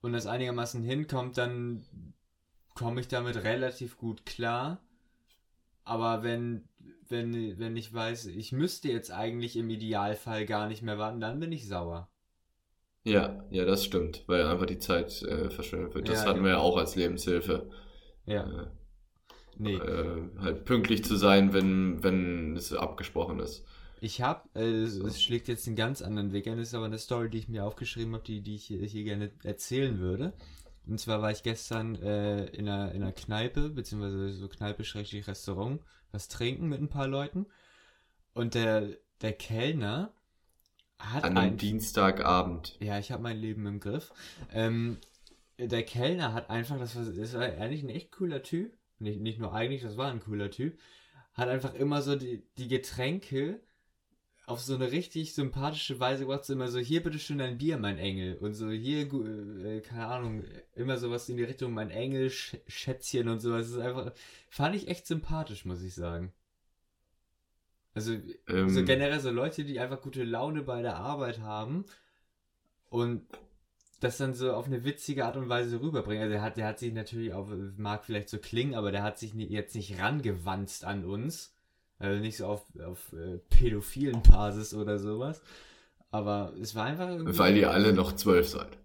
und 0.00 0.12
das 0.14 0.26
einigermaßen 0.26 0.82
hinkommt, 0.82 1.38
dann 1.38 1.84
komme 2.74 3.00
ich 3.00 3.08
damit 3.08 3.36
relativ 3.44 3.98
gut 3.98 4.24
klar. 4.24 4.80
Aber 5.84 6.22
wenn, 6.22 6.68
wenn, 7.10 7.58
wenn 7.58 7.76
ich 7.76 7.92
weiß, 7.92 8.26
ich 8.26 8.52
müsste 8.52 8.88
jetzt 8.88 9.10
eigentlich 9.12 9.56
im 9.56 9.70
Idealfall 9.70 10.46
gar 10.46 10.68
nicht 10.68 10.82
mehr 10.82 10.98
warten, 10.98 11.20
dann 11.20 11.40
bin 11.40 11.52
ich 11.52 11.66
sauer. 11.68 12.10
Ja, 13.04 13.42
ja, 13.50 13.64
das 13.64 13.84
stimmt, 13.84 14.22
weil 14.28 14.46
einfach 14.46 14.66
die 14.66 14.78
Zeit 14.78 15.22
äh, 15.22 15.50
verschwendet 15.50 15.94
wird. 15.94 16.08
Das 16.08 16.24
Ja, 16.24 16.26
hatten 16.26 16.42
wir 16.44 16.50
ja 16.52 16.58
genau. 16.58 16.58
auch 16.58 16.76
als 16.76 16.94
Lebenshilfe. 16.94 17.70
Ja, 18.26 18.54
Äh, 18.54 18.66
nee. 19.58 19.88
äh, 19.88 20.22
halt 20.40 20.64
pünktlich 20.64 21.04
zu 21.04 21.16
sein, 21.16 21.52
wenn, 21.52 22.02
wenn 22.02 22.56
es 22.56 22.72
abgesprochen 22.72 23.40
ist. 23.40 23.64
Ich 24.00 24.20
habe, 24.22 24.48
äh, 24.54 24.82
es, 24.82 24.96
es 24.96 25.20
schlägt 25.22 25.48
jetzt 25.48 25.66
einen 25.66 25.76
ganz 25.76 26.02
anderen 26.02 26.32
Weg 26.32 26.46
ein, 26.46 26.58
das 26.58 26.68
ist 26.68 26.74
aber 26.74 26.84
eine 26.86 26.98
Story, 26.98 27.30
die 27.30 27.38
ich 27.38 27.48
mir 27.48 27.64
aufgeschrieben 27.64 28.14
habe, 28.14 28.24
die, 28.24 28.42
die 28.42 28.54
ich 28.56 28.64
hier, 28.66 28.84
hier 28.86 29.04
gerne 29.04 29.32
erzählen 29.42 29.98
würde. 29.98 30.34
Und 30.86 31.00
zwar 31.00 31.20
war 31.20 31.30
ich 31.32 31.42
gestern 31.42 31.96
äh, 31.96 32.46
in, 32.46 32.68
einer, 32.68 32.92
in 32.92 33.02
einer 33.02 33.12
Kneipe, 33.12 33.70
beziehungsweise 33.70 34.32
so 34.32 34.48
Kneipe 34.48 34.84
schrägstrich 34.84 35.26
Restaurant, 35.26 35.80
was 36.12 36.28
trinken 36.28 36.68
mit 36.68 36.80
ein 36.80 36.88
paar 36.88 37.08
Leuten. 37.08 37.46
Und 38.34 38.54
der, 38.54 38.88
der 39.20 39.32
Kellner 39.32 40.12
hat 40.98 41.24
An 41.24 41.36
einem 41.36 41.52
ein, 41.52 41.58
Dienstagabend. 41.58 42.76
ja, 42.80 42.98
ich 42.98 43.12
habe 43.12 43.22
mein 43.22 43.38
Leben 43.38 43.66
im 43.66 43.80
Griff. 43.80 44.12
Ähm, 44.52 44.98
der 45.58 45.84
Kellner 45.84 46.32
hat 46.34 46.50
einfach, 46.50 46.78
das 46.78 46.96
war, 46.96 47.04
das 47.04 47.34
war 47.34 47.42
eigentlich 47.42 47.82
ein 47.82 47.88
echt 47.88 48.12
cooler 48.12 48.42
Typ. 48.42 48.76
Nicht, 48.98 49.20
nicht 49.20 49.38
nur 49.38 49.52
eigentlich, 49.52 49.82
das 49.82 49.96
war 49.96 50.10
ein 50.10 50.20
cooler 50.20 50.50
Typ. 50.50 50.78
Hat 51.34 51.48
einfach 51.48 51.74
immer 51.74 52.02
so 52.02 52.16
die, 52.16 52.42
die 52.58 52.68
Getränke 52.68 53.60
auf 54.48 54.60
so 54.60 54.74
eine 54.74 54.90
richtig 54.90 55.34
sympathische 55.34 56.00
Weise. 56.00 56.26
So 56.42 56.52
immer 56.52 56.68
so, 56.68 56.78
hier 56.78 57.02
bitte 57.02 57.18
schön 57.18 57.40
ein 57.40 57.58
Bier, 57.58 57.78
mein 57.78 57.98
Engel. 57.98 58.36
Und 58.38 58.54
so, 58.54 58.70
hier, 58.70 59.06
gu- 59.06 59.24
äh, 59.26 59.80
keine 59.80 60.06
Ahnung, 60.06 60.44
immer 60.74 60.96
sowas 60.96 61.28
in 61.28 61.36
die 61.36 61.44
Richtung, 61.44 61.72
mein 61.72 61.90
Engel, 61.90 62.30
Sch 62.30 62.56
Schätzchen 62.66 63.28
und 63.28 63.40
sowas. 63.40 63.66
Das 63.66 63.76
ist 63.76 63.82
einfach, 63.82 64.12
fand 64.48 64.74
ich 64.76 64.88
echt 64.88 65.06
sympathisch, 65.06 65.64
muss 65.64 65.82
ich 65.82 65.94
sagen. 65.94 66.32
Also, 67.94 68.14
Ähm, 68.48 68.70
so 68.70 68.84
generell 68.84 69.20
so 69.20 69.30
Leute, 69.30 69.64
die 69.64 69.80
einfach 69.80 70.00
gute 70.00 70.24
Laune 70.24 70.62
bei 70.62 70.82
der 70.82 70.96
Arbeit 70.96 71.40
haben 71.40 71.84
und 72.90 73.26
das 74.00 74.16
dann 74.18 74.34
so 74.34 74.52
auf 74.52 74.66
eine 74.66 74.84
witzige 74.84 75.24
Art 75.26 75.36
und 75.36 75.48
Weise 75.48 75.80
rüberbringen. 75.80 76.22
Also 76.22 76.32
der 76.32 76.42
hat, 76.42 76.56
der 76.56 76.66
hat 76.66 76.78
sich 76.78 76.92
natürlich 76.92 77.32
auf, 77.32 77.48
mag 77.76 78.04
vielleicht 78.04 78.28
so 78.28 78.38
klingen, 78.38 78.74
aber 78.74 78.92
der 78.92 79.02
hat 79.02 79.18
sich 79.18 79.34
jetzt 79.34 79.74
nicht 79.74 80.00
rangewanzt 80.00 80.84
an 80.84 81.04
uns. 81.04 81.54
Also 81.98 82.20
nicht 82.20 82.36
so 82.36 82.46
auf, 82.46 82.64
auf 82.80 83.12
äh, 83.12 83.38
pädophilen 83.50 84.22
Basis 84.22 84.72
oder 84.74 84.98
sowas. 84.98 85.40
Aber 86.10 86.54
es 86.60 86.74
war 86.74 86.84
einfach 86.86 87.08
irgendwie. 87.08 87.38
weil 87.38 87.56
ihr 87.56 87.70
alle 87.70 87.92
noch 87.92 88.12
zwölf 88.14 88.48
seid. 88.48 88.78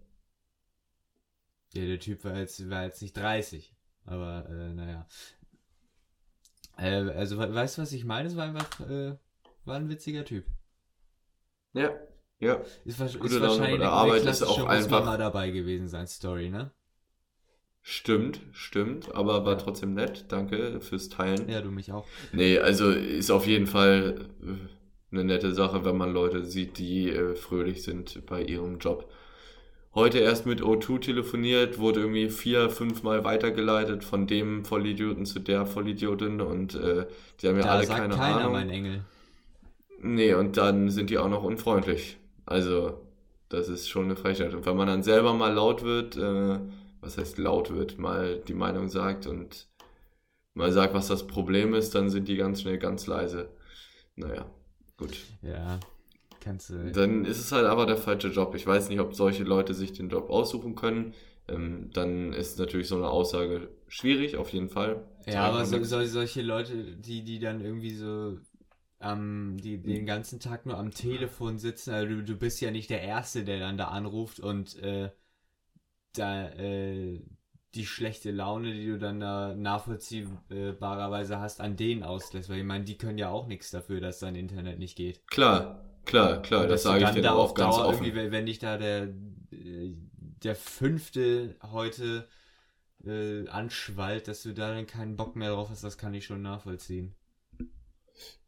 Ja, 1.74 1.86
der 1.86 2.00
Typ 2.00 2.24
war 2.26 2.38
jetzt, 2.38 2.70
war 2.70 2.84
jetzt 2.84 3.02
nicht 3.02 3.16
30. 3.16 3.74
Aber, 4.06 4.48
äh, 4.50 4.74
naja. 4.74 5.08
Äh, 6.78 7.10
also, 7.12 7.38
we- 7.40 7.54
weißt 7.54 7.78
du, 7.78 7.82
was 7.84 7.92
ich 7.94 8.04
meine? 8.04 8.28
Es 8.28 8.36
war 8.36 8.46
einfach, 8.46 8.80
äh, 8.82 9.16
war 9.66 9.76
ein 9.78 9.90
witziger 9.90 10.26
Typ. 10.26 10.46
Ja, 11.74 11.92
ja. 12.40 12.56
Ist, 12.84 13.00
ist 13.00 13.00
Laune 13.00 13.22
wahrscheinlich 13.22 13.60
bei 13.60 13.66
der 13.66 13.72
eine 13.74 13.90
Arbeit 13.92 14.24
ist 14.26 14.44
auch 14.44 14.66
einfach- 14.66 15.18
dabei 15.18 15.52
gewesen 15.52 15.88
sein 15.88 16.08
Story, 16.08 16.50
ne? 16.50 16.72
Stimmt, 17.86 18.40
stimmt, 18.54 19.14
aber 19.14 19.46
war 19.46 19.58
trotzdem 19.58 19.94
nett. 19.94 20.26
Danke 20.30 20.80
fürs 20.80 21.10
Teilen. 21.10 21.50
Ja, 21.50 21.60
du 21.62 21.70
mich 21.70 21.92
auch. 21.92 22.08
Nee, 22.32 22.58
also 22.58 22.90
ist 22.90 23.30
auf 23.30 23.46
jeden 23.46 23.68
Fall 23.68 24.30
äh, 24.42 25.14
eine 25.14 25.26
nette 25.26 25.54
Sache, 25.54 25.84
wenn 25.84 25.98
man 25.98 26.14
Leute 26.14 26.46
sieht, 26.46 26.78
die 26.78 27.10
äh, 27.10 27.36
fröhlich 27.36 27.84
sind 27.84 28.26
bei 28.26 28.42
ihrem 28.42 28.80
Job. 28.80 29.12
Heute 29.94 30.20
erst 30.20 30.46
mit 30.46 30.62
O2 30.62 31.02
telefoniert, 31.02 31.78
wurde 31.78 32.00
irgendwie 32.00 32.30
vier, 32.30 32.70
fünf 32.70 33.04
Mal 33.04 33.26
weitergeleitet 33.26 34.04
von 34.06 34.28
dem 34.28 34.64
Vollidioten 34.64 35.26
zu 35.26 35.40
der 35.40 35.66
Vollidiotin 35.66 36.40
und 36.42 36.74
äh, 36.76 37.06
die 37.42 37.48
haben 37.50 37.58
ja 37.58 37.64
da 37.64 37.70
alle 37.72 37.86
sagt 37.86 38.00
keine 38.00 38.16
keiner, 38.16 38.38
Ahnung. 38.40 38.54
mein 38.54 38.70
Engel. 38.70 39.02
Nee, 40.02 40.34
und 40.34 40.56
dann 40.58 40.90
sind 40.90 41.10
die 41.10 41.18
auch 41.18 41.30
noch 41.30 41.44
unfreundlich. 41.44 42.18
Also, 42.46 43.02
das 43.50 43.68
ist 43.68 43.90
schon 43.90 44.06
eine 44.06 44.16
Frechheit. 44.16 44.54
Und 44.54 44.66
wenn 44.66 44.76
man 44.78 44.88
dann 44.88 45.04
selber 45.04 45.34
mal 45.34 45.54
laut 45.54 45.84
wird, 45.84 46.18
äh, 46.18 46.60
was 47.04 47.18
heißt 47.18 47.38
laut 47.38 47.74
wird, 47.74 47.98
mal 47.98 48.42
die 48.48 48.54
Meinung 48.54 48.88
sagt 48.88 49.28
und 49.28 49.68
mal 50.54 50.72
sagt, 50.72 50.94
was 50.94 51.08
das 51.08 51.28
Problem 51.28 51.74
ist, 51.74 51.96
dann 51.96 52.10
sind 52.10 52.28
die 52.28 52.38
ganz 52.38 52.62
schnell 52.62 52.78
ganz 52.78 53.08
leise. 53.08 53.50
Naja, 54.16 54.46
gut. 54.98 55.18
Ja, 55.42 55.80
kannst 56.40 56.70
du. 56.70 56.92
Dann 56.92 57.26
ist 57.26 57.40
es 57.40 57.52
halt 57.52 57.66
aber 57.66 57.86
der 57.86 57.98
falsche 57.98 58.30
Job. 58.30 58.56
Ich 58.56 58.66
weiß 58.66 58.90
nicht, 58.90 59.00
ob 59.00 59.16
solche 59.16 59.44
Leute 59.44 59.74
sich 59.74 59.94
den 59.94 60.10
Job 60.10 60.30
aussuchen 60.30 60.76
können. 60.76 61.14
Ähm, 61.48 61.90
dann 61.94 62.32
ist 62.32 62.58
natürlich 62.58 62.88
so 62.88 62.96
eine 62.96 63.10
Aussage 63.10 63.70
schwierig, 63.88 64.38
auf 64.38 64.50
jeden 64.50 64.70
Fall. 64.70 65.06
Ja, 65.26 65.44
aber 65.44 65.66
so, 65.66 65.84
so, 65.84 66.06
solche 66.06 66.42
Leute, 66.42 66.96
die, 66.96 67.24
die 67.24 67.40
dann 67.40 67.60
irgendwie 67.60 67.94
so 67.94 68.38
am, 69.00 69.58
die 69.58 69.82
den 69.82 70.06
ganzen 70.06 70.40
Tag 70.40 70.66
nur 70.66 70.78
am 70.78 70.92
Telefon 70.92 71.58
sitzen, 71.58 71.94
also 71.94 72.08
du, 72.08 72.24
du 72.24 72.38
bist 72.38 72.62
ja 72.62 72.72
nicht 72.72 72.90
der 72.90 73.02
Erste, 73.02 73.44
der 73.44 73.60
dann 73.60 73.78
da 73.78 73.90
anruft 73.90 74.40
und 74.40 74.82
äh, 74.82 75.10
da 76.14 76.50
äh, 76.52 77.22
die 77.76 77.86
schlechte 77.86 78.32
Laune, 78.32 78.74
die 78.74 78.86
du 78.86 79.00
dann 79.00 79.20
da 79.20 79.56
nachvollziehbarerweise 79.56 81.40
hast, 81.40 81.60
an 81.60 81.76
denen 81.76 82.04
auslässt. 82.04 82.50
Weil 82.50 82.60
ich 82.60 82.66
meine, 82.66 82.84
die 82.84 82.98
können 82.98 83.18
ja 83.18 83.30
auch 83.30 83.48
nichts 83.48 83.72
dafür, 83.72 84.00
dass 84.00 84.20
dein 84.20 84.36
Internet 84.36 84.80
nicht 84.80 84.96
geht. 84.96 85.26
Klar, 85.28 85.84
klar, 86.06 86.42
klar, 86.42 86.68
das 86.68 86.84
sage 86.84 87.04
ich 87.04 87.10
dir 87.12 87.22
da 87.24 87.34
auch 87.34 87.56
ganz 87.56 87.76
Dauer 87.76 87.88
offen. 87.88 88.06
irgendwie, 88.06 88.16
wenn- 88.16 88.32
wenn 88.32 88.46
dich 88.46 88.60
da 88.60 88.78
der, 88.78 89.04
äh, 89.52 89.96
der 90.44 90.56
fünfte 90.56 91.56
heute 91.72 92.28
äh, 93.06 93.48
anschwallt, 93.50 94.28
dass 94.28 94.44
du 94.44 94.54
da 94.54 94.74
dann 94.74 94.88
keinen 94.88 95.18
Bock 95.18 95.36
mehr 95.36 95.52
drauf 95.52 95.70
hast, 95.70 95.84
das 95.84 95.98
kann 95.98 96.14
ich 96.14 96.26
schon 96.26 96.42
nachvollziehen. 96.42 97.16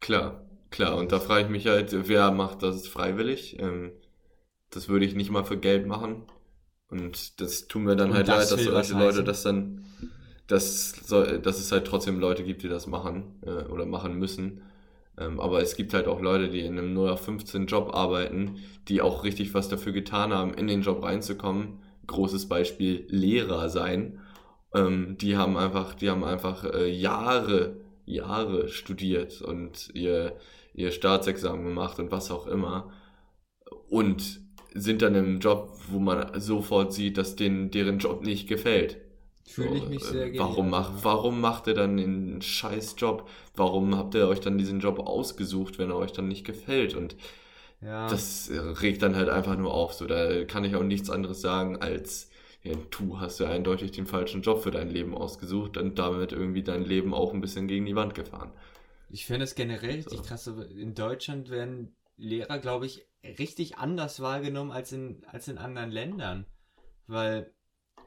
Klar, 0.00 0.44
klar. 0.70 0.96
Und 0.96 1.12
da 1.12 1.20
frage 1.20 1.44
ich 1.44 1.50
mich 1.50 1.66
halt, 1.66 2.08
wer 2.08 2.30
macht 2.30 2.62
das 2.62 2.86
freiwillig? 2.86 3.58
Ähm, 3.58 3.92
das 4.70 4.88
würde 4.88 5.06
ich 5.06 5.14
nicht 5.14 5.30
mal 5.30 5.44
für 5.44 5.58
Geld 5.58 5.86
machen. 5.86 6.26
Und 6.88 7.40
das 7.40 7.66
tut 7.66 7.82
mir 7.82 7.96
dann 7.96 8.10
Und 8.10 8.16
halt 8.16 8.28
das 8.28 8.50
leid, 8.50 8.58
dass 8.58 8.64
solche 8.64 8.92
Leute 8.92 9.08
heißen. 9.08 9.24
das 9.24 9.42
dann, 9.42 9.84
dass, 10.46 10.90
soll, 10.90 11.40
dass 11.40 11.58
es 11.58 11.72
halt 11.72 11.86
trotzdem 11.86 12.20
Leute 12.20 12.44
gibt, 12.44 12.62
die 12.62 12.68
das 12.68 12.86
machen 12.86 13.40
äh, 13.42 13.64
oder 13.64 13.86
machen 13.86 14.18
müssen. 14.18 14.62
Ähm, 15.18 15.40
aber 15.40 15.62
es 15.62 15.76
gibt 15.76 15.94
halt 15.94 16.06
auch 16.06 16.20
Leute, 16.20 16.48
die 16.48 16.60
in 16.60 16.78
einem 16.78 16.92
0 16.92 17.10
auf 17.10 17.24
15 17.24 17.66
Job 17.66 17.94
arbeiten, 17.94 18.58
die 18.88 19.02
auch 19.02 19.24
richtig 19.24 19.54
was 19.54 19.68
dafür 19.68 19.92
getan 19.92 20.32
haben, 20.32 20.54
in 20.54 20.68
den 20.68 20.82
Job 20.82 21.02
reinzukommen. 21.02 21.80
Großes 22.06 22.48
Beispiel 22.48 23.06
Lehrer 23.08 23.68
sein. 23.68 24.20
Ähm, 24.74 25.16
die 25.18 25.36
haben 25.36 25.56
einfach, 25.56 25.94
die 25.94 26.10
haben 26.10 26.22
einfach 26.22 26.64
äh, 26.64 26.88
Jahre, 26.88 27.80
Jahre 28.04 28.68
studiert 28.68 29.42
und 29.42 29.90
ihr, 29.94 30.36
ihr 30.74 30.92
Staatsexamen 30.92 31.64
gemacht 31.64 31.98
und 31.98 32.12
was 32.12 32.30
auch 32.30 32.46
immer. 32.46 32.92
Und 33.88 34.45
sind 34.80 35.02
dann 35.02 35.14
im 35.14 35.40
Job, 35.40 35.72
wo 35.88 35.98
man 35.98 36.40
sofort 36.40 36.92
sieht, 36.92 37.18
dass 37.18 37.36
denen 37.36 37.70
deren 37.70 37.98
Job 37.98 38.22
nicht 38.22 38.48
gefällt. 38.48 38.98
Fühle 39.44 39.78
ich 39.78 39.88
mich 39.88 40.04
So, 40.04 40.08
sehr 40.08 40.28
äh, 40.28 40.36
warum, 40.36 40.70
macht, 40.70 40.92
ja. 40.92 41.04
warum 41.04 41.40
macht 41.40 41.66
ihr 41.68 41.74
dann 41.74 41.98
einen 41.98 42.42
scheiß 42.42 42.96
Job? 42.98 43.28
Warum 43.54 43.96
habt 43.96 44.14
ihr 44.14 44.28
euch 44.28 44.40
dann 44.40 44.58
diesen 44.58 44.80
Job 44.80 44.98
ausgesucht, 45.00 45.78
wenn 45.78 45.90
er 45.90 45.96
euch 45.96 46.12
dann 46.12 46.28
nicht 46.28 46.44
gefällt? 46.44 46.94
Und 46.94 47.16
Ja. 47.80 48.26
das 48.26 48.48
äh, 48.48 48.58
regt 48.58 49.02
dann 49.02 49.16
halt 49.16 49.28
einfach 49.28 49.56
nur 49.56 49.74
auf. 49.74 49.92
So, 49.94 50.06
da 50.06 50.44
kann 50.44 50.64
ich 50.64 50.76
auch 50.76 50.82
nichts 50.82 51.10
anderes 51.10 51.40
sagen 51.40 51.78
als, 51.82 52.30
ja, 52.62 52.74
du 52.90 53.20
hast 53.20 53.40
ja 53.40 53.48
eindeutig 53.48 53.92
den 53.92 54.06
falschen 54.06 54.42
Job 54.42 54.62
für 54.62 54.70
dein 54.70 54.90
Leben 54.90 55.14
ausgesucht 55.14 55.76
und 55.76 55.98
damit 55.98 56.32
irgendwie 56.32 56.62
dein 56.62 56.84
Leben 56.84 57.14
auch 57.14 57.32
ein 57.34 57.40
bisschen 57.40 57.68
gegen 57.68 57.86
die 57.86 57.96
Wand 57.96 58.14
gefahren. 58.14 58.50
Ich 59.08 59.26
finde 59.26 59.44
es 59.44 59.54
generell 59.56 59.96
richtig 59.96 60.22
So. 60.22 60.22
krass. 60.22 60.46
In 60.46 60.94
Deutschland 60.94 61.50
werden 61.50 61.96
Lehrer, 62.16 62.58
glaube 62.58 62.86
ich, 62.86 63.06
richtig 63.38 63.78
anders 63.78 64.20
wahrgenommen 64.20 64.70
als 64.70 64.92
in, 64.92 65.24
als 65.26 65.48
in 65.48 65.58
anderen 65.58 65.90
Ländern. 65.90 66.46
Weil, 67.06 67.52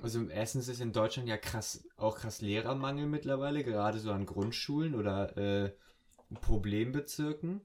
also 0.01 0.27
erstens 0.27 0.67
ist 0.67 0.81
in 0.81 0.91
Deutschland 0.93 1.27
ja 1.29 1.37
krass, 1.37 1.87
auch 1.97 2.17
krass 2.17 2.41
Lehrermangel 2.41 3.07
mittlerweile, 3.07 3.63
gerade 3.63 3.99
so 3.99 4.11
an 4.11 4.25
Grundschulen 4.25 4.95
oder 4.95 5.37
äh, 5.37 5.71
Problembezirken. 6.41 7.61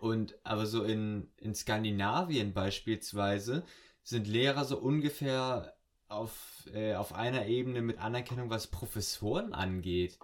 Und 0.00 0.34
aber 0.44 0.66
so 0.66 0.82
in, 0.84 1.30
in 1.38 1.54
Skandinavien 1.54 2.52
beispielsweise 2.52 3.64
sind 4.02 4.26
Lehrer 4.26 4.64
so 4.64 4.78
ungefähr 4.78 5.74
auf, 6.08 6.68
äh, 6.74 6.94
auf 6.94 7.14
einer 7.14 7.46
Ebene 7.46 7.80
mit 7.80 7.98
Anerkennung, 7.98 8.50
was 8.50 8.66
Professoren 8.66 9.54
angeht. 9.54 10.18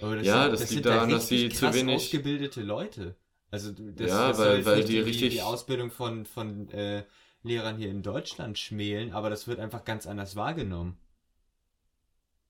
Aber 0.00 0.20
Ja, 0.20 0.42
sind- 0.44 0.52
das 0.52 0.60
liegt 0.60 0.68
sind 0.70 0.86
da 0.86 0.94
daran, 0.94 1.10
dass 1.10 1.28
sie 1.28 1.48
zu 1.50 1.72
wenig- 1.72 1.94
ausgebildete 1.96 2.62
Leute. 2.62 3.14
Also 3.54 3.72
das, 3.72 4.10
Ja, 4.10 4.28
das 4.28 4.38
weil- 4.38 4.64
weil 4.66 4.76
nicht 4.76 4.88
die 4.88 4.92
die, 4.94 5.00
richtig- 5.00 5.30
die 5.34 5.42
Ausbildung 5.42 5.90
von, 5.90 6.26
von 6.26 6.68
äh, 6.70 7.04
Lehrern 7.42 7.76
hier 7.78 7.90
in 7.90 8.02
Deutschland 8.02 8.58
schmälen, 8.58 9.12
aber 9.12 9.30
das 9.30 9.46
wird 9.48 9.60
einfach 9.60 9.84
ganz 9.84 10.06
anders 10.06 10.34
wahrgenommen. 10.36 10.96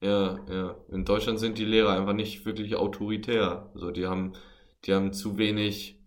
Ja, 0.00 0.38
ja. 0.50 0.76
In 0.90 1.05
Deutschland 1.05 1.38
sind 1.40 1.59
die 1.59 1.64
Lehrer 1.64 1.92
einfach 1.98 2.12
nicht 2.12 2.44
wirklich 2.44 2.76
autoritär. 2.76 3.70
Also 3.74 3.90
die 3.90 4.07
haben, 4.07 4.34
die 4.84 4.92
haben 4.94 5.12
zu 5.12 5.38
wenig, 5.38 5.98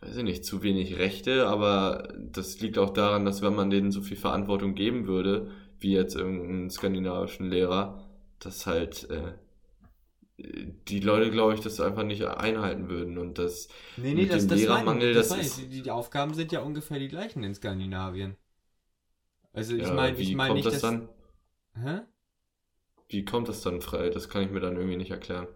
weiß 0.00 0.16
ich 0.16 0.24
nicht, 0.24 0.44
zu 0.44 0.62
wenig 0.62 0.98
Rechte, 0.98 1.46
aber 1.46 2.14
das 2.18 2.60
liegt 2.60 2.78
auch 2.78 2.90
daran, 2.90 3.24
dass 3.24 3.42
wenn 3.42 3.54
man 3.54 3.70
denen 3.70 3.92
so 3.92 4.02
viel 4.02 4.16
Verantwortung 4.16 4.74
geben 4.74 5.06
würde, 5.06 5.50
wie 5.78 5.92
jetzt 5.92 6.16
irgendeinen 6.16 6.70
skandinavischen 6.70 7.50
Lehrer, 7.50 8.08
dass 8.40 8.66
halt 8.66 9.10
äh, 9.10 9.32
die 10.38 11.00
Leute, 11.00 11.30
glaube 11.30 11.54
ich, 11.54 11.60
das 11.60 11.80
einfach 11.80 12.04
nicht 12.04 12.24
einhalten 12.24 12.88
würden 12.88 13.18
und 13.18 13.38
das 13.38 13.68
Nee, 13.96 14.14
nee, 14.14 14.22
Mit 14.22 14.32
das, 14.32 14.42
dem 14.42 14.50
das 14.50 14.60
Lehrermangel, 14.60 15.12
das 15.14 15.28
das 15.28 15.38
ist- 15.38 15.58
ich. 15.58 15.68
Die, 15.70 15.82
die 15.82 15.90
Aufgaben 15.90 16.34
sind 16.34 16.52
ja 16.52 16.60
ungefähr 16.60 16.98
die 16.98 17.08
gleichen 17.08 17.42
in 17.42 17.54
Skandinavien. 17.54 18.36
Also 19.52 19.74
ich 19.74 19.82
ja, 19.82 19.94
meine, 19.94 20.16
wie 20.18 20.22
ich 20.22 20.34
meine 20.34 20.48
kommt 20.50 20.56
nicht, 20.56 20.66
das 20.66 20.74
dass... 20.74 20.82
dann? 20.82 21.08
Hä? 21.74 22.00
Wie 23.10 23.24
kommt 23.26 23.48
das 23.50 23.60
dann 23.60 23.82
frei? 23.82 24.08
Das 24.08 24.30
kann 24.30 24.40
ich 24.44 24.50
mir 24.50 24.60
dann 24.60 24.76
irgendwie 24.76 24.96
nicht 24.96 25.10
erklären. 25.10 25.48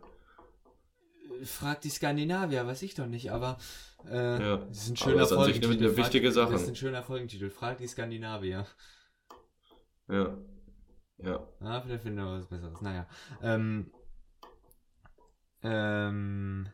Frag 1.45 1.81
die 1.81 1.91
Skandinavier, 1.91 2.67
weiß 2.67 2.83
ich 2.83 2.95
doch 2.95 3.07
nicht, 3.07 3.33
aber 3.33 3.59
äh, 4.09 4.39
Ja, 4.39 4.57
das 4.69 4.89
ist 4.89 4.91
ein 4.91 4.97
aber 5.03 5.15
das 5.15 5.33
Folgentitel. 5.33 5.73
eine 5.87 5.97
wichtige 5.97 6.27
Frag, 6.29 6.35
Sache. 6.35 6.53
Das 6.53 6.63
ist 6.63 6.69
ein 6.69 6.77
schöner 6.77 7.03
Folgentitel. 7.03 7.51
Frag 7.51 7.79
die 7.79 7.87
Skandinavier. 7.89 8.67
Ja. 10.09 10.37
Ja. 11.19 11.41
Ah, 11.61 11.81
vielleicht 11.81 12.03
finden 12.03 12.19
wir 12.19 12.39
was 12.39 12.47
Besseres. 12.47 12.81
Naja. 12.81 13.07
Ähm, 13.43 13.91
ähm, 15.63 16.69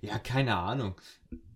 ja, 0.00 0.18
keine 0.18 0.56
Ahnung. 0.56 0.94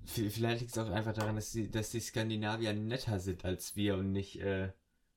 Vielleicht 0.04 0.60
liegt 0.60 0.72
es 0.72 0.78
auch 0.78 0.90
einfach 0.90 1.12
daran, 1.12 1.36
dass 1.36 1.52
die, 1.52 1.70
dass 1.70 1.90
die 1.90 2.00
Skandinavier 2.00 2.72
netter 2.72 3.18
sind 3.18 3.44
als 3.44 3.76
wir 3.76 3.96
und 3.96 4.12
nicht, 4.12 4.40
äh, 4.40 4.70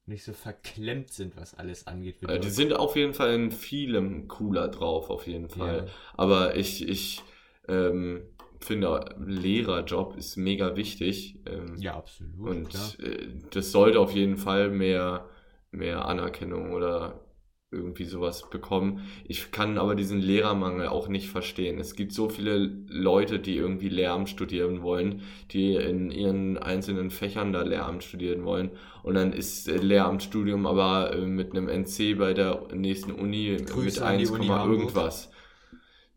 nicht 0.05 0.23
so 0.23 0.33
verklemmt 0.33 1.11
sind, 1.11 1.35
was 1.37 1.55
alles 1.55 1.87
angeht. 1.87 2.21
Äh, 2.23 2.39
Die 2.39 2.49
sind 2.49 2.73
auf 2.73 2.95
jeden 2.95 3.13
Fall 3.13 3.33
in 3.33 3.51
vielem 3.51 4.27
cooler 4.27 4.67
drauf, 4.67 5.09
auf 5.09 5.25
jeden 5.27 5.49
Fall. 5.49 5.85
Ja. 5.87 5.93
Aber 6.13 6.55
ich, 6.55 6.87
ich 6.87 7.23
ähm, 7.67 8.21
finde, 8.59 9.15
Lehrerjob 9.25 10.17
ist 10.17 10.37
mega 10.37 10.75
wichtig. 10.75 11.39
Ähm, 11.47 11.75
ja, 11.77 11.95
absolut. 11.95 12.47
und 12.47 12.99
äh, 12.99 13.27
das 13.51 13.71
sollte 13.71 13.99
auf 13.99 14.13
jeden 14.13 14.37
Fall 14.37 14.69
mehr, 14.69 15.27
mehr 15.71 16.05
Anerkennung 16.05 16.73
oder 16.73 17.24
irgendwie 17.71 18.05
sowas 18.05 18.49
bekommen. 18.49 19.01
Ich 19.27 19.51
kann 19.51 19.77
aber 19.77 19.95
diesen 19.95 20.21
Lehrermangel 20.21 20.87
auch 20.87 21.07
nicht 21.07 21.29
verstehen. 21.29 21.79
Es 21.79 21.95
gibt 21.95 22.13
so 22.13 22.29
viele 22.29 22.57
Leute, 22.87 23.39
die 23.39 23.57
irgendwie 23.57 23.89
Lehramt 23.89 24.29
studieren 24.29 24.81
wollen, 24.81 25.21
die 25.51 25.75
in 25.75 26.11
ihren 26.11 26.57
einzelnen 26.57 27.09
Fächern 27.09 27.51
da 27.53 27.63
Lehramt 27.63 28.03
studieren 28.03 28.45
wollen. 28.45 28.71
Und 29.03 29.15
dann 29.15 29.33
ist 29.33 29.67
Lehramtsstudium 29.67 30.65
aber 30.65 31.13
äh, 31.13 31.25
mit 31.25 31.51
einem 31.51 31.67
NC 31.67 32.15
bei 32.17 32.33
der 32.33 32.67
nächsten 32.73 33.11
Uni 33.11 33.57
Grüße 33.57 33.83
mit 33.83 33.99
an 33.99 34.17
die 34.17 34.23
1, 34.25 34.29
Uni 34.31 34.47
irgendwas. 34.47 35.31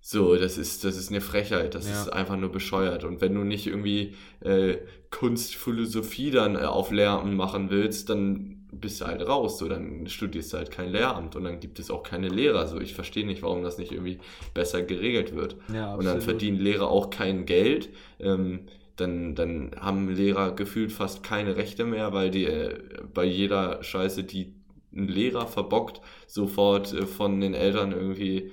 So, 0.00 0.36
das 0.36 0.58
ist, 0.58 0.84
das 0.84 0.96
ist 0.96 1.10
eine 1.10 1.20
Frechheit, 1.20 1.74
das 1.74 1.88
Ja. 1.88 2.02
ist 2.02 2.08
einfach 2.12 2.36
nur 2.36 2.50
bescheuert. 2.52 3.04
Und 3.04 3.20
wenn 3.20 3.34
du 3.34 3.42
nicht 3.42 3.66
irgendwie 3.66 4.14
äh, 4.40 4.76
Kunst, 5.10 5.54
Philosophie 5.56 6.30
dann 6.30 6.54
äh, 6.56 6.60
auf 6.60 6.90
Lehramt 6.92 7.34
machen 7.34 7.68
willst, 7.70 8.08
dann 8.10 8.57
bist 8.72 9.00
du 9.00 9.06
halt 9.06 9.26
raus. 9.26 9.58
So, 9.58 9.68
dann 9.68 10.06
studierst 10.08 10.52
du 10.52 10.58
halt 10.58 10.70
kein 10.70 10.90
Lehramt 10.90 11.36
und 11.36 11.44
dann 11.44 11.60
gibt 11.60 11.78
es 11.78 11.90
auch 11.90 12.02
keine 12.02 12.28
Lehrer. 12.28 12.66
So, 12.66 12.80
ich 12.80 12.94
verstehe 12.94 13.26
nicht, 13.26 13.42
warum 13.42 13.62
das 13.62 13.78
nicht 13.78 13.92
irgendwie 13.92 14.18
besser 14.54 14.82
geregelt 14.82 15.34
wird. 15.34 15.56
Ja, 15.72 15.94
Und 15.94 16.04
dann 16.04 16.20
verdienen 16.20 16.58
Lehrer 16.58 16.88
auch 16.88 17.10
kein 17.10 17.46
Geld. 17.46 17.90
Ähm, 18.20 18.66
dann, 18.96 19.34
dann 19.34 19.70
haben 19.78 20.08
Lehrer 20.10 20.52
gefühlt 20.54 20.92
fast 20.92 21.22
keine 21.22 21.56
Rechte 21.56 21.84
mehr, 21.84 22.12
weil 22.12 22.30
die 22.30 22.44
äh, 22.46 22.78
bei 23.14 23.24
jeder 23.24 23.82
Scheiße, 23.82 24.24
die 24.24 24.54
ein 24.92 25.06
Lehrer 25.08 25.46
verbockt, 25.46 26.00
sofort 26.26 26.92
äh, 26.92 27.06
von 27.06 27.40
den 27.40 27.54
Eltern 27.54 27.92
irgendwie 27.92 28.50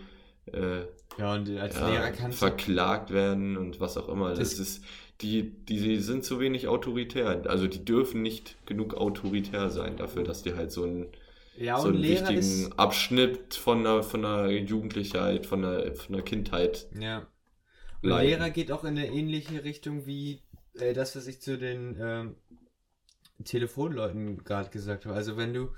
äh, 0.51 0.82
Ja, 1.18 1.34
und 1.34 1.49
als 1.57 1.80
ja, 1.80 1.89
Lehrer 1.89 2.11
kannst 2.11 2.39
verklagt 2.39 3.11
werden 3.11 3.57
und 3.57 3.80
was 3.80 3.97
auch 3.97 4.09
immer. 4.09 4.30
Das, 4.30 4.39
Das- 4.39 4.59
ist, 4.59 4.84
die, 5.22 5.49
die, 5.66 5.97
sind 5.99 6.26
zu 6.26 6.39
wenig 6.39 6.68
autoritär. 6.68 7.43
Also 7.47 7.68
die 7.68 7.84
dürfen 7.84 8.22
nicht 8.22 8.57
genug 8.66 8.95
autoritär 8.95 9.70
sein 9.70 9.97
dafür, 9.97 10.24
dass 10.24 10.43
die 10.43 10.55
halt 10.55 10.72
so 10.72 10.84
einen, 10.84 11.07
Ja, 11.57 11.80
so 11.80 11.88
einen 11.88 11.97
Lehrer 11.97 12.30
wichtigen 12.30 12.39
ist. 12.39 12.80
Abschnitt 12.80 13.55
von 13.55 13.84
der, 13.84 14.03
von 14.03 14.22
der 14.24 14.49
Jugendlichkeit, 14.51 15.45
von 15.45 15.61
der, 15.61 15.95
von 15.95 16.13
der 16.13 16.24
Kindheit 16.24 16.88
Ja. 16.99 17.28
Und 18.01 18.09
leiden. 18.09 18.30
Lehrer 18.30 18.49
geht 18.49 18.72
auch 18.72 18.84
in 18.84 18.89
eine 18.89 19.07
ähnliche 19.07 19.63
Richtung 19.63 20.05
wie 20.05 20.41
äh, 20.74 20.93
das, 20.93 21.16
was 21.16 21.28
ich 21.28 21.41
zu 21.41 21.57
den 21.57 21.97
ähm, 21.99 22.36
Telefonleuten 23.43 24.43
gerade 24.43 24.70
gesagt 24.70 25.05
habe. 25.05 25.16
Also 25.16 25.38
wenn 25.38 25.53
du 25.53 25.70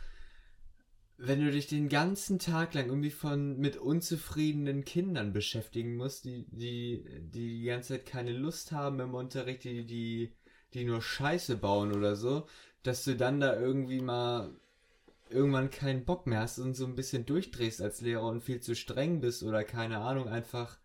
wenn 1.18 1.44
du 1.44 1.52
dich 1.52 1.68
den 1.68 1.90
ganzen 1.90 2.38
Tag 2.38 2.76
lang 2.76 2.88
irgendwie 2.88 3.10
von 3.10 3.58
mit 3.58 3.78
unzufriedenen 3.78 4.86
Kindern 4.86 5.34
beschäftigen 5.34 5.96
musst, 5.96 6.26
die 6.26 6.46
die 6.52 7.04
die 7.22 7.60
die 7.60 7.64
ganze 7.64 7.96
Zeit 7.96 8.06
keine 8.06 8.34
Lust 8.34 8.72
haben 8.72 9.00
im 9.00 9.16
Unterricht, 9.16 9.64
die 9.64 9.86
die 9.86 10.34
die 10.74 10.84
nur 10.86 11.02
Scheiße 11.02 11.58
bauen 11.58 11.94
oder 11.94 12.16
so, 12.16 12.48
dass 12.84 13.04
du 13.04 13.16
dann 13.16 13.40
da 13.40 13.60
irgendwie 13.60 14.02
mal 14.02 14.52
irgendwann 15.30 15.72
keinen 15.72 16.06
Bock 16.06 16.28
mehr 16.28 16.42
hast 16.42 16.60
und 16.60 16.76
so 16.76 16.86
ein 16.86 16.96
bisschen 16.96 17.26
durchdrehst 17.26 17.82
als 17.82 18.02
Lehrer 18.02 18.28
und 18.28 18.42
viel 18.42 18.62
zu 18.62 18.76
streng 18.76 19.20
bist 19.20 19.44
oder 19.44 19.64
keine 19.64 20.00
Ahnung 20.00 20.28
einfach 20.28 20.78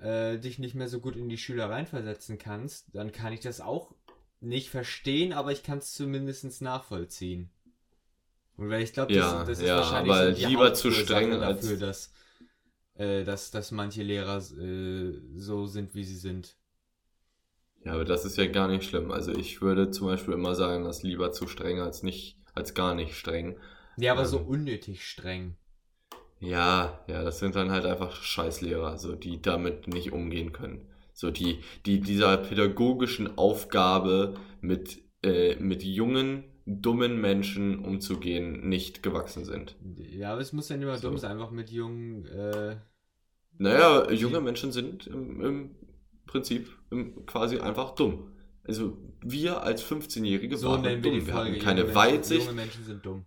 äh, 0.00 0.38
dich 0.38 0.58
nicht 0.58 0.74
mehr 0.74 0.88
so 0.88 1.00
gut 1.00 1.16
in 1.16 1.28
die 1.28 1.38
Schüler 1.38 1.70
reinversetzen 1.70 2.38
kannst, 2.38 2.94
dann 2.94 3.12
kann 3.12 3.32
ich 3.32 3.40
das 3.40 3.60
auch 3.60 3.94
nicht 4.40 4.70
verstehen, 4.70 5.32
aber 5.32 5.52
ich 5.52 5.62
kann 5.62 5.78
es 5.78 5.92
zumindest 5.92 6.62
nachvollziehen. 6.62 7.50
Weil 8.58 8.82
ich 8.82 8.92
glaube, 8.92 9.12
das, 9.12 9.30
Ja, 9.30 9.44
das 9.44 9.58
ist 9.60 9.74
ja, 9.74 9.76
wahrscheinlich 9.76 10.18
aber 10.18 10.34
so 10.34 10.34
lieber 10.34 10.74
zu 10.74 10.90
streng 10.92 11.42
als- 11.42 11.72
dafür, 11.72 11.78
dass, 11.78 12.12
äh, 12.96 13.24
dass, 13.24 13.50
dass 13.52 13.70
manche 13.72 14.02
Lehrer 14.04 14.38
äh, 14.38 15.20
so 15.36 15.66
sind, 15.66 15.94
wie 15.94 16.04
sie 16.04 16.16
sind. 16.18 16.56
Ja, 17.84 17.94
aber 17.94 18.04
das 18.04 18.24
ist 18.24 18.36
ja 18.36 18.46
gar 18.46 18.68
nicht 18.68 18.84
schlimm. 18.88 19.10
Also 19.10 19.32
ich 19.32 19.60
würde 19.62 19.90
zum 19.90 20.06
Beispiel 20.06 20.34
immer 20.34 20.54
sagen, 20.54 20.84
dass 20.84 21.02
lieber 21.02 21.32
zu 21.32 21.46
streng 21.48 21.80
als 21.80 22.02
nicht, 22.02 22.36
als 22.54 22.74
gar 22.74 22.94
nicht 22.94 23.14
streng. 23.16 23.58
Ja, 23.96 24.12
aber 24.12 24.24
Ähm, 24.24 24.24
so 24.24 24.38
unnötig 24.40 25.04
streng. 25.06 25.58
Ja, 26.40 27.00
ja, 27.08 27.22
das 27.24 27.38
sind 27.40 27.56
dann 27.56 27.70
halt 27.70 27.84
einfach 27.84 28.22
Scheißlehrer, 28.22 28.96
so 28.98 29.14
die 29.16 29.42
damit 29.42 29.88
nicht 29.88 30.12
umgehen 30.12 30.52
können. 30.52 30.86
So 31.12 31.30
die, 31.30 31.60
die 31.84 32.00
dieser 32.00 32.36
pädagogischen 32.36 33.36
Aufgabe 33.38 34.34
mit, 34.60 34.98
äh, 35.22 35.56
mit 35.56 35.82
jungen, 35.82 36.44
dummen 36.66 37.20
Menschen 37.20 37.84
umzugehen, 37.84 38.68
nicht 38.68 39.02
gewachsen 39.02 39.44
sind. 39.44 39.76
Ja, 39.96 40.32
aber 40.32 40.40
es 40.40 40.52
muss 40.52 40.68
ja 40.68 40.76
nicht 40.76 40.84
immer 40.84 40.96
So. 40.96 41.08
dumm 41.08 41.18
sein, 41.18 41.32
einfach 41.32 41.50
mit 41.50 41.70
jungen, 41.70 42.26
äh, 42.26 42.76
Naja, 43.56 44.10
junge 44.12 44.40
Menschen 44.40 44.70
sind 44.72 45.06
im, 45.06 45.40
im 45.40 45.70
Prinzip 46.26 46.68
im, 46.90 47.24
quasi 47.26 47.58
einfach 47.58 47.94
dumm. 47.94 48.32
Also 48.64 48.98
wir 49.22 49.62
als 49.62 49.82
15-Jährige 49.82 50.56
so 50.56 50.68
waren 50.68 51.02
dumm. 51.02 51.26
Wir 51.26 51.34
hatten 51.34 51.58
keine 51.58 51.80
Menschen, 51.82 51.94
Weitsicht. 51.96 52.42
Junge 52.46 52.56
Menschen 52.56 52.84
sind 52.84 53.04
dumm. 53.04 53.24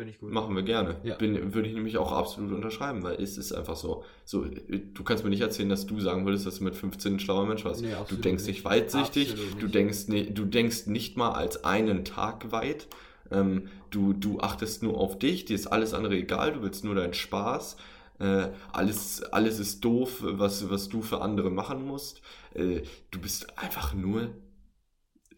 Finde 0.00 0.14
ich 0.14 0.18
gut. 0.18 0.32
Machen 0.32 0.56
wir 0.56 0.62
gerne. 0.62 0.96
Ja. 1.02 1.14
Bin, 1.16 1.52
würde 1.52 1.68
ich 1.68 1.74
nämlich 1.74 1.98
auch 1.98 2.10
absolut 2.10 2.52
unterschreiben, 2.52 3.02
weil 3.02 3.22
es 3.22 3.36
ist 3.36 3.52
einfach 3.52 3.76
so. 3.76 4.02
so. 4.24 4.46
Du 4.46 5.04
kannst 5.04 5.24
mir 5.24 5.28
nicht 5.28 5.42
erzählen, 5.42 5.68
dass 5.68 5.84
du 5.84 6.00
sagen 6.00 6.24
würdest, 6.24 6.46
dass 6.46 6.56
du 6.56 6.64
mit 6.64 6.74
15 6.74 7.16
ein 7.16 7.20
schlauer 7.20 7.44
Mensch 7.44 7.66
warst. 7.66 7.82
Nee, 7.82 7.92
du 8.08 8.16
denkst 8.16 8.46
nicht. 8.46 8.54
nicht 8.54 8.64
weitsichtig, 8.64 9.32
Absolut 9.32 9.50
nicht. 9.50 9.62
du 9.62 9.68
denkst, 9.68 10.08
ne, 10.08 10.24
du 10.30 10.46
denkst 10.46 10.86
nicht 10.86 11.18
mal 11.18 11.32
als 11.32 11.64
einen 11.64 12.06
Tag 12.06 12.50
weit. 12.50 12.88
Ähm, 13.30 13.68
du, 13.90 14.14
du 14.14 14.40
achtest 14.40 14.82
nur 14.82 14.96
auf 14.96 15.18
dich, 15.18 15.44
dir 15.44 15.54
ist 15.54 15.66
alles 15.66 15.92
andere 15.92 16.14
egal, 16.14 16.54
du 16.54 16.62
willst 16.62 16.82
nur 16.82 16.94
deinen 16.94 17.12
Spaß. 17.12 17.76
Äh, 18.20 18.48
alles, 18.72 19.22
alles 19.24 19.58
ist 19.58 19.84
doof, 19.84 20.20
was, 20.22 20.70
was 20.70 20.88
du 20.88 21.02
für 21.02 21.20
andere 21.20 21.50
machen 21.50 21.86
musst. 21.86 22.22
Äh, 22.54 22.84
du 23.10 23.20
bist 23.20 23.58
einfach 23.58 23.92
nur 23.92 24.30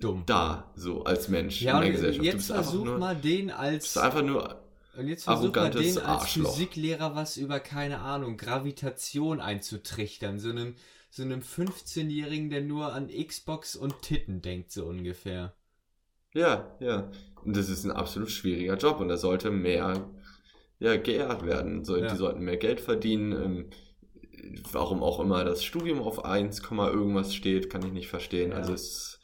Dumm. 0.03 0.23
da, 0.27 0.71
so 0.77 1.05
als 1.05 1.29
Mensch 1.29 1.63
Ja, 1.63 1.77
in 1.77 1.83
der 1.83 1.91
Gesellschaft. 1.93 2.21
du 2.21 2.25
jetzt 2.27 2.37
bist 2.37 2.53
einfach 2.53 2.65
versuch 2.65 2.85
nur, 2.85 2.99
mal 2.99 3.17
den 3.17 3.47
bist 3.47 3.59
als 3.59 3.97
einfach 3.97 4.23
nur 4.23 4.61
und 4.97 5.09
jetzt 5.09 5.25
versuch 5.25 5.55
mal 5.55 5.61
arrogantes 5.63 5.95
den 5.95 6.05
als 6.05 6.23
Arschloch. 6.23 6.53
Physiklehrer 6.55 7.15
was 7.15 7.37
über 7.37 7.61
keine 7.61 8.01
Ahnung 8.01 8.37
Gravitation 8.37 9.41
einzutrichtern, 9.41 10.39
so 10.39 10.51
einem 10.51 10.75
so 11.15 11.23
einem 11.23 11.41
15-Jährigen, 11.41 12.49
der 12.49 12.63
nur 12.63 12.95
an 12.95 13.09
Xbox 13.09 13.77
und 13.77 14.01
Titten 14.01 14.41
denkt 14.41 14.73
so 14.73 14.87
ungefähr. 14.87 15.53
Ja, 16.33 16.75
ja. 16.81 17.11
Und 17.45 17.55
das 17.55 17.69
ist 17.69 17.85
ein 17.85 17.91
absolut 17.91 18.31
schwieriger 18.31 18.79
Job 18.79 18.99
und 18.99 19.11
er 19.11 19.19
sollte 19.19 19.51
mehr 19.51 20.09
ja, 20.79 20.97
geehrt 20.97 21.45
werden. 21.45 21.85
So, 21.85 21.99
Ja. 21.99 22.09
Die 22.09 22.17
sollten 22.17 22.41
mehr 22.41 22.57
Geld 22.57 22.81
verdienen. 22.81 23.33
Ähm, 23.33 23.71
warum 24.73 25.03
auch 25.03 25.21
immer 25.21 25.45
das 25.45 25.63
Studium 25.63 26.01
auf 26.01 26.25
1, 26.25 26.63
Komma 26.63 26.89
irgendwas 26.89 27.35
steht, 27.35 27.69
kann 27.71 27.85
ich 27.85 27.93
nicht 27.93 28.09
verstehen. 28.09 28.51
Ja. 28.53 28.57
Also 28.57 28.73
es, 28.73 29.21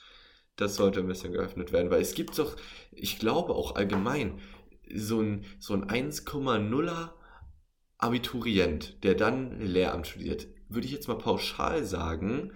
das 0.58 0.74
sollte 0.76 1.00
ein 1.00 1.06
bisschen 1.06 1.32
geöffnet 1.32 1.72
werden, 1.72 1.90
weil 1.90 2.02
es 2.02 2.14
gibt 2.14 2.38
doch, 2.38 2.56
ich 2.92 3.18
glaube 3.18 3.54
auch 3.54 3.76
allgemein, 3.76 4.38
so 4.94 5.20
ein, 5.20 5.44
so 5.58 5.74
ein 5.74 5.86
1,0er 5.86 7.10
Abiturient, 7.98 9.02
der 9.02 9.14
dann 9.14 9.60
Lehramt 9.60 10.06
studiert, 10.06 10.46
würde 10.68 10.86
ich 10.86 10.92
jetzt 10.92 11.08
mal 11.08 11.18
pauschal 11.18 11.84
sagen, 11.84 12.52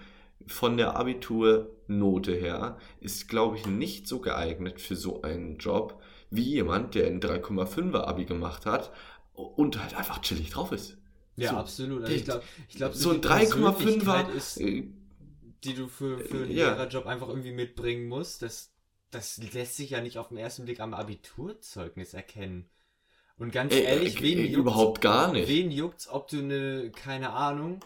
von 0.46 0.76
der 0.76 0.96
Abiturnote 0.96 2.32
her, 2.34 2.78
ist, 3.00 3.28
glaube 3.28 3.57
ich, 3.57 3.66
nicht 3.66 4.09
so 4.09 4.20
geeignet 4.20 4.80
für 4.80 4.96
so 4.96 5.22
einen 5.22 5.59
Job 5.59 6.00
wie 6.30 6.42
jemand, 6.42 6.94
der 6.94 7.07
ein 7.07 7.20
3,5er 7.20 8.03
Abi 8.05 8.24
gemacht 8.24 8.66
hat 8.66 8.92
und 9.34 9.80
halt 9.80 9.94
einfach 9.94 10.20
chillig 10.20 10.50
drauf 10.50 10.72
ist. 10.72 10.96
Ja, 11.36 11.50
So, 11.50 11.57
absolut. 11.57 12.03
Also 12.03 12.14
ich 12.14 12.24
glaube, 12.24 12.42
ich 12.68 12.76
glaub, 12.76 12.94
so 12.94 13.11
ein 13.11 13.20
die 13.20 13.28
3,5er 13.28 13.72
Persönlichkeit 13.72 14.28
ist, 14.30 14.57
äh, 14.61 14.88
die 15.65 15.75
du 15.75 15.89
für, 15.89 16.21
für 16.21 16.45
einen 16.45 16.53
Ja. 16.53 16.57
Lehrerjob 16.57 17.07
einfach 17.07 17.29
irgendwie 17.29 17.53
mitbringen 17.53 18.09
musst, 18.09 18.43
das, 18.43 18.73
das 19.11 19.39
lässt 19.53 19.77
sich 19.77 19.91
ja 19.91 20.01
nicht 20.01 20.19
auf 20.19 20.29
den 20.29 20.39
ersten 20.39 20.65
Blick 20.65 20.81
am 20.81 20.95
Abiturzeugnis 20.95 22.15
erkennen. 22.15 22.69
Und 23.39 23.53
ganz 23.53 23.75
Äh, 23.75 23.81
ehrlich, 23.83 24.21
äh, 24.21 24.23
wen 24.23 24.39
äh, 24.39 24.45
juckt's, 24.45 24.61
überhaupt 24.61 25.01
gar 25.01 25.33
nicht. 25.33 25.49
Wen 25.49 25.71
juckt's, 25.71 26.09
ob 26.09 26.29
du 26.29 26.39
eine, 26.41 26.91
keine 26.93 27.31
Ahnung, 27.33 27.85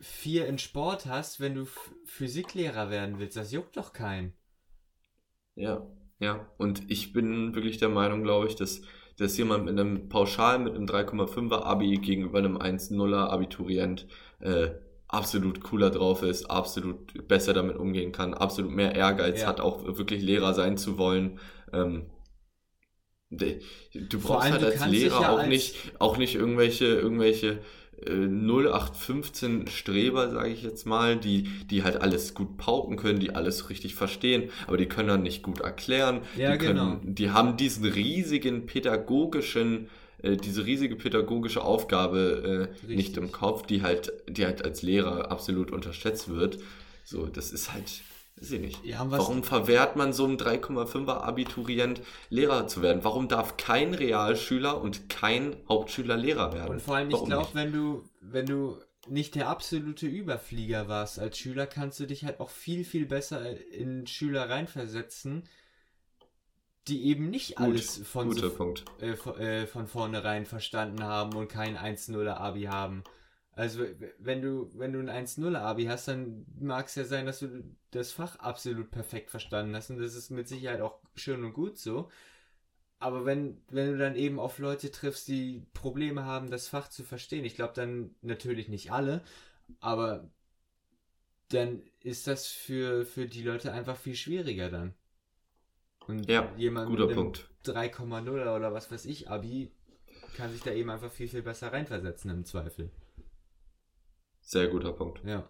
vier 0.00 0.46
in 0.46 0.58
Sport 0.58 1.06
hast, 1.06 1.40
wenn 1.40 1.54
du 1.56 1.66
Physiklehrer 2.06 2.90
werden 2.90 3.18
willst? 3.18 3.36
Das 3.36 3.52
juckt 3.52 3.76
doch 3.76 3.92
keinen. 3.92 4.34
Ja, 5.54 5.86
ja. 6.18 6.48
Und 6.58 6.90
ich 6.90 7.12
bin 7.12 7.54
wirklich 7.54 7.78
der 7.78 7.88
Meinung, 7.88 8.22
glaube 8.22 8.46
ich, 8.48 8.56
dass, 8.56 8.82
dass 9.16 9.36
jemand 9.36 9.64
mit 9.64 9.78
einem 9.78 10.08
Pauschal 10.08 10.58
mit 10.58 10.74
einem 10.74 10.86
3,5er 10.86 11.62
Abi 11.64 11.96
gegenüber 11.98 12.38
einem 12.38 12.56
1,0er 12.56 13.28
Abiturient 13.28 14.06
äh, 14.40 14.70
absolut 15.14 15.62
cooler 15.62 15.90
drauf 15.90 16.22
ist, 16.22 16.50
absolut 16.50 17.26
besser 17.28 17.52
damit 17.54 17.76
umgehen 17.76 18.12
kann, 18.12 18.34
absolut 18.34 18.72
mehr 18.72 18.94
Ehrgeiz 18.94 19.42
Ja. 19.42 19.48
hat, 19.48 19.60
auch 19.60 19.84
wirklich 19.98 20.22
Lehrer 20.22 20.54
sein 20.54 20.76
zu 20.76 20.98
wollen. 20.98 21.38
Ähm, 21.72 22.06
du 23.30 24.20
brauchst 24.20 24.44
allem, 24.44 24.52
halt 24.52 24.62
du 24.62 24.66
als 24.66 24.86
Lehrer 24.86 25.20
ja 25.22 25.30
auch 25.30 25.38
als- 25.38 25.48
nicht, 25.48 25.76
auch 25.98 26.16
nicht 26.18 26.34
irgendwelche, 26.34 26.86
irgendwelche 26.86 27.60
äh, 28.06 28.10
0815 28.26 29.66
Streber, 29.68 30.30
sage 30.30 30.50
ich 30.50 30.62
jetzt 30.62 30.84
mal, 30.86 31.16
die, 31.16 31.44
die 31.70 31.82
halt 31.82 32.00
alles 32.00 32.34
gut 32.34 32.56
pauken 32.58 32.96
können, 32.96 33.18
die 33.20 33.34
alles 33.34 33.70
richtig 33.70 33.94
verstehen, 33.94 34.50
aber 34.66 34.76
die 34.76 34.86
können 34.86 35.08
dann 35.08 35.22
nicht 35.22 35.42
gut 35.42 35.60
erklären. 35.60 36.20
Ja, 36.36 36.52
die, 36.52 36.58
können, 36.58 37.00
genau. 37.00 37.12
die 37.12 37.30
haben 37.30 37.56
diesen 37.56 37.84
riesigen 37.86 38.66
pädagogischen, 38.66 39.88
äh, 40.24 40.36
diese 40.36 40.64
riesige 40.64 40.96
pädagogische 40.96 41.62
Aufgabe 41.62 42.70
äh, 42.82 42.86
nicht 42.92 43.16
im 43.16 43.30
Kopf, 43.30 43.66
die 43.66 43.82
halt, 43.82 44.12
die 44.28 44.46
halt 44.46 44.64
als 44.64 44.82
Lehrer 44.82 45.30
absolut 45.30 45.70
unterschätzt 45.70 46.28
wird. 46.28 46.58
So, 47.04 47.26
das 47.26 47.52
ist 47.52 47.72
halt, 47.72 48.02
weiß 48.36 48.52
ich 48.52 48.60
nicht. 48.60 48.84
Ja, 48.84 49.04
Warum 49.08 49.44
verwehrt 49.44 49.96
man 49.96 50.12
so 50.12 50.24
einem 50.24 50.36
3,5er 50.36 51.22
Abiturient 51.22 52.00
Lehrer 52.30 52.66
zu 52.66 52.82
werden? 52.82 53.04
Warum 53.04 53.28
darf 53.28 53.56
kein 53.56 53.94
Realschüler 53.94 54.80
und 54.80 55.08
kein 55.10 55.56
Hauptschüler 55.68 56.16
Lehrer 56.16 56.52
werden? 56.54 56.70
Und 56.70 56.82
vor 56.82 56.96
allem, 56.96 57.10
ich 57.10 57.24
glaube, 57.24 57.48
wenn 57.52 57.72
du, 57.72 58.04
wenn 58.20 58.46
du 58.46 58.78
nicht 59.06 59.34
der 59.34 59.48
absolute 59.48 60.06
Überflieger 60.06 60.88
warst 60.88 61.18
als 61.18 61.36
Schüler, 61.38 61.66
kannst 61.66 62.00
du 62.00 62.06
dich 62.06 62.24
halt 62.24 62.40
auch 62.40 62.50
viel, 62.50 62.84
viel 62.84 63.04
besser 63.06 63.42
in 63.70 64.06
Schüler 64.06 64.48
reinversetzen, 64.48 65.44
die 66.88 67.06
eben 67.06 67.30
nicht 67.30 67.56
Gut, 67.56 67.66
alles 67.66 67.98
von, 68.04 68.30
so, 68.32 68.46
äh, 69.00 69.16
von, 69.16 69.38
äh, 69.38 69.66
von 69.66 69.86
vornherein 69.86 70.44
verstanden 70.44 71.02
haben 71.02 71.34
und 71.34 71.48
kein 71.48 71.76
1-0er 71.76 72.34
Abi 72.34 72.64
haben. 72.64 73.04
Also 73.52 73.84
wenn 74.18 74.42
du, 74.42 74.70
wenn 74.74 74.92
du 74.92 74.98
ein 74.98 75.26
1-0er 75.26 75.60
Abi 75.60 75.84
hast, 75.84 76.08
dann 76.08 76.44
mag 76.58 76.86
es 76.86 76.96
ja 76.96 77.04
sein, 77.04 77.26
dass 77.26 77.38
du 77.38 77.64
das 77.92 78.12
Fach 78.12 78.36
absolut 78.36 78.90
perfekt 78.90 79.30
verstanden 79.30 79.74
hast 79.76 79.90
und 79.90 79.98
das 79.98 80.14
ist 80.14 80.30
mit 80.30 80.48
Sicherheit 80.48 80.80
auch 80.80 80.98
schön 81.14 81.44
und 81.44 81.52
gut 81.52 81.78
so. 81.78 82.10
Aber 82.98 83.24
wenn, 83.24 83.60
wenn 83.68 83.92
du 83.92 83.98
dann 83.98 84.16
eben 84.16 84.38
auf 84.38 84.58
Leute 84.58 84.90
triffst, 84.90 85.28
die 85.28 85.62
Probleme 85.72 86.24
haben, 86.24 86.50
das 86.50 86.68
Fach 86.68 86.88
zu 86.88 87.04
verstehen, 87.04 87.44
ich 87.44 87.54
glaube 87.54 87.74
dann 87.74 88.14
natürlich 88.22 88.68
nicht 88.68 88.92
alle, 88.92 89.22
aber 89.80 90.28
dann 91.48 91.82
ist 92.00 92.26
das 92.26 92.46
für, 92.46 93.04
für 93.06 93.26
die 93.26 93.42
Leute 93.42 93.72
einfach 93.72 93.96
viel 93.96 94.16
schwieriger 94.16 94.70
dann. 94.70 94.94
Und 96.06 96.28
Ja, 96.28 96.52
jemand 96.56 96.88
guter 96.90 97.06
mit 97.06 97.16
einem 97.16 97.32
Punkt. 97.32 97.48
3,0 97.64 98.54
oder 98.56 98.72
was 98.72 98.90
weiß 98.90 99.06
ich, 99.06 99.30
Abi, 99.30 99.72
kann 100.36 100.52
sich 100.52 100.62
da 100.62 100.72
eben 100.72 100.90
einfach 100.90 101.10
viel, 101.10 101.28
viel 101.28 101.42
besser 101.42 101.72
reinversetzen 101.72 102.30
im 102.30 102.44
Zweifel. 102.44 102.90
Sehr 104.40 104.68
guter 104.68 104.92
Punkt. 104.92 105.22
Ja. 105.24 105.48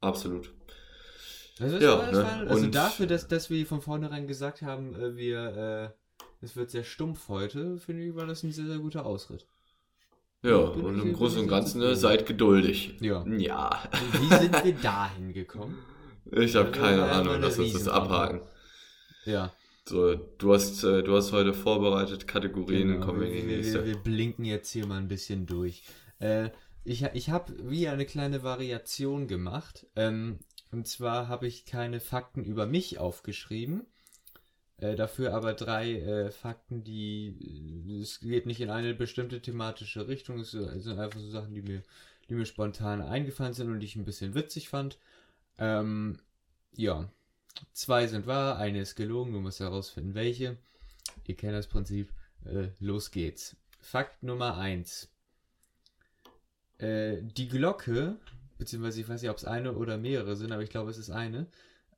Absolut. 0.00 0.52
Also, 1.60 1.76
Ja, 1.78 1.98
war, 1.98 2.10
ne? 2.12 2.18
war, 2.24 2.50
also 2.50 2.64
Und- 2.64 2.74
dafür, 2.74 3.06
dass, 3.06 3.28
dass 3.28 3.50
wir 3.50 3.64
von 3.66 3.80
vornherein 3.80 4.26
gesagt 4.26 4.62
haben, 4.62 4.94
äh, 4.96 5.16
wir, 5.16 5.94
äh, 5.94 6.44
es 6.44 6.56
wird 6.56 6.70
sehr 6.70 6.82
stumpf 6.82 7.28
heute, 7.28 7.78
finde 7.78 8.04
ich, 8.04 8.14
war 8.16 8.26
das 8.26 8.42
ein 8.42 8.50
sehr, 8.52 8.66
sehr 8.66 8.78
guter 8.78 9.06
Ausritt. 9.06 9.46
Ja, 10.42 10.56
und 10.56 11.00
im 11.00 11.12
Großen 11.12 11.38
und 11.40 11.46
Ganzen, 11.46 11.78
ne, 11.80 11.94
seid 11.94 12.26
geduldig. 12.26 12.96
Ja. 13.00 13.24
Ja. 13.28 13.84
Wie 14.18 14.26
sind 14.34 14.64
wir 14.64 14.74
dahin 14.74 15.32
gekommen? 15.32 15.78
Ich 16.32 16.54
habe 16.56 16.68
Also, 16.68 16.80
keine 16.80 16.98
mal 17.02 17.10
Ahnung, 17.10 17.40
lass 17.40 17.58
uns 17.58 17.72
das 17.72 17.88
abhaken. 17.88 18.42
Ja. 19.24 19.52
So, 19.88 20.14
du 20.14 20.52
hast, 20.54 20.84
äh, 20.84 21.02
du 21.02 21.16
hast 21.16 21.32
heute 21.32 21.54
vorbereitet 21.54 22.28
Kategorien, 22.28 22.88
Genau, 22.88 23.06
kommen 23.06 23.20
wir 23.20 23.28
in 23.32 23.48
die 23.48 23.56
nächste. 23.56 23.84
wir, 23.84 23.86
wir 23.86 23.96
blinken 23.98 24.44
jetzt 24.44 24.70
hier 24.70 24.86
mal 24.86 24.98
ein 24.98 25.08
bisschen 25.08 25.46
durch. 25.46 25.82
Äh, 26.20 26.50
ich 26.84 27.02
ich 27.14 27.30
habe 27.30 27.54
wie 27.70 27.88
eine 27.88 28.06
kleine 28.06 28.42
Variation 28.42 29.26
gemacht. 29.28 29.86
Ähm, 29.96 30.38
und 30.70 30.86
zwar 30.88 31.28
habe 31.28 31.46
ich 31.46 31.64
keine 31.66 32.00
Fakten 32.00 32.44
über 32.44 32.66
mich 32.66 32.98
aufgeschrieben. 32.98 33.86
Äh, 34.78 34.96
dafür 34.96 35.34
aber 35.34 35.54
drei 35.54 35.92
äh, 36.00 36.30
Fakten, 36.30 36.84
die. 36.84 37.84
äh, 37.88 38.00
Es 38.02 38.20
geht 38.20 38.46
nicht 38.46 38.60
in 38.60 38.70
eine 38.70 38.94
bestimmte 38.94 39.40
thematische 39.42 40.08
Richtung. 40.08 40.38
Es 40.40 40.52
sind 40.52 40.98
einfach 40.98 41.20
so 41.20 41.28
Sachen, 41.30 41.54
die 41.54 41.62
mir, 41.62 41.82
die 42.28 42.34
mir 42.34 42.46
spontan 42.46 43.02
eingefallen 43.02 43.54
sind 43.54 43.70
und 43.70 43.80
die 43.80 43.86
ich 43.86 43.96
ein 43.96 44.04
bisschen 44.04 44.34
witzig 44.34 44.68
fand. 44.68 44.98
Ähm, 45.58 46.18
ja. 46.76 47.10
Zwei 47.72 48.06
sind 48.06 48.26
wahr, 48.26 48.58
eine 48.58 48.80
ist 48.80 48.96
gelogen, 48.96 49.32
du 49.32 49.40
musst 49.40 49.60
herausfinden, 49.60 50.14
welche. 50.14 50.58
Ihr 51.26 51.36
kennt 51.36 51.54
das 51.54 51.66
Prinzip. 51.66 52.12
Äh, 52.44 52.68
los 52.80 53.10
geht's. 53.10 53.56
Fakt 53.80 54.22
Nummer 54.22 54.56
1. 54.56 55.08
Äh, 56.78 57.22
die 57.22 57.48
Glocke, 57.48 58.16
beziehungsweise 58.58 59.00
ich 59.00 59.08
weiß 59.08 59.22
nicht, 59.22 59.30
ob 59.30 59.36
es 59.36 59.44
eine 59.44 59.74
oder 59.74 59.98
mehrere 59.98 60.36
sind, 60.36 60.52
aber 60.52 60.62
ich 60.62 60.70
glaube, 60.70 60.90
es 60.90 60.98
ist 60.98 61.10
eine, 61.10 61.46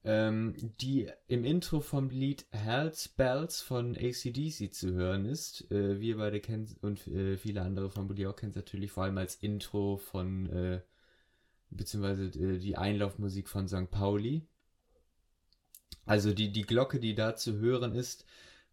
ähm, 0.05 0.55
die 0.81 1.11
im 1.29 1.45
Intro 1.45 1.81
vom 1.81 2.11
Lied 2.11 2.47
Hell's 2.51 3.09
Bells 3.09 3.63
von 3.63 3.97
ACDC 3.97 4.73
zu 4.73 4.93
hören 4.93 5.25
ist. 5.25 5.71
Äh, 5.71 6.01
wir 6.01 6.19
beide 6.19 6.41
kennen 6.41 6.77
und 6.83 7.07
äh, 7.07 7.39
viele 7.39 7.63
andere 7.63 7.91
von 7.91 8.07
Buddy 8.07 8.27
auch 8.27 8.37
kennen 8.37 8.51
es 8.51 8.57
natürlich 8.57 8.93
vor 8.93 9.05
allem 9.05 9.19
als 9.19 9.37
Intro 9.37 9.97
von, 9.97 10.51
äh, 10.51 10.81
beziehungsweise 11.71 12.27
äh, 12.27 12.59
die 12.59 12.77
Einlaufmusik 12.77 13.49
von 13.49 13.67
St. 13.67 13.91
Pauli. 13.91 14.47
Also 16.07 16.33
die, 16.33 16.53
die 16.53 16.63
Glocke, 16.63 17.01
die 17.01 17.15
da 17.15 17.37
zu 17.37 17.59
hören 17.59 17.95
ist, 17.95 18.25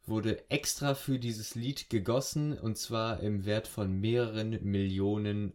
wurde 0.06 0.50
extra 0.50 0.96
für 0.96 1.20
dieses 1.20 1.56
Lied 1.56 1.90
gegossen 1.90 2.58
und 2.58 2.78
zwar 2.78 3.20
im 3.22 3.46
Wert 3.46 3.68
von 3.68 3.92
mehreren 4.00 4.64
Millionen 4.64 5.54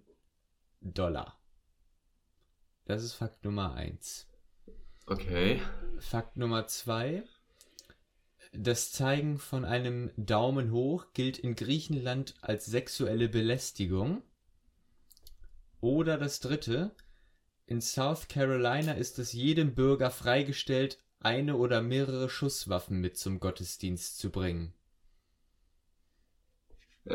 Dollar. 0.81 1.39
Das 2.85 3.03
ist 3.03 3.15
Fakt 3.15 3.45
Nummer 3.45 3.75
1. 3.75 4.29
Okay. 5.07 5.61
Fakt 5.99 6.37
Nummer 6.37 6.67
2. 6.67 7.25
Das 8.53 8.93
Zeigen 8.93 9.39
von 9.39 9.65
einem 9.65 10.11
Daumen 10.17 10.71
hoch 10.71 11.07
gilt 11.13 11.39
in 11.39 11.57
Griechenland 11.57 12.35
als 12.41 12.67
sexuelle 12.67 13.29
Belästigung. 13.29 14.23
Oder 15.81 16.17
das 16.17 16.41
dritte. 16.41 16.95
In 17.67 17.81
South 17.81 18.29
Carolina 18.29 18.93
ist 18.93 19.19
es 19.19 19.33
jedem 19.33 19.75
Bürger 19.75 20.11
freigestellt, 20.11 20.99
eine 21.27 21.57
oder 21.57 21.83
mehrere 21.83 22.29
Schusswaffen 22.29 23.01
mit 23.01 23.19
zum 23.19 23.41
Gottesdienst 23.41 24.17
zu 24.17 24.31
bringen. 24.31 24.73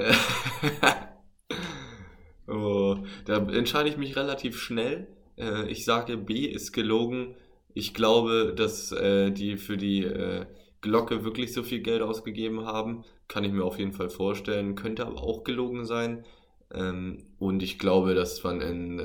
oh, 2.48 2.98
da 3.24 3.38
entscheide 3.38 3.88
ich 3.88 3.96
mich 3.96 4.18
relativ 4.18 4.60
schnell. 4.60 5.08
Äh, 5.38 5.70
ich 5.70 5.86
sage, 5.86 6.18
B 6.18 6.46
ist 6.46 6.74
gelogen. 6.74 7.36
Ich 7.74 7.94
glaube, 7.94 8.54
dass 8.54 8.92
äh, 8.92 9.32
die 9.32 9.56
für 9.56 9.78
die 9.78 10.04
äh, 10.04 10.46
Glocke 10.82 11.24
wirklich 11.24 11.54
so 11.54 11.64
viel 11.64 11.80
Geld 11.80 12.02
ausgegeben 12.02 12.66
haben. 12.66 13.06
Kann 13.30 13.46
ich 13.46 13.54
mir 13.54 13.64
auf 13.64 13.80
jeden 13.80 13.94
Fall 13.94 14.10
vorstellen. 14.10 14.76
Könnte 14.76 15.06
aber 15.08 15.24
auch 15.24 15.46
gelogen 15.46 15.86
sein. 15.86 16.26
Ähm, 16.74 17.28
und 17.40 17.64
ich 17.64 17.80
glaube, 17.80 18.14
dass 18.14 18.44
man 18.44 18.60
in, 18.60 19.00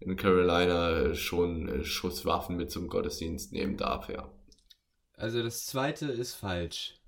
in 0.00 0.16
Carolina 0.16 1.14
schon 1.14 1.68
äh, 1.68 1.84
Schusswaffen 1.84 2.56
mit 2.56 2.70
zum 2.70 2.88
Gottesdienst 2.88 3.52
nehmen 3.52 3.76
darf, 3.76 4.08
ja. 4.08 4.32
Also 5.16 5.42
das 5.42 5.66
zweite 5.66 6.06
ist 6.06 6.34
falsch. 6.34 6.98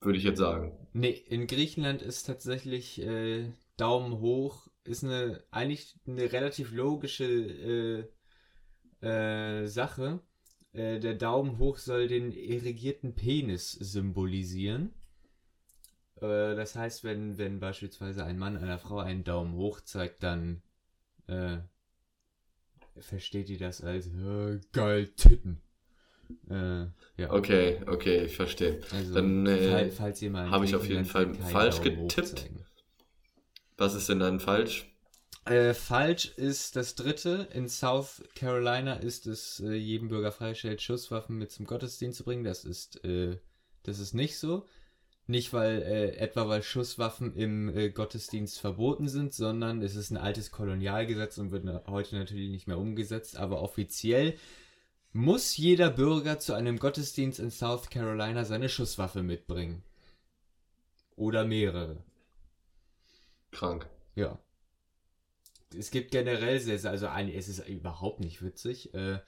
Würde 0.00 0.18
ich 0.18 0.24
jetzt 0.24 0.38
sagen. 0.38 0.78
Nee, 0.92 1.10
in 1.10 1.48
Griechenland 1.48 2.02
ist 2.02 2.24
tatsächlich 2.24 3.02
äh, 3.02 3.52
Daumen 3.76 4.20
hoch, 4.20 4.68
ist 4.84 5.02
eine 5.02 5.42
eigentlich 5.50 5.96
eine 6.06 6.32
relativ 6.32 6.72
logische 6.72 8.06
äh, 9.02 9.06
äh, 9.06 9.66
Sache. 9.66 10.20
Äh, 10.72 11.00
der 11.00 11.14
Daumen 11.14 11.58
hoch 11.58 11.78
soll 11.78 12.06
den 12.06 12.30
irrigierten 12.30 13.16
Penis 13.16 13.72
symbolisieren. 13.72 14.94
Äh, 16.16 16.54
das 16.54 16.76
heißt, 16.76 17.02
wenn, 17.02 17.38
wenn 17.38 17.58
beispielsweise 17.58 18.24
ein 18.24 18.38
Mann 18.38 18.56
einer 18.56 18.78
Frau 18.78 18.98
einen 18.98 19.24
Daumen 19.24 19.54
hoch 19.54 19.80
zeigt, 19.80 20.22
dann 20.22 20.62
äh, 21.28 21.58
versteht 23.00 23.48
die 23.48 23.58
das 23.58 23.82
als 23.82 24.06
äh, 24.08 24.60
geil 24.72 25.08
Titten. 25.08 25.60
Äh, 26.50 26.86
ja. 27.16 27.30
Okay, 27.32 27.80
okay, 27.86 28.24
ich 28.24 28.36
verstehe. 28.36 28.80
Also, 28.92 29.14
Dann 29.14 29.46
äh, 29.46 29.90
habe 29.90 30.64
ich 30.64 30.74
auf 30.74 30.86
jeden 30.86 31.04
Fall 31.04 31.34
falsch 31.34 31.80
getippt. 31.80 32.50
Was 33.76 33.94
ist 33.94 34.08
denn 34.08 34.18
dann 34.18 34.40
falsch? 34.40 34.92
Äh, 35.44 35.72
falsch 35.72 36.26
ist 36.36 36.76
das 36.76 36.94
dritte. 36.94 37.48
In 37.54 37.68
South 37.68 38.22
Carolina 38.34 38.94
ist 38.94 39.26
es 39.26 39.60
äh, 39.60 39.72
jedem 39.72 40.08
Bürger 40.08 40.32
freigestellt, 40.32 40.82
Schusswaffen 40.82 41.38
mit 41.38 41.50
zum 41.50 41.64
Gottesdienst 41.64 42.18
zu 42.18 42.24
bringen. 42.24 42.44
Das 42.44 42.64
ist, 42.64 43.02
äh, 43.04 43.38
das 43.84 43.98
ist 43.98 44.12
nicht 44.12 44.38
so. 44.38 44.66
Nicht 45.30 45.52
weil 45.52 45.82
äh, 45.82 46.16
etwa 46.16 46.48
weil 46.48 46.62
Schusswaffen 46.62 47.34
im 47.36 47.68
äh, 47.76 47.90
Gottesdienst 47.90 48.58
verboten 48.58 49.08
sind, 49.08 49.34
sondern 49.34 49.82
es 49.82 49.94
ist 49.94 50.10
ein 50.10 50.16
altes 50.16 50.50
Kolonialgesetz 50.50 51.36
und 51.36 51.50
wird 51.52 51.64
na- 51.64 51.82
heute 51.86 52.16
natürlich 52.16 52.48
nicht 52.50 52.66
mehr 52.66 52.78
umgesetzt. 52.78 53.36
Aber 53.36 53.60
offiziell 53.60 54.38
muss 55.12 55.56
jeder 55.58 55.90
Bürger 55.90 56.38
zu 56.38 56.54
einem 56.54 56.78
Gottesdienst 56.78 57.40
in 57.40 57.50
South 57.50 57.90
Carolina 57.90 58.44
seine 58.46 58.70
Schusswaffe 58.70 59.22
mitbringen. 59.22 59.82
Oder 61.14 61.44
mehrere. 61.44 62.02
Krank. 63.50 63.86
Ja. 64.14 64.38
Es 65.76 65.90
gibt 65.90 66.10
generell 66.10 66.58
sehr, 66.60 66.78
sehr, 66.78 66.90
also 66.90 67.08
eigentlich 67.08 67.36
es 67.36 67.48
ist 67.48 67.68
überhaupt 67.68 68.20
nicht 68.20 68.40
witzig. 68.42 68.94
Äh, 68.94 69.18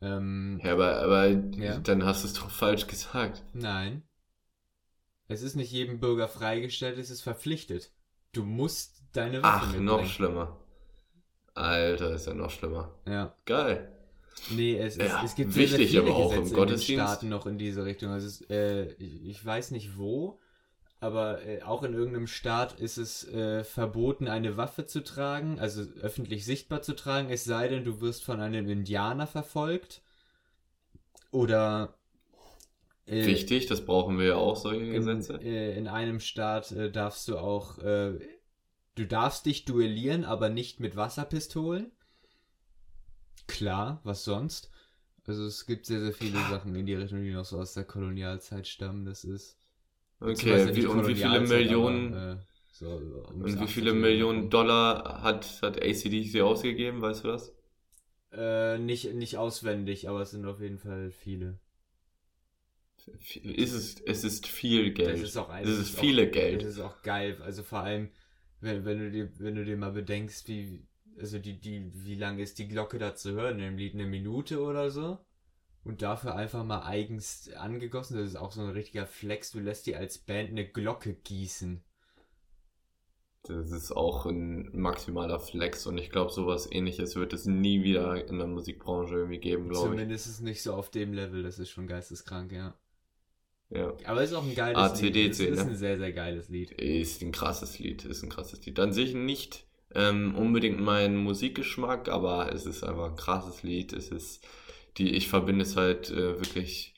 ähm, 0.00 0.60
Ja, 0.64 0.72
aber, 0.72 0.96
aber 1.02 1.28
Ja. 1.28 1.78
dann 1.78 2.04
hast 2.04 2.24
du 2.24 2.28
es 2.28 2.34
doch 2.34 2.50
falsch 2.50 2.88
gesagt. 2.88 3.44
nein. 3.52 4.02
Es 5.28 5.42
ist 5.42 5.56
nicht 5.56 5.72
jedem 5.72 5.98
Bürger 6.00 6.28
freigestellt, 6.28 6.98
es 6.98 7.10
ist 7.10 7.22
verpflichtet. 7.22 7.90
Du 8.32 8.44
musst 8.44 9.02
deine 9.12 9.42
Waffe 9.42 9.48
Ach, 9.58 9.62
mitbringen. 9.66 9.84
noch 9.86 10.04
schlimmer. 10.06 10.56
Alter, 11.54 12.14
ist 12.14 12.26
ja 12.26 12.34
noch 12.34 12.50
schlimmer. 12.50 12.92
Ja. 13.06 13.34
Geil. 13.46 13.90
Nee, 14.50 14.76
es, 14.76 14.96
es, 14.98 15.08
Ja, 15.08 15.24
es 15.24 15.34
gibt 15.34 15.54
wichtig, 15.56 15.70
sehr, 15.70 15.78
sehr 15.78 16.02
viele 16.02 16.14
aber 16.14 16.16
auch 16.16 16.32
im 16.32 16.40
Gesetze 16.40 16.54
Gottesdienst. 16.54 16.88
in 16.90 16.96
den 16.98 17.06
Staaten 17.06 17.28
noch 17.30 17.46
in 17.46 17.58
diese 17.58 17.84
Richtung. 17.84 18.10
Also 18.12 18.26
es, 18.26 18.42
äh, 18.50 18.92
ich, 18.98 19.24
ich 19.26 19.44
weiß 19.44 19.70
nicht 19.70 19.96
wo, 19.96 20.38
aber 21.00 21.42
äh, 21.46 21.62
auch 21.62 21.82
in 21.82 21.94
irgendeinem 21.94 22.26
Staat 22.26 22.78
ist 22.78 22.98
es 22.98 23.26
äh, 23.28 23.64
verboten, 23.64 24.28
eine 24.28 24.56
Waffe 24.58 24.86
zu 24.86 25.02
tragen, 25.02 25.58
also 25.58 25.82
öffentlich 26.02 26.44
sichtbar 26.44 26.82
zu 26.82 26.94
tragen, 26.94 27.30
es 27.30 27.44
sei 27.44 27.68
denn, 27.68 27.84
du 27.84 28.00
wirst 28.02 28.24
von 28.24 28.40
einem 28.40 28.68
Indianer 28.68 29.26
verfolgt. 29.26 30.02
Oder 31.30 31.94
äh, 33.06 33.26
Wichtig, 33.26 33.66
das 33.66 33.84
brauchen 33.84 34.18
wir 34.18 34.26
ja 34.26 34.36
auch, 34.36 34.56
solche 34.56 34.84
in, 34.84 34.92
Gesetze. 34.92 35.40
äh, 35.42 35.76
in 35.76 35.88
einem 35.88 36.20
Staat 36.20 36.72
äh, 36.72 36.90
darfst 36.90 37.28
du 37.28 37.38
auch, 37.38 37.78
äh, 37.78 38.18
du 38.96 39.06
darfst 39.06 39.46
dich 39.46 39.64
duellieren, 39.64 40.24
aber 40.24 40.48
nicht 40.48 40.80
mit 40.80 40.96
Wasserpistolen. 40.96 41.92
Klar, 43.46 44.00
was 44.02 44.24
sonst? 44.24 44.70
Also 45.26 45.44
es 45.44 45.66
gibt 45.66 45.86
sehr, 45.86 46.00
sehr 46.00 46.12
viele 46.12 46.38
Sachen 46.44 46.74
in 46.74 46.86
die 46.86 46.94
Richtung, 46.94 47.22
die 47.22 47.32
noch 47.32 47.44
so 47.44 47.58
aus 47.58 47.74
der 47.74 47.84
Kolonialzeit 47.84 48.66
stammen. 48.66 49.04
Das 49.04 49.24
ist. 49.24 49.58
Okay, 50.20 50.74
wie, 50.74 50.86
und 50.86 51.06
wie 51.06 51.14
viele 51.14 51.40
Millionen 51.40 52.14
aber, 52.14 52.32
äh, 52.32 52.36
so, 52.72 52.86
ums 53.28 53.54
und 53.54 53.60
wie 53.60 53.64
18. 53.64 53.68
viele 53.68 53.92
Millionen 53.92 54.40
rum. 54.42 54.50
Dollar 54.50 55.22
hat, 55.22 55.60
hat 55.62 55.82
ACDC 55.82 56.40
ausgegeben, 56.40 57.02
weißt 57.02 57.24
du 57.24 57.28
das? 57.28 57.54
Äh, 58.32 58.78
nicht, 58.78 59.14
nicht 59.14 59.36
auswendig, 59.38 60.08
aber 60.08 60.22
es 60.22 60.30
sind 60.30 60.46
auf 60.46 60.60
jeden 60.60 60.78
Fall 60.78 61.10
viele. 61.10 61.58
Ist 63.06 63.72
es, 63.72 64.00
es 64.00 64.24
ist 64.24 64.46
viel 64.46 64.92
Geld. 64.92 65.14
Das 65.14 65.20
ist 65.20 65.36
auch 65.36 65.54
es 65.60 65.78
ist 65.78 65.98
viele 65.98 66.26
auch, 66.26 66.32
Geld. 66.32 66.62
Das 66.62 66.70
ist 66.70 66.80
auch 66.80 67.02
geil. 67.02 67.40
Also 67.40 67.62
vor 67.62 67.80
allem, 67.80 68.10
wenn, 68.60 68.84
wenn 68.84 68.98
du 68.98 69.10
dir, 69.10 69.30
wenn 69.38 69.54
du 69.54 69.64
dir 69.64 69.76
mal 69.76 69.92
bedenkst, 69.92 70.48
wie, 70.48 70.84
also 71.18 71.38
die, 71.38 71.60
die, 71.60 71.92
wie 71.94 72.16
lange 72.16 72.42
ist 72.42 72.58
die 72.58 72.68
Glocke 72.68 72.98
da 72.98 73.14
zu 73.14 73.32
hören? 73.32 73.60
Im 73.60 73.76
Lied 73.78 73.94
eine 73.94 74.06
Minute 74.06 74.60
oder 74.60 74.90
so? 74.90 75.18
Und 75.84 76.02
dafür 76.02 76.34
einfach 76.34 76.64
mal 76.64 76.82
eigens 76.82 77.48
angegossen. 77.52 78.16
Das 78.16 78.26
ist 78.26 78.36
auch 78.36 78.50
so 78.50 78.60
ein 78.60 78.70
richtiger 78.70 79.06
Flex. 79.06 79.52
Du 79.52 79.60
lässt 79.60 79.86
dir 79.86 79.98
als 79.98 80.18
Band 80.18 80.50
eine 80.50 80.66
Glocke 80.66 81.14
gießen. 81.14 81.84
Das 83.44 83.70
ist 83.70 83.92
auch 83.92 84.26
ein 84.26 84.68
maximaler 84.76 85.38
Flex 85.38 85.86
und 85.86 85.98
ich 85.98 86.10
glaube, 86.10 86.32
sowas 86.32 86.68
ähnliches 86.68 87.14
wird 87.14 87.32
es 87.32 87.46
nie 87.46 87.84
wieder 87.84 88.26
in 88.28 88.38
der 88.38 88.48
Musikbranche 88.48 89.14
irgendwie 89.14 89.38
geben, 89.38 89.68
glaube 89.68 89.86
ich. 89.86 89.92
Zumindest 89.92 90.26
ist 90.26 90.32
es 90.32 90.40
nicht 90.40 90.62
so 90.64 90.74
auf 90.74 90.90
dem 90.90 91.12
Level. 91.12 91.44
Das 91.44 91.60
ist 91.60 91.70
schon 91.70 91.86
geisteskrank, 91.86 92.50
ja. 92.50 92.74
Ja. 93.70 93.92
Aber 94.04 94.22
es 94.22 94.30
ist 94.30 94.36
auch 94.36 94.44
ein 94.44 94.54
geiles 94.54 94.78
ACDC, 94.78 95.02
Lied. 95.02 95.32
Es 95.32 95.40
ist 95.40 95.64
ne? 95.64 95.70
ein 95.70 95.76
sehr, 95.76 95.98
sehr 95.98 96.12
geiles 96.12 96.48
Lied. 96.48 96.70
Ist 96.72 97.22
ein 97.22 97.32
krasses 97.32 97.78
Lied, 97.78 98.04
ist 98.04 98.22
ein 98.22 98.28
krasses 98.28 98.64
Lied. 98.64 98.78
An 98.78 98.92
sich 98.92 99.14
nicht 99.14 99.66
ähm, 99.94 100.34
unbedingt 100.36 100.80
mein 100.80 101.16
Musikgeschmack, 101.16 102.08
aber 102.08 102.52
es 102.52 102.66
ist 102.66 102.84
einfach 102.84 103.10
ein 103.10 103.16
krasses 103.16 103.62
Lied. 103.62 103.92
Es 103.92 104.08
ist, 104.08 104.46
die, 104.98 105.10
ich 105.10 105.28
verbinde 105.28 105.64
es 105.64 105.76
halt 105.76 106.10
äh, 106.10 106.38
wirklich 106.38 106.94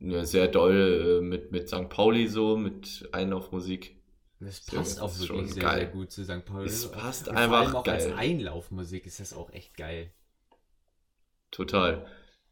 ja, 0.00 0.24
sehr 0.24 0.48
doll 0.48 1.20
äh, 1.20 1.24
mit, 1.24 1.52
mit 1.52 1.68
St. 1.68 1.88
Pauli 1.88 2.26
so, 2.26 2.56
mit 2.56 3.08
Einlaufmusik. 3.12 3.96
Das 4.40 4.64
Sehr 4.64 4.78
passt 4.78 4.94
gut, 4.96 5.02
auch 5.02 5.08
das 5.08 5.20
wirklich 5.20 5.38
schon 5.38 5.48
sehr, 5.48 5.62
geil. 5.62 5.78
sehr 5.80 5.88
gut 5.88 6.10
zu 6.10 6.24
St. 6.24 6.44
Pauli. 6.46 6.66
Es 6.66 6.90
passt 6.90 7.28
Und 7.28 7.36
einfach 7.36 7.58
vor 7.58 7.66
allem 7.66 7.76
auch 7.76 7.86
als 7.86 8.06
geil. 8.06 8.14
Einlaufmusik 8.16 9.06
ist 9.06 9.20
das 9.20 9.34
auch 9.34 9.52
echt 9.52 9.76
geil. 9.76 10.10
Total, 11.50 12.06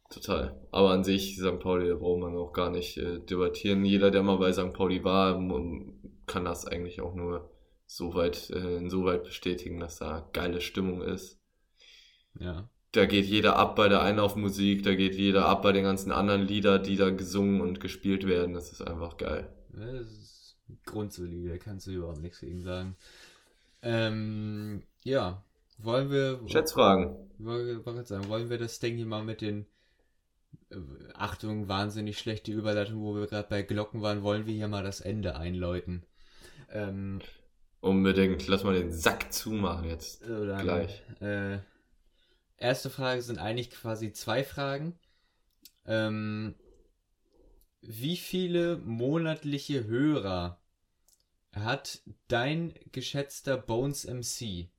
total. 0.09 0.59
Aber 0.71 0.91
an 0.91 1.03
sich, 1.03 1.37
St. 1.37 1.59
Pauli, 1.59 1.87
da 1.87 1.95
braucht 1.95 2.19
man 2.21 2.35
auch 2.35 2.53
gar 2.53 2.69
nicht 2.69 2.97
äh, 2.97 3.19
debattieren. 3.19 3.85
Jeder, 3.85 4.11
der 4.11 4.23
mal 4.23 4.37
bei 4.37 4.51
St. 4.53 4.73
Pauli 4.73 5.03
war, 5.03 5.37
mu- 5.39 5.93
kann 6.27 6.45
das 6.45 6.65
eigentlich 6.65 7.01
auch 7.01 7.15
nur 7.15 7.49
so 7.85 8.13
weit, 8.13 8.49
äh, 8.51 8.77
insoweit 8.77 9.23
bestätigen, 9.23 9.79
dass 9.79 9.97
da 9.97 10.29
geile 10.33 10.61
Stimmung 10.61 11.01
ist. 11.01 11.39
Ja. 12.39 12.69
Da 12.91 13.05
geht 13.05 13.25
jeder 13.25 13.55
ab 13.55 13.75
bei 13.75 13.87
der 13.87 14.01
Einlaufmusik, 14.01 14.83
da 14.83 14.95
geht 14.95 15.15
jeder 15.15 15.45
ab 15.47 15.61
bei 15.61 15.71
den 15.71 15.83
ganzen 15.83 16.11
anderen 16.11 16.41
Lieder, 16.41 16.79
die 16.79 16.95
da 16.95 17.09
gesungen 17.11 17.61
und 17.61 17.79
gespielt 17.79 18.27
werden. 18.27 18.53
Das 18.53 18.71
ist 18.71 18.81
einfach 18.81 19.17
geil. 19.17 19.53
Das 19.71 20.07
ist 20.07 20.57
grundsolide, 20.85 21.59
kannst 21.59 21.85
du 21.87 21.91
überhaupt 21.91 22.21
nichts 22.21 22.39
gegen 22.39 22.61
sagen. 22.63 22.95
Ähm, 23.81 24.83
ja, 25.03 25.43
wollen 25.77 26.09
wir, 26.11 26.39
Schätzfragen. 26.47 27.15
wollen, 27.37 27.83
wir 27.85 28.29
wollen 28.29 28.49
wir 28.49 28.57
das 28.57 28.79
Ding 28.79 28.97
hier 28.97 29.05
mal 29.05 29.23
mit 29.23 29.41
den 29.41 29.65
Achtung, 31.15 31.67
wahnsinnig 31.67 32.19
schlechte 32.19 32.51
Überleitung, 32.51 33.01
wo 33.01 33.15
wir 33.15 33.27
gerade 33.27 33.47
bei 33.49 33.63
Glocken 33.63 34.01
waren, 34.01 34.21
wollen 34.23 34.45
wir 34.45 34.53
hier 34.53 34.67
mal 34.67 34.83
das 34.83 35.01
Ende 35.01 35.35
einläuten. 35.35 36.05
Ähm, 36.71 37.21
Unbedingt, 37.81 38.47
lass 38.47 38.63
mal 38.63 38.75
den 38.75 38.91
Sack 38.91 39.33
zumachen 39.33 39.89
jetzt. 39.89 40.23
oder, 40.23 40.61
Gleich. 40.61 41.01
Äh, 41.21 41.59
erste 42.57 42.89
Frage 42.89 43.21
sind 43.21 43.39
eigentlich 43.39 43.71
quasi 43.71 44.11
zwei 44.11 44.43
Fragen. 44.43 44.99
Ähm, 45.85 46.55
wie 47.81 48.17
viele 48.17 48.77
monatliche 48.77 49.85
Hörer 49.85 50.59
hat 51.53 52.01
dein 52.27 52.73
geschätzter 52.91 53.57
Bones 53.57 54.05
MC 54.05 54.69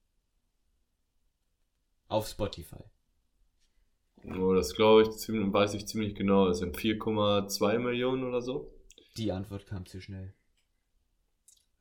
auf 2.06 2.28
Spotify? 2.28 2.84
Oh, 4.24 4.52
das 4.54 4.74
glaube 4.74 5.02
ich, 5.02 5.10
ziemlich, 5.10 5.52
weiß 5.52 5.74
ich 5.74 5.86
ziemlich 5.86 6.14
genau. 6.14 6.48
Das 6.48 6.58
sind 6.58 6.76
4,2 6.76 7.78
Millionen 7.78 8.24
oder 8.24 8.40
so. 8.40 8.70
Die 9.16 9.32
Antwort 9.32 9.66
kam 9.66 9.86
zu 9.86 10.00
schnell. 10.00 10.32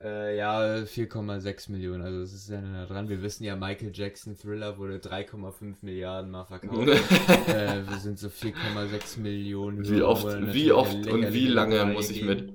Äh, 0.02 0.38
ja, 0.38 0.62
4,6 0.62 1.72
Millionen, 1.72 2.02
also 2.02 2.22
es 2.22 2.34
ist 2.34 2.50
ja 2.50 2.62
nah 2.62 2.86
dran. 2.86 3.10
Wir 3.10 3.22
wissen 3.22 3.44
ja, 3.44 3.58
Michael 3.58 3.92
Jackson 3.94 4.34
Thriller 4.38 4.78
wurde 4.78 4.96
3,5 5.00 5.76
Milliarden 5.82 6.32
mal 6.32 6.46
verkauft. 6.46 6.88
äh, 7.50 7.86
wir 7.86 7.98
sind 7.98 8.18
so 8.18 8.30
4,6 8.30 9.20
Millionen. 9.20 9.86
wie 9.90 10.02
oft, 10.02 10.26
wie 10.54 10.72
oft 10.72 11.06
und 11.06 11.34
wie 11.34 11.48
lange 11.48 11.84
muss 11.86 12.10
ich 12.12 12.24
mir, 12.24 12.48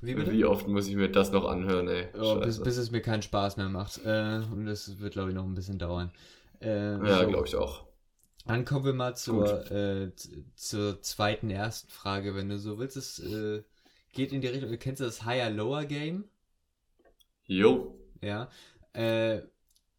Wie 0.00 0.16
wie 0.32 0.44
oft 0.44 0.66
muss 0.66 0.88
ich 0.88 0.96
mir 0.96 1.08
das 1.08 1.30
noch 1.30 1.44
anhören, 1.44 1.86
ey? 1.86 2.08
Oh, 2.20 2.40
bis, 2.40 2.60
bis 2.60 2.76
es 2.76 2.90
mir 2.90 3.00
keinen 3.00 3.22
Spaß 3.22 3.58
mehr 3.58 3.68
macht. 3.68 4.04
Äh, 4.04 4.40
und 4.52 4.66
das 4.66 4.98
wird, 4.98 5.12
glaube 5.12 5.28
ich, 5.28 5.36
noch 5.36 5.44
ein 5.44 5.54
bisschen 5.54 5.78
dauern. 5.78 6.10
Äh, 6.60 6.94
ja, 6.94 7.20
so. 7.20 7.28
glaube 7.28 7.46
ich 7.46 7.54
auch. 7.54 7.84
Dann 8.46 8.64
kommen 8.64 8.84
wir 8.84 8.92
mal 8.92 9.14
zur, 9.14 9.70
äh, 9.70 10.12
zur 10.56 11.00
zweiten, 11.02 11.50
ersten 11.50 11.90
Frage, 11.90 12.34
wenn 12.34 12.48
du 12.48 12.58
so 12.58 12.78
willst. 12.78 12.96
Es 12.96 13.18
äh, 13.20 13.62
geht 14.12 14.32
in 14.32 14.40
die 14.40 14.48
Richtung, 14.48 14.76
kennst 14.78 15.00
du 15.00 15.04
das 15.04 15.24
Higher-Lower-Game? 15.24 16.24
Jo. 17.46 17.98
Ja. 18.20 18.50
Äh, 18.92 19.42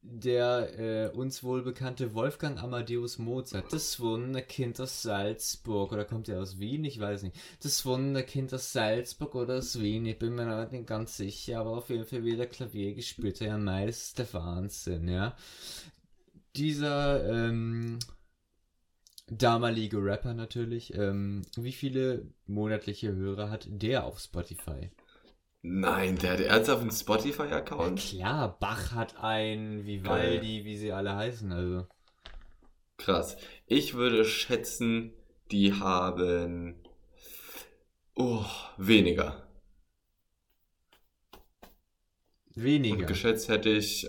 der 0.05 0.79
äh, 0.79 1.17
uns 1.17 1.43
wohl 1.43 1.61
bekannte 1.61 2.13
Wolfgang 2.13 2.61
Amadeus 2.61 3.19
Mozart, 3.19 3.71
das 3.71 4.01
Wunderkind 4.01 4.79
aus 4.81 5.01
Salzburg, 5.01 5.93
oder 5.93 6.03
kommt 6.03 6.27
er 6.27 6.41
aus 6.41 6.59
Wien? 6.59 6.83
Ich 6.83 6.99
weiß 6.99 7.23
nicht. 7.23 7.37
Das 7.61 7.85
Wunderkind 7.85 8.53
aus 8.53 8.73
Salzburg 8.73 9.33
oder 9.33 9.59
aus 9.59 9.79
Wien, 9.79 10.05
ich 10.05 10.19
bin 10.19 10.35
mir 10.35 10.45
noch 10.45 10.69
nicht 10.69 10.87
ganz 10.87 11.15
sicher, 11.15 11.61
aber 11.61 11.77
auf 11.77 11.89
jeden 11.89 12.05
Fall 12.05 12.25
wieder 12.25 12.45
Klavier 12.45 12.93
gespielt. 12.93 13.39
Ja, 13.39 13.57
mei, 13.57 13.85
das 13.85 14.07
ist 14.07 14.19
der 14.19 14.33
Wahnsinn, 14.33 15.07
ja. 15.07 15.37
Dieser 16.55 17.25
ähm, 17.49 17.97
damalige 19.28 19.97
Rapper 20.03 20.34
natürlich, 20.34 20.93
ähm, 20.95 21.43
wie 21.55 21.71
viele 21.74 22.28
monatliche 22.45 23.13
Hörer 23.13 23.49
hat 23.49 23.67
der 23.69 24.05
auf 24.05 24.19
Spotify? 24.19 24.91
Nein, 25.63 26.17
der 26.19 26.34
hat 26.34 26.39
ernsthaft 26.41 26.82
einen 26.82 26.91
Ja, 27.78 27.95
Spotify-Account? 27.95 27.99
klar, 27.99 28.57
Bach 28.59 28.91
hat 28.93 29.17
ein, 29.17 29.86
Vivaldi, 29.86 30.65
wie 30.65 30.78
sie 30.78 30.91
alle 30.93 31.15
heißen, 31.15 31.51
also. 31.51 31.88
Krass. 32.97 33.38
Ich 33.67 33.93
würde 33.93 34.26
schätzen, 34.26 35.13
die 35.51 35.74
haben 35.74 36.84
oh, 38.15 38.45
weniger. 38.78 39.47
Weniger. 42.55 42.97
Und 42.97 43.05
geschätzt 43.05 43.49
hätte 43.49 43.69
ich, 43.69 44.07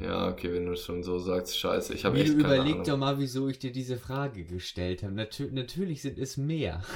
ja, 0.00 0.28
okay, 0.28 0.52
wenn 0.52 0.66
du 0.66 0.72
es 0.72 0.84
schon 0.84 1.02
so 1.02 1.18
sagst, 1.18 1.58
scheiße, 1.58 1.94
ich 1.94 2.04
habe 2.04 2.18
echt 2.18 2.34
du 2.34 2.42
keine 2.42 2.54
überleg 2.54 2.74
Ahnung. 2.74 2.86
doch 2.86 2.96
mal, 2.98 3.18
wieso 3.18 3.48
ich 3.48 3.58
dir 3.58 3.72
diese 3.72 3.96
Frage 3.96 4.44
gestellt 4.44 5.02
habe. 5.02 5.12
Natür 5.14 5.50
natürlich 5.50 6.02
sind 6.02 6.18
es 6.18 6.36
mehr. 6.36 6.82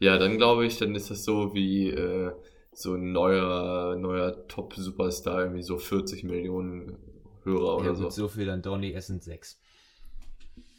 Ja, 0.00 0.18
dann 0.18 0.38
glaube 0.38 0.66
ich, 0.66 0.76
dann 0.76 0.96
ist 0.96 1.08
das 1.08 1.22
so 1.22 1.54
wie 1.54 1.90
äh, 1.90 2.32
so 2.72 2.94
ein 2.94 3.12
neuer, 3.12 3.94
neuer 3.94 4.48
Top-Superstar, 4.48 5.42
irgendwie 5.42 5.62
so 5.62 5.78
40 5.78 6.24
Millionen 6.24 6.96
Hörer 7.44 7.84
ja, 7.84 7.90
oder 7.90 7.94
gut, 7.94 8.12
so. 8.12 8.22
so 8.22 8.28
viel 8.28 8.46
dann 8.46 8.82
es 8.82 9.06
sind 9.06 9.22
sechs. 9.22 9.60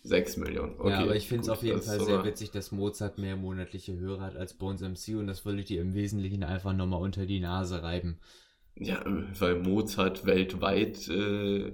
6 0.04 0.38
Millionen. 0.38 0.76
Okay, 0.80 0.90
ja, 0.90 1.00
aber 1.00 1.16
ich 1.16 1.28
finde 1.30 1.44
es 1.44 1.50
auf 1.50 1.64
jeden 1.64 1.82
Fall 1.82 2.02
sehr 2.02 2.26
witzig, 2.26 2.52
dass 2.52 2.74
Mozart 2.74 3.18
mehr 3.18 3.38
monatliche 3.38 3.98
Hörer 3.98 4.22
hat 4.22 4.36
als 4.36 4.54
Bones 4.54 4.82
MC 4.82 5.18
und 5.18 5.28
das 5.28 5.46
wollte 5.46 5.62
ich 5.62 5.68
dir 5.68 5.82
im 5.82 5.94
Wesentlichen 5.94 6.44
einfach 6.44 6.74
nochmal 6.74 7.02
unter 7.02 7.26
die 7.26 7.40
Nase 7.40 7.84
reiben. 7.84 8.20
Ja, 8.80 9.04
weil 9.06 9.56
Mozart 9.56 10.26
weltweit 10.26 11.08
äh, 11.08 11.72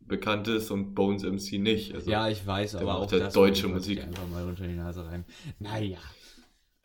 bekannt 0.00 0.48
ist 0.48 0.70
und 0.70 0.94
Bones 0.94 1.22
MC 1.22 1.58
nicht. 1.58 1.94
Also, 1.94 2.10
ja, 2.10 2.28
ich 2.28 2.46
weiß, 2.46 2.72
der 2.72 2.82
aber 2.82 2.96
auch 2.98 3.10
das 3.10 3.34
deutsche 3.34 3.68
Musik. 3.68 4.02
einfach 4.02 4.28
mal 4.28 4.44
unter 4.44 4.66
die 4.66 4.74
Nase 4.74 5.06
reiben. 5.06 5.24
Naja. 5.58 5.98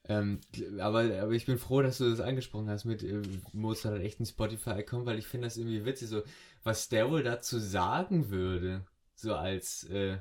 Ähm, 0.05 0.39
aber, 0.79 1.03
aber 1.21 1.31
ich 1.31 1.45
bin 1.45 1.57
froh, 1.57 1.81
dass 1.81 1.99
du 1.99 2.09
das 2.09 2.19
angesprochen 2.19 2.69
hast 2.69 2.85
mit 2.85 3.03
äh, 3.03 3.21
Mozart 3.53 3.95
hat 3.95 4.01
echt 4.01 4.19
einen 4.19 4.25
Spotify-Account, 4.25 5.05
weil 5.05 5.19
ich 5.19 5.27
finde 5.27 5.47
das 5.47 5.57
irgendwie 5.57 5.85
witzig, 5.85 6.09
so 6.09 6.23
was 6.63 6.89
der 6.89 7.09
wohl 7.09 7.23
dazu 7.23 7.59
sagen 7.59 8.29
würde, 8.29 8.85
so 9.15 9.35
als 9.35 9.83
äh, 9.85 10.17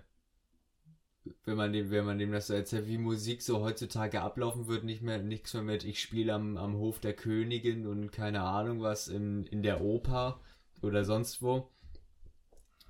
wenn 1.44 1.56
man 1.56 1.72
dem, 1.72 1.90
wenn 1.90 2.04
man 2.04 2.18
dem 2.18 2.32
das 2.32 2.46
so 2.46 2.54
erzählt, 2.54 2.86
wie 2.86 2.98
Musik 2.98 3.42
so 3.42 3.60
heutzutage 3.60 4.22
ablaufen 4.22 4.66
wird, 4.68 4.84
nicht 4.84 5.02
mehr 5.02 5.18
nichts 5.18 5.52
mehr 5.54 5.62
mit 5.62 5.84
ich 5.84 6.00
spiele 6.00 6.32
am, 6.34 6.56
am 6.56 6.76
Hof 6.76 7.00
der 7.00 7.14
Königin 7.14 7.86
und 7.86 8.10
keine 8.10 8.42
Ahnung 8.42 8.80
was 8.80 9.08
in, 9.08 9.44
in 9.46 9.62
der 9.62 9.80
Oper 9.80 10.40
oder 10.82 11.04
sonst 11.04 11.42
wo, 11.42 11.68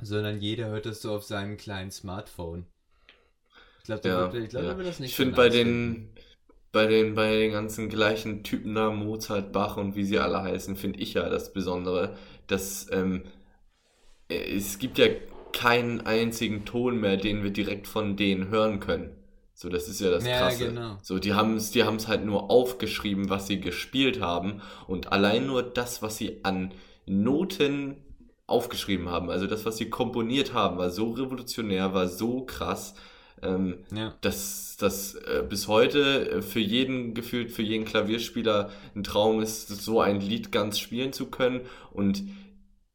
sondern 0.01 0.41
jeder 0.41 0.69
hört 0.69 0.87
das 0.87 1.03
so 1.03 1.15
auf 1.15 1.25
seinem 1.25 1.57
kleinen 1.57 1.91
Smartphone. 1.91 2.67
Ich 3.79 3.85
glaube, 3.85 4.09
Ja, 4.09 4.29
glaub, 4.29 4.63
ja. 4.63 4.77
wird 4.77 4.87
das 4.87 5.01
nicht 5.01 5.11
Ich 5.11 5.17
finde 5.17 5.35
bei 5.35 5.49
den, 5.49 6.11
bei 6.71 6.87
den, 6.87 7.15
bei 7.15 7.35
den 7.37 7.53
ganzen 7.53 7.89
gleichen 7.89 8.45
Typen 8.45 8.75
da, 8.75 8.91
Mozart, 8.91 9.53
Bach 9.53 9.77
und 9.77 9.97
wie 9.97 10.05
sie 10.05 10.19
alle 10.19 10.43
heißen, 10.43 10.77
finde 10.77 11.01
ich 11.01 11.15
ja 11.15 11.29
das 11.29 11.53
Besondere, 11.53 12.17
dass 12.47 12.87
ähm, 12.93 13.25
äh, 14.29 14.57
es 14.57 14.79
gibt 14.79 14.99
ja 14.99 15.07
keinen 15.53 16.01
einzigen 16.03 16.65
Ton 16.65 17.01
mehr, 17.01 17.17
den 17.17 17.43
wir 17.43 17.51
direkt 17.51 17.87
von 17.87 18.17
denen 18.17 18.49
hören 18.49 18.81
können. 18.81 19.11
So, 19.55 19.69
das 19.69 19.89
ist 19.89 20.01
ja 20.01 20.11
das 20.11 20.27
Ja, 20.27 20.39
Krasse. 20.39 20.69
genau. 20.69 20.97
So, 21.03 21.19
die 21.19 21.35
haben 21.35 21.57
es, 21.57 21.71
die 21.71 21.85
haben 21.85 21.97
es 21.97 22.09
halt 22.09 22.25
nur 22.25 22.51
aufgeschrieben, 22.51 23.29
was 23.29 23.47
sie 23.47 23.61
gespielt 23.61 24.21
haben 24.21 24.63
und 24.87 25.13
allein 25.13 25.47
nur 25.47 25.63
das, 25.63 26.03
was 26.03 26.17
sie 26.17 26.41
an 26.45 26.73
Noten 27.07 27.97
aufgeschrieben 28.47 29.09
haben, 29.09 29.31
also 29.31 29.47
das, 29.47 29.65
was 29.65 29.77
sie 29.77 29.91
komponiert 29.91 30.55
haben, 30.55 30.79
war 30.79 30.91
so 30.91 31.11
revolutionär, 31.13 31.95
war 31.95 32.09
so 32.09 32.43
krass. 32.45 32.95
Ähm, 33.43 33.79
Ja. 33.95 34.15
dass 34.21 34.77
das 34.79 35.15
äh, 35.15 35.43
bis 35.49 35.67
heute 35.67 36.31
äh, 36.31 36.43
für 36.43 36.61
jeden 36.61 37.15
gefühlt 37.15 37.51
für 37.51 37.63
jeden 37.63 37.87
Klavierspieler 37.87 38.69
ein 38.95 39.03
Traum 39.03 39.41
ist, 39.41 39.69
so 39.69 40.03
ein 40.03 40.21
Lied 40.21 40.53
ganz 40.53 40.79
spielen 40.79 41.15
zu 41.15 41.27
können 41.31 41.63
und 41.91 42.23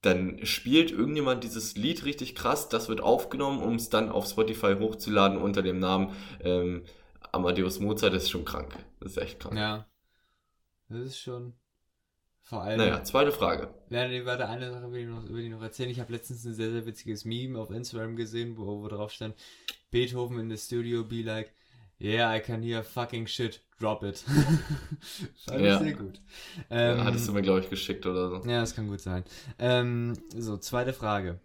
dann 0.05 0.45
spielt 0.45 0.91
irgendjemand 0.91 1.43
dieses 1.43 1.75
Lied 1.75 2.05
richtig 2.05 2.35
krass, 2.35 2.69
das 2.69 2.89
wird 2.89 3.01
aufgenommen, 3.01 3.61
um 3.61 3.75
es 3.75 3.89
dann 3.89 4.09
auf 4.09 4.27
Spotify 4.27 4.75
hochzuladen 4.79 5.37
unter 5.37 5.61
dem 5.61 5.79
Namen 5.79 6.13
ähm, 6.41 6.83
Amadeus 7.31 7.79
Mozart, 7.79 8.13
das 8.13 8.23
ist 8.23 8.29
schon 8.29 8.45
krank. 8.45 8.75
Das 8.99 9.13
ist 9.13 9.17
echt 9.17 9.39
krank. 9.39 9.57
Ja. 9.57 9.85
Das 10.89 10.99
ist 10.99 11.19
schon. 11.19 11.53
Vor 12.43 12.61
allem. 12.61 12.77
Naja, 12.77 13.03
zweite 13.03 13.31
Frage. 13.31 13.73
Ja, 13.89 14.07
nee, 14.07 14.23
warte, 14.23 14.47
eine 14.47 14.71
Sache 14.71 14.91
will 14.91 15.01
ich 15.01 15.07
noch, 15.07 15.27
will 15.29 15.43
ich 15.43 15.51
noch 15.51 15.63
erzählen. 15.63 15.89
Ich 15.89 15.99
habe 15.99 16.13
letztens 16.13 16.45
ein 16.45 16.53
sehr, 16.53 16.71
sehr 16.71 16.85
witziges 16.85 17.25
Meme 17.25 17.59
auf 17.59 17.71
Instagram 17.71 18.15
gesehen, 18.15 18.55
wo, 18.57 18.83
wo 18.83 18.87
drauf 18.87 19.11
stand, 19.11 19.35
Beethoven 19.89 20.39
in 20.39 20.49
the 20.49 20.57
studio 20.57 21.03
be 21.03 21.23
like, 21.23 21.51
yeah, 21.99 22.29
I 22.35 22.39
can 22.39 22.61
hear 22.63 22.83
fucking 22.83 23.27
shit, 23.27 23.61
drop 23.79 24.03
it. 24.03 24.17
Fand 25.45 25.61
Ja. 25.63 25.79
sehr 25.79 25.93
gut. 25.93 26.21
Ähm, 26.69 26.97
Ja, 26.97 27.03
hattest 27.05 27.27
du 27.27 27.33
mir, 27.33 27.41
glaube 27.41 27.61
ich, 27.61 27.69
geschickt 27.69 28.05
oder 28.05 28.29
so. 28.29 28.49
ja, 28.49 28.59
das 28.61 28.75
kann 28.75 28.87
gut 28.87 29.01
sein. 29.01 29.23
Ähm, 29.59 30.13
so, 30.35 30.57
zweite 30.57 30.93
Frage. 30.93 31.39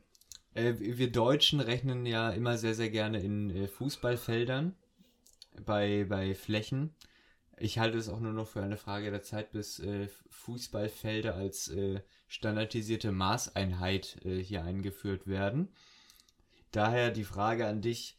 Äh, 0.55 0.75
wir 0.79 1.11
Deutschen 1.13 1.61
rechnen 1.61 2.07
ja 2.07 2.31
immer 2.31 2.59
sehr, 2.59 2.75
sehr 2.75 2.91
gerne 2.91 3.21
in 3.21 3.51
äh, 3.51 3.69
Fußballfeldern 3.69 4.75
bei, 5.65 6.05
bei 6.09 6.35
Flächen. 6.35 6.95
Ich 7.59 7.79
halte 7.79 7.99
es 7.99 8.09
auch 8.09 8.21
nur 8.21 8.33
noch 8.33 8.49
für 8.49 8.63
eine 8.63 8.79
Frage 8.79 9.11
der 9.11 9.23
Zeit, 9.23 9.53
bis 9.53 9.79
äh, 9.81 10.09
Fußballfelder 10.31 11.35
als 11.35 11.69
äh, 11.69 12.01
standardisierte 12.29 13.13
Maßeinheit 13.13 14.19
äh, 14.25 14.43
hier 14.43 14.65
eingeführt 14.65 15.27
werden. 15.27 15.69
Daher 16.73 17.11
die 17.11 17.25
Frage 17.25 17.67
an 17.67 17.83
dich, 17.83 18.17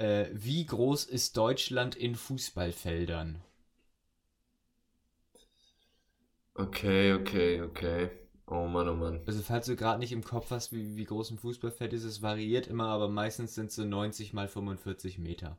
äh, 0.00 0.30
wie 0.32 0.64
groß 0.66 1.04
ist 1.04 1.36
Deutschland 1.36 1.94
in 1.94 2.14
Fußballfeldern? 2.14 3.42
Okay, 6.58 7.12
okay, 7.14 7.60
okay. 7.62 8.10
Oh 8.46 8.66
Mann, 8.66 8.88
oh 8.88 8.94
Mann. 8.94 9.20
Also 9.26 9.42
falls 9.42 9.66
du 9.66 9.76
gerade 9.76 9.98
nicht 9.98 10.12
im 10.12 10.24
Kopf 10.24 10.50
hast, 10.50 10.72
wie, 10.72 10.96
wie 10.96 11.04
groß 11.04 11.30
ein 11.30 11.38
Fußballfeld 11.38 11.92
ist, 11.92 12.04
es 12.04 12.22
variiert 12.22 12.66
immer, 12.66 12.86
aber 12.86 13.08
meistens 13.08 13.54
sind 13.54 13.66
es 13.66 13.76
so 13.76 13.84
90 13.84 14.32
mal 14.32 14.48
45 14.48 15.18
Meter. 15.18 15.58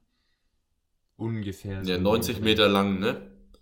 Ungefähr. 1.18 1.86
so 1.86 1.92
Ja, 1.92 1.98
in 1.98 2.04
90 2.04 2.36
dem 2.38 2.44
Meter 2.44 2.68
lang, 2.68 3.00
ne? 3.00 3.22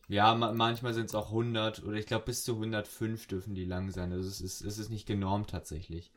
Ja, 0.09 0.35
ma 0.35 0.51
manchmal 0.51 0.93
sind 0.93 1.05
es 1.05 1.15
auch 1.15 1.31
100 1.31 1.83
oder 1.83 1.97
ich 1.97 2.05
glaube 2.05 2.25
bis 2.25 2.43
zu 2.43 2.55
105 2.55 3.27
dürfen 3.27 3.55
die 3.55 3.63
lang 3.65 3.91
sein. 3.91 4.11
Also 4.11 4.27
es 4.27 4.41
ist, 4.41 4.61
es 4.61 4.77
ist 4.77 4.89
nicht 4.89 5.07
genormt 5.07 5.49
tatsächlich. 5.51 6.11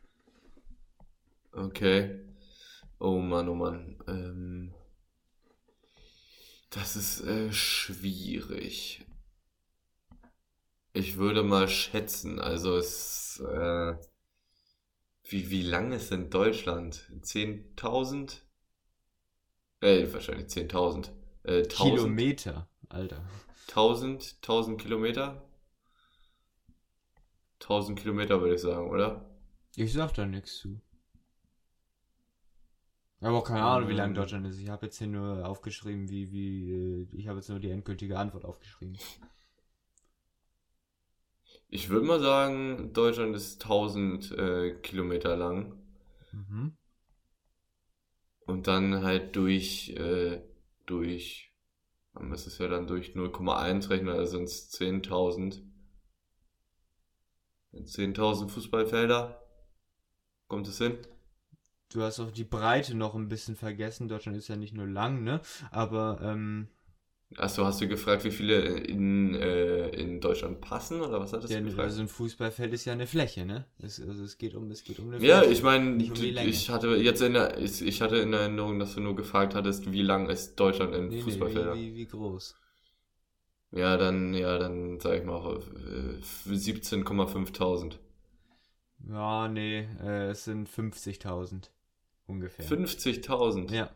Okay. 1.55 2.19
Oh 3.03 3.19
Mann, 3.19 3.49
oh 3.49 3.55
Mann. 3.55 3.97
Ähm, 4.07 4.73
Das 6.69 6.95
ist 6.95 7.21
äh, 7.21 7.51
schwierig. 7.51 9.05
Ich 10.93 11.17
würde 11.17 11.43
mal 11.43 11.67
schätzen, 11.67 12.39
also 12.39 12.77
es, 12.77 13.41
äh, 13.41 13.95
wie, 15.27 15.49
wie 15.49 15.63
lang 15.63 15.91
ist 15.91 16.11
denn 16.11 16.29
Deutschland? 16.29 17.11
10.000? 17.21 18.37
Äh, 19.81 20.07
wahrscheinlich 20.13 20.47
10.000. 20.47 21.09
Äh, 21.43 21.63
1000. 21.63 21.69
Kilometer, 21.69 22.69
Alter. 22.87 23.21
1000, 23.67 24.35
1000 24.41 24.81
Kilometer? 24.81 25.43
1000 27.59 27.99
Kilometer 27.99 28.39
würde 28.39 28.55
ich 28.55 28.61
sagen, 28.61 28.89
oder? 28.89 29.29
Ich 29.75 29.91
sag 29.91 30.13
da 30.13 30.25
nichts 30.25 30.55
zu. 30.55 30.79
Aber 33.23 33.37
auch 33.37 33.45
keine 33.45 33.63
Ahnung, 33.63 33.87
wie 33.87 33.93
lang 33.93 34.09
Ähm. 34.09 34.15
Deutschland 34.15 34.45
ist. 34.47 34.59
Ich 34.59 34.67
habe 34.67 34.85
jetzt 34.85 34.97
hier 34.97 35.07
nur 35.07 35.47
aufgeschrieben, 35.47 36.09
wie, 36.09 36.31
wie, 36.33 36.71
äh, 36.71 37.07
ich 37.13 37.29
habe 37.29 37.39
jetzt 37.39 37.49
nur 37.49 37.59
die 37.59 37.69
endgültige 37.69 38.19
Antwort 38.19 38.43
aufgeschrieben. 38.43 38.97
Ich 41.69 41.89
würde 41.89 42.05
mal 42.05 42.19
sagen, 42.19 42.91
Deutschland 42.91 43.33
ist 43.33 43.63
1000 43.63 44.31
äh, 44.31 44.75
Kilometer 44.81 45.37
lang. 45.37 45.81
Mhm. 46.33 46.77
Und 48.45 48.67
dann 48.67 49.03
halt 49.03 49.37
durch, 49.37 49.91
äh, 49.91 50.41
durch, 50.85 51.53
man 52.11 52.27
muss 52.27 52.45
es 52.45 52.57
ja 52.57 52.67
dann 52.67 52.87
durch 52.87 53.15
0,1 53.15 53.89
rechnen, 53.89 54.09
also 54.09 54.37
sind 54.37 54.49
es 54.49 54.69
10.000. 54.73 55.63
10.000 57.73 58.49
Fußballfelder. 58.49 59.41
Kommt 60.47 60.67
es 60.67 60.77
hin? 60.77 60.97
Du 61.93 62.01
hast 62.01 62.19
auch 62.19 62.31
die 62.31 62.43
Breite 62.43 62.93
noch 62.95 63.15
ein 63.15 63.29
bisschen 63.29 63.55
vergessen. 63.55 64.09
Deutschland 64.09 64.37
ist 64.37 64.49
ja 64.49 64.55
nicht 64.57 64.73
nur 64.73 64.87
lang, 64.87 65.23
ne? 65.23 65.41
Aber, 65.71 66.19
ähm, 66.21 66.67
Achso, 67.37 67.63
hast 67.65 67.79
du 67.81 67.87
gefragt, 67.87 68.23
wie 68.25 68.31
viele 68.31 68.59
in, 68.61 69.35
äh, 69.35 69.89
in 69.89 70.19
Deutschland 70.21 70.61
passen 70.61 71.01
oder 71.01 71.19
was 71.19 71.31
hattest 71.33 71.49
der, 71.49 71.57
du 71.57 71.63
gefragt? 71.63 71.93
also 71.93 72.01
ein 72.01 72.07
Fußballfeld 72.07 72.73
ist 72.73 72.85
ja 72.85 72.93
eine 72.93 73.07
Fläche, 73.07 73.45
ne? 73.45 73.65
Es, 73.79 73.99
also 73.99 74.23
es 74.23 74.37
geht 74.37 74.55
um, 74.55 74.71
es 74.71 74.83
geht 74.83 74.99
um 74.99 75.07
eine 75.07 75.19
Ja, 75.19 75.41
Fläche. 75.41 75.51
ich 75.51 75.63
meine, 75.63 76.03
um 76.03 76.11
ich 76.23 76.69
hatte 76.69 76.95
jetzt 76.97 77.21
in 77.21 77.33
der, 77.33 77.57
ich, 77.59 77.81
ich 77.81 78.01
hatte 78.01 78.17
in 78.17 78.33
Erinnerung, 78.33 78.77
dass 78.79 78.93
du 78.95 79.01
nur 79.01 79.15
gefragt 79.15 79.55
hattest, 79.55 79.91
wie 79.91 80.01
lang 80.03 80.29
ist 80.29 80.55
Deutschland 80.59 80.93
in 80.95 81.11
Nee, 81.11 81.21
nee, 81.23 81.37
Fußballfeldern. 81.37 81.77
wie, 81.77 81.93
wie, 81.93 81.95
wie 81.95 82.05
groß? 82.07 82.55
Ja, 83.71 83.97
dann, 83.97 84.33
ja, 84.33 84.57
dann 84.57 84.99
sag 85.01 85.17
ich 85.19 85.25
mal 85.25 85.57
äh, 85.57 86.21
17,5 86.55 87.51
Ja, 89.07 89.47
nee, 89.49 89.87
äh, 90.01 90.29
es 90.31 90.45
sind 90.45 90.67
50.000 90.67 91.69
ungefähr. 92.27 92.65
50.000. 92.65 93.73
Ja. 93.73 93.89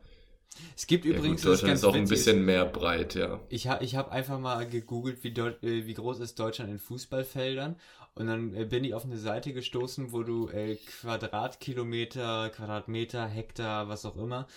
Es 0.76 0.88
gibt 0.88 1.06
Ja, 1.06 1.12
übrigens, 1.12 1.42
gut, 1.42 1.52
Deutschland 1.52 1.76
ist 1.76 1.84
auch 1.84 1.94
ein 1.94 2.08
bisschen 2.08 2.44
mehr 2.44 2.66
breit, 2.66 3.16
ja. 3.16 3.40
Ich, 3.50 3.68
ha, 3.68 3.80
ich 3.82 3.96
habe 3.96 4.12
einfach 4.12 4.40
mal 4.40 4.68
gegoogelt, 4.68 5.24
wie, 5.24 5.32
Deu 5.34 5.52
äh, 5.62 5.86
wie 5.86 5.94
groß 5.94 6.20
ist 6.20 6.40
Deutschland 6.40 6.72
in 6.72 6.80
Fußballfeldern. 6.80 7.76
Und 8.16 8.28
dann 8.28 8.56
äh, 8.56 8.66
bin 8.66 8.84
ich 8.84 8.94
auf 8.94 9.06
eine 9.06 9.18
Seite 9.18 9.54
gestoßen, 9.54 10.12
wo 10.12 10.24
du 10.24 10.50
äh, 10.50 10.76
Quadratkilometer, 10.76 12.50
Quadratmeter, 12.50 13.28
Hektar, 13.28 13.90
was 13.90 14.06
auch 14.06 14.18
immer, 14.18 14.48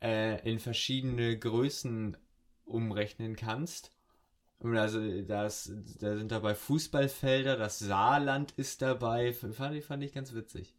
äh, 0.00 0.48
in 0.48 0.60
verschiedene 0.60 1.36
Größen 1.38 2.16
umrechnen 2.64 3.34
kannst. 3.34 3.90
Und 4.60 4.76
also 4.76 5.00
das, 5.22 5.72
da 6.00 6.16
sind 6.16 6.30
dabei 6.30 6.54
Fußballfelder, 6.54 7.56
das 7.56 7.78
Saarland 7.78 8.52
ist 8.52 8.82
dabei. 8.82 9.32
Fand 9.32 9.74
ich, 9.74 9.84
fand 9.84 10.04
ich 10.04 10.12
ganz 10.12 10.34
witzig. 10.34 10.74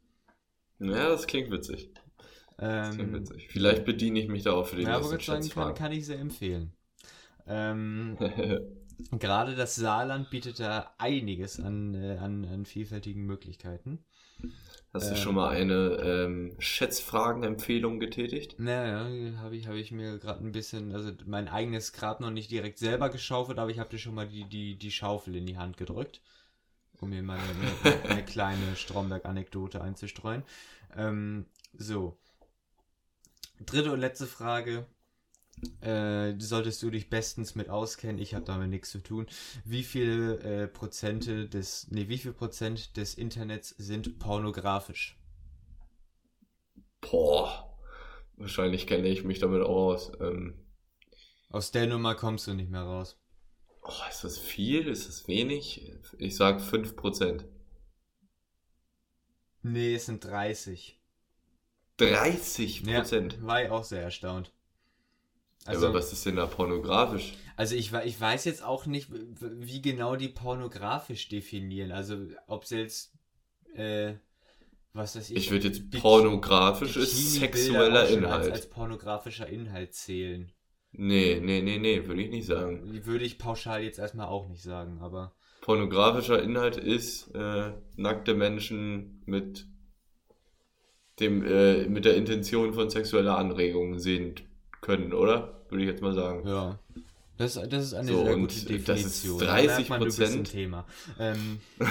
Ja, 0.80 1.10
das 1.10 1.28
klingt 1.28 1.52
witzig. 1.52 1.92
Das 2.62 2.96
Ähm, 2.96 3.14
witzig. 3.14 3.48
Vielleicht 3.50 3.86
bediene 3.86 4.20
ich 4.20 4.28
mich 4.28 4.44
da 4.44 4.54
auch 4.54 4.68
für 4.68 4.76
die 4.76 4.84
ja, 4.84 4.96
aber 4.96 5.12
nächsten 5.12 5.20
ich 5.20 5.26
sagen, 5.26 5.50
kann, 5.50 5.74
kann 5.74 5.92
ich 5.92 6.06
sehr 6.06 6.20
empfehlen. 6.20 6.74
Ähm, 7.48 8.18
Gerade 9.20 9.56
das 9.56 9.76
Saarland 9.76 10.30
bietet 10.30 10.60
da 10.60 10.94
einiges 11.00 11.60
an, 11.60 11.96
äh, 11.96 12.18
an, 12.18 12.46
an 12.46 12.66
vielfältigen 12.66 13.26
Möglichkeiten. 13.26 14.06
Hast 14.94 15.10
du 15.10 15.16
äh, 15.16 15.18
schon 15.18 15.36
mal 15.36 15.50
eine 15.50 15.98
ähm, 16.04 16.56
Schätzfragen-Empfehlung 16.60 18.00
getätigt? 18.00 18.60
Naja, 18.60 19.40
habe 19.40 19.56
ich, 19.56 19.68
hab 19.68 19.76
ich 19.76 19.92
mir 19.92 20.20
gerade 20.20 20.46
ein 20.46 20.52
bisschen, 20.52 20.94
also 20.94 21.12
mein 21.26 21.48
eigenes 21.48 21.94
Grab 21.94 22.20
noch 22.20 22.30
nicht 22.30 22.52
direkt 22.52 22.78
selber 22.78 23.10
geschaufelt, 23.10 23.58
aber 23.58 23.72
ich 23.72 23.80
habe 23.80 23.90
dir 23.90 23.98
schon 23.98 24.14
mal 24.14 24.28
die, 24.28 24.44
die, 24.44 24.78
die 24.78 24.92
Schaufel 24.92 25.36
in 25.36 25.46
die 25.46 25.58
Hand 25.58 25.78
gedrückt, 25.78 26.22
um 27.00 27.10
mir 27.10 27.24
mal 27.24 27.40
eine, 27.40 27.94
eine, 27.96 28.12
eine 28.12 28.26
kleine 28.26 28.76
Stromberg-Anekdote 28.76 29.82
einzustreuen. 29.82 30.44
Ähm, 30.96 31.46
so. 31.74 32.18
Dritte 33.66 33.92
und 33.92 34.00
letzte 34.00 34.28
Frage. 34.28 34.88
Äh, 35.82 36.36
solltest 36.40 36.82
du 36.82 36.90
dich 36.90 37.10
bestens 37.10 37.54
mit 37.56 37.70
auskennen, 37.70 38.18
ich 38.20 38.34
habe 38.34 38.46
damit 38.46 38.70
nichts 38.70 38.90
zu 38.90 39.00
tun. 39.00 39.28
Wie 39.64 39.84
viele 39.84 40.40
äh, 40.40 40.68
Prozente 40.68 41.48
des, 41.48 41.88
nee, 41.92 42.08
wie 42.10 42.18
viel 42.18 42.34
Prozent 42.34 42.98
des 42.98 43.14
Internets 43.16 43.70
sind 43.78 44.18
pornografisch? 44.18 45.18
Boah, 47.02 47.78
wahrscheinlich 48.38 48.88
kenne 48.88 49.08
ich 49.08 49.24
mich 49.24 49.40
damit 49.40 49.62
auch 49.62 49.70
aus. 49.94 50.12
Ähm, 50.20 50.66
Aus 51.50 51.70
der 51.70 51.86
Nummer 51.86 52.16
kommst 52.16 52.48
du 52.48 52.56
nicht 52.56 52.72
mehr 52.72 52.82
raus. 52.82 53.20
oh, 53.84 53.92
ist 54.10 54.24
das 54.24 54.38
viel? 54.40 54.88
Ist 54.88 55.08
das 55.08 55.28
wenig? 55.28 55.92
Ich 56.18 56.36
sag 56.36 56.62
5%. 56.62 57.46
Nee, 59.64 59.96
es 59.96 60.06
sind 60.06 60.24
30. 60.24 61.01
30 61.98 62.84
Prozent. 62.84 63.38
Ja, 63.42 63.48
war 63.48 63.64
ich 63.64 63.70
auch 63.70 63.84
sehr 63.84 64.02
erstaunt. 64.02 64.52
Also, 65.66 65.88
aber 65.88 65.96
was 66.00 66.12
ist 66.12 66.26
denn 66.26 66.38
da 66.38 66.48
pornografisch? 66.48 67.34
also 67.56 67.76
ich, 67.76 67.94
ich 67.94 68.20
weiß 68.20 68.46
jetzt 68.46 68.64
auch 68.64 68.88
nicht, 68.88 69.10
wie 69.12 69.82
genau 69.82 70.16
die 70.16 70.30
pornografisch 70.30 71.30
definieren. 71.30 71.92
Also 71.92 72.18
ob 72.48 72.66
sie 72.66 72.80
jetzt, 72.80 73.14
äh, 73.76 74.16
was 74.94 75.16
weiß 75.16 75.30
ich. 75.30 75.38
Ich 75.38 75.52
würde 75.52 75.68
jetzt 75.68 75.92
Bik- 75.92 76.02
pornografisch 76.02 76.98
ist 76.98 77.36
sexueller 77.36 78.08
Inhalt. 78.10 78.46
Als, 78.46 78.52
als 78.52 78.70
pornografischer 78.70 79.48
Inhalt 79.48 79.94
zählen. 79.94 80.52
Nee, 80.94 81.40
nee, 81.42 81.62
nee, 81.62 81.78
nee, 81.78 82.06
würde 82.08 82.22
ich 82.24 82.32
nicht 82.32 82.48
sagen. 82.48 83.06
Würde 83.06 83.24
ich 83.24 83.38
pauschal 83.38 83.84
jetzt 83.84 84.00
erstmal 84.00 84.28
auch 84.28 84.50
nicht 84.50 84.64
sagen, 84.64 85.00
aber. 85.00 85.36
Pornografischer 85.62 86.42
Inhalt 86.42 86.76
ist 86.76 87.28
äh, 87.36 87.72
nackte 87.96 88.34
Menschen 88.34 89.22
mit 89.28 89.68
dem 91.22 91.44
äh, 91.46 91.86
mit 91.88 92.06
der 92.06 92.16
Intention 92.16 92.74
von 92.74 92.90
sexueller 92.90 93.38
Anregung 93.38 94.00
sehen 94.00 94.36
können, 94.82 95.14
oder? 95.14 95.62
Würde 95.70 95.84
ich 95.84 95.90
jetzt 95.90 96.02
mal 96.02 96.14
sagen. 96.14 96.48
Ja. 96.48 96.80
Das, 97.38 97.54
das 97.54 97.86
ist 97.86 97.94
eine 97.94 98.08
So, 98.12 98.26
sehr 98.26 98.36
gute 98.36 98.48
das 98.48 98.58
ist 98.58 98.70
Definition. 98.70 99.40
Da 99.40 99.54
merkt 99.56 99.90
man, 99.90 100.04
bist 100.04 100.22
ein 100.22 100.44
30%. 100.46 100.52
Thema. 100.52 100.86
Ähm, 101.20 101.60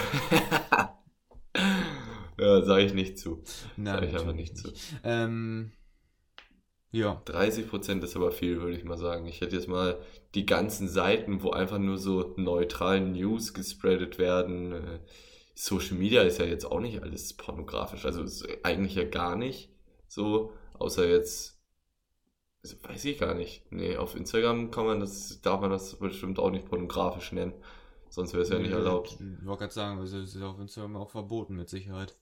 Ja, 2.41 2.61
sage 2.63 2.85
ich 2.85 2.93
nicht 2.93 3.19
zu. 3.19 3.43
nein, 3.77 3.95
Sag 3.99 4.03
ich 4.03 4.15
aber 4.15 4.25
natürlich 4.25 4.51
nicht 4.51 4.57
zu. 4.57 4.73
Ähm, 5.03 5.71
ja. 6.91 7.21
30% 7.25 8.03
ist 8.03 8.15
aber 8.15 8.31
viel, 8.31 8.59
würde 8.61 8.75
ich 8.75 8.83
mal 8.83 8.97
sagen. 8.97 9.27
Ich 9.27 9.41
hätte 9.41 9.55
jetzt 9.55 9.67
mal 9.67 9.99
die 10.33 10.47
ganzen 10.47 10.87
Seiten, 10.89 11.43
wo 11.43 11.51
einfach 11.51 11.77
nur 11.77 11.97
so 11.99 12.33
neutral 12.37 12.99
News 13.01 13.53
gespreadet 13.53 14.17
werden. 14.17 14.73
Social 15.53 15.97
Media 15.97 16.21
ist 16.23 16.39
ja 16.39 16.45
jetzt 16.45 16.65
auch 16.65 16.79
nicht 16.79 17.01
alles 17.01 17.33
pornografisch. 17.33 18.05
Also 18.05 18.23
ist 18.23 18.47
eigentlich 18.63 18.95
ja 18.95 19.03
gar 19.03 19.35
nicht 19.35 19.69
so, 20.07 20.53
außer 20.73 21.07
jetzt, 21.07 21.61
also 22.63 22.75
weiß 22.83 23.05
ich 23.05 23.19
gar 23.19 23.33
nicht. 23.33 23.71
Nee, 23.71 23.97
auf 23.97 24.15
Instagram 24.15 24.71
kann 24.71 24.85
man 24.85 24.99
das, 24.99 25.41
darf 25.41 25.61
man 25.61 25.71
das 25.71 25.95
bestimmt 25.95 26.39
auch 26.39 26.51
nicht 26.51 26.65
pornografisch 26.67 27.31
nennen. 27.31 27.53
Sonst 28.09 28.33
wäre 28.33 28.43
es 28.43 28.49
ja 28.49 28.59
nicht 28.59 28.71
erlaubt. 28.71 29.17
Ich 29.19 29.45
wollte 29.45 29.61
gerade 29.61 29.73
sagen, 29.73 30.01
es 30.01 30.11
ist 30.11 30.41
auf 30.41 30.59
Instagram 30.59 30.97
auch 30.97 31.09
verboten, 31.09 31.55
mit 31.55 31.69
Sicherheit. 31.69 32.17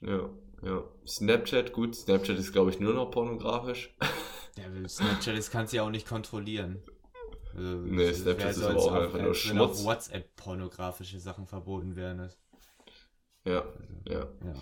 Ja, 0.00 0.28
ja. 0.62 0.84
Snapchat, 1.06 1.72
gut, 1.72 1.94
Snapchat 1.94 2.38
ist 2.38 2.52
glaube 2.52 2.70
ich 2.70 2.80
nur 2.80 2.92
noch 2.92 3.10
pornografisch. 3.10 3.94
Ja, 4.56 4.88
Snapchat, 4.88 5.36
das 5.36 5.50
kannst 5.50 5.72
du 5.72 5.78
ja 5.78 5.82
auch 5.82 5.90
nicht 5.90 6.08
kontrollieren. 6.08 6.82
Also, 7.56 7.76
Nee, 7.78 8.12
Snapchat 8.12 8.50
ist 8.50 8.62
aber 8.62 8.78
auch 8.80 8.92
einfach 8.92 9.18
nur 9.18 9.28
als 9.28 9.48
wenn 9.50 9.58
auf 9.58 9.68
Schmutz. 9.70 9.84
WhatsApp 9.84 10.36
pornografische 10.36 11.18
Sachen 11.20 11.46
verboten. 11.46 11.94
Das- 11.96 12.36
Ja, 13.44 13.64
ja. 14.06 14.26
Ja. 14.44 14.54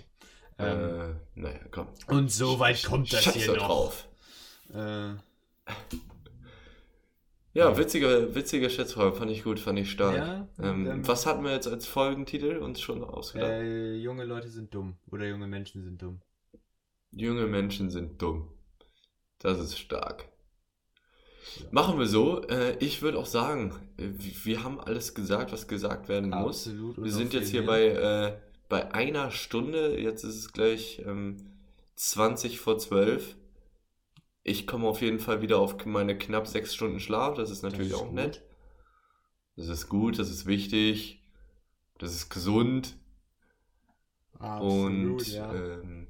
Ähm, 0.57 1.17
äh, 1.35 1.41
naja, 1.41 1.59
komm. 1.73 1.89
und 2.07 2.31
so 2.31 2.59
weit 2.61 2.83
kommt 2.85 3.13
das 3.13 3.25
Scheiß 3.25 3.35
hier 3.35 3.57
noch. 3.57 3.67
drauf. 3.67 4.09
Äh, 4.73 5.15
Ja, 7.57 7.77
witzige, 7.79 8.35
witzige 8.35 8.69
Schätzfrage, 8.69 9.15
fand 9.15 9.31
ich 9.31 9.45
gut, 9.45 9.61
fand 9.61 9.79
ich 9.79 9.91
stark. 9.91 10.17
Ja, 10.17 10.49
ähm, 10.61 10.87
ähm, 10.89 11.07
was 11.09 11.25
hatten 11.25 11.45
wir 11.45 11.53
jetzt 11.53 11.69
als 11.69 11.87
Folgentitel 11.87 12.57
uns 12.59 12.81
schon 12.81 13.05
ausgedacht? 13.05 13.49
äh, 13.51 13.95
junge 13.95 14.25
Leute 14.25 14.49
sind 14.49 14.75
dumm. 14.75 14.97
Oder 15.13 15.27
junge 15.29 15.47
Menschen 15.47 15.83
sind 15.85 16.03
dumm. 16.03 16.21
Junge 17.13 17.47
Menschen 17.47 17.91
sind 17.91 18.21
dumm. 18.21 18.49
Das 19.39 19.59
ist 19.61 19.79
stark. 19.79 20.29
Ja. 21.61 21.67
Machen 21.71 21.99
wir 21.99 22.07
so. 22.07 22.43
Äh, 22.49 22.77
ich 22.79 23.03
würde 23.03 23.19
auch 23.19 23.27
sagen, 23.27 23.75
wir 23.97 24.65
haben 24.65 24.81
alles 24.81 25.15
gesagt, 25.15 25.53
was 25.53 25.69
gesagt 25.69 26.09
werden 26.09 26.31
muss. 26.31 26.67
Absolut. 26.67 27.03
Wir 27.03 27.13
sind 27.13 27.33
jetzt 27.33 27.51
hier 27.51 27.65
bei, 27.67 27.87
äh, 27.87 28.37
bei 28.69 28.93
einer 28.93 29.31
Stunde. 29.31 30.01
Jetzt 30.01 30.25
ist 30.25 30.37
es 30.37 30.53
gleich 30.53 31.03
ähm, 31.07 31.37
20 31.97 32.61
vor 32.61 32.79
12. 32.79 33.37
ich 34.43 34.67
komme 34.67 34.87
auf 34.89 35.01
jeden 35.01 35.21
Fall 35.21 35.43
wieder 35.43 35.59
auf 35.59 35.85
meine 35.87 36.19
knapp 36.19 36.47
sechs 36.47 36.75
Stunden 36.75 37.01
Schlaf. 37.01 37.35
Das 37.37 37.51
ist 37.51 37.63
natürlich 37.63 37.93
ist 37.93 37.99
auch 37.99 38.07
gut. 38.07 38.15
nett. 38.15 38.43
Das 39.57 39.69
ist 39.69 39.89
gut, 39.89 40.19
das 40.19 40.31
ist 40.31 40.47
wichtig. 40.47 41.23
Das 41.99 42.15
ist 42.15 42.29
gesund. 42.31 42.97
und 44.41 45.23
ähm, 45.33 46.09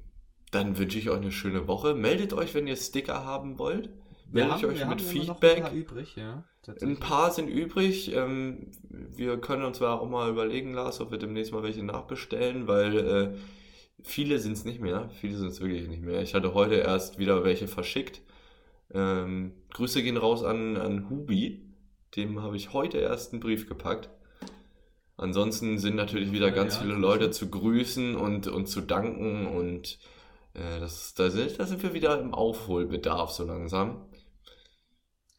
dann 0.51 0.77
wünsche 0.77 0.97
ich 0.97 1.09
euch 1.09 1.17
eine 1.17 1.31
schöne 1.31 1.67
Woche. 1.67 1.93
Meldet 1.93 2.33
euch, 2.33 2.53
wenn 2.53 2.65
ihr 2.65 2.75
Sticker 2.75 3.23
haben 3.23 3.59
wollt. 3.59 3.89
Wir 4.31 4.45
Meldet 4.45 4.63
haben, 4.63 4.69
euch 4.71 4.79
wir 4.79 4.85
mit 4.87 5.01
Feedback. 5.01 5.57
ein 5.57 5.63
paar 5.63 5.73
übrig, 5.73 6.15
ja. 6.15 6.43
Ein 6.81 6.97
paar 6.97 7.31
sind 7.31 7.47
übrig. 7.47 8.13
Ähm, 8.13 8.71
wir 8.89 9.37
können 9.37 9.63
uns 9.63 9.77
zwar 9.77 10.01
auch 10.01 10.09
mal 10.09 10.29
überlegen, 10.29 10.73
Lars, 10.73 10.99
ob 10.99 11.11
wir 11.11 11.17
demnächst 11.17 11.53
mal 11.53 11.63
welche 11.63 11.83
nachbestellen, 11.83 12.67
weil 12.67 12.97
äh, 12.97 13.37
viele 14.01 14.39
sind 14.39 14.53
es 14.53 14.65
nicht 14.65 14.81
mehr. 14.81 15.09
Viele 15.21 15.37
sind 15.37 15.49
es 15.49 15.61
wirklich 15.61 15.87
nicht 15.87 16.01
mehr. 16.01 16.21
Ich 16.21 16.33
hatte 16.33 16.53
heute 16.53 16.75
erst 16.75 17.19
wieder 17.19 17.43
welche 17.43 17.67
verschickt. 17.67 18.21
Ähm, 18.93 19.53
Grüße 19.73 20.01
gehen 20.01 20.17
raus 20.17 20.43
an, 20.43 20.77
an 20.77 21.09
Hubi. 21.09 21.61
Dem 22.15 22.41
habe 22.41 22.55
ich 22.55 22.73
heute 22.73 22.97
erst 22.97 23.33
einen 23.33 23.41
Brief 23.41 23.67
gepackt. 23.67 24.09
Ansonsten 25.17 25.77
sind 25.77 25.95
natürlich 25.95 26.31
wieder 26.31 26.51
ganz 26.51 26.75
ja, 26.75 26.81
viele. 26.81 26.95
Leute 26.95 27.31
zu 27.31 27.49
grüßen 27.49 28.15
und, 28.15 28.47
und 28.47 28.67
zu 28.67 28.81
danken 28.81 29.47
und 29.47 29.97
äh, 30.53 30.79
das, 30.79 31.13
da, 31.13 31.29
sind, 31.29 31.57
da 31.59 31.65
sind 31.65 31.83
wir 31.83 31.93
wieder 31.93 32.19
im 32.19 32.33
Aufholbedarf 32.33 33.31
so 33.31 33.45
langsam. 33.45 34.01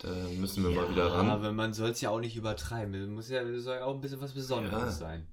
Da 0.07 0.15
müssen 0.39 0.63
wir 0.65 0.71
mal 0.71 0.89
wieder 0.91 1.13
ran. 1.13 1.29
Aber 1.29 1.53
man 1.53 1.73
soll 1.75 1.91
es 1.91 2.01
ja 2.01 2.11
auch 2.11 2.21
nicht 2.21 2.37
übertreiben. 2.37 2.95
Es 2.95 3.09
muss 3.09 3.29
ja, 3.29 3.43
soll 3.59 3.77
ja 3.77 3.85
auch 3.85 3.95
ein 3.95 4.01
bisschen 4.01 4.21
was 4.21 4.33
Besonderes 4.35 4.73
Ja. 4.83 4.91
sein. 4.93 5.27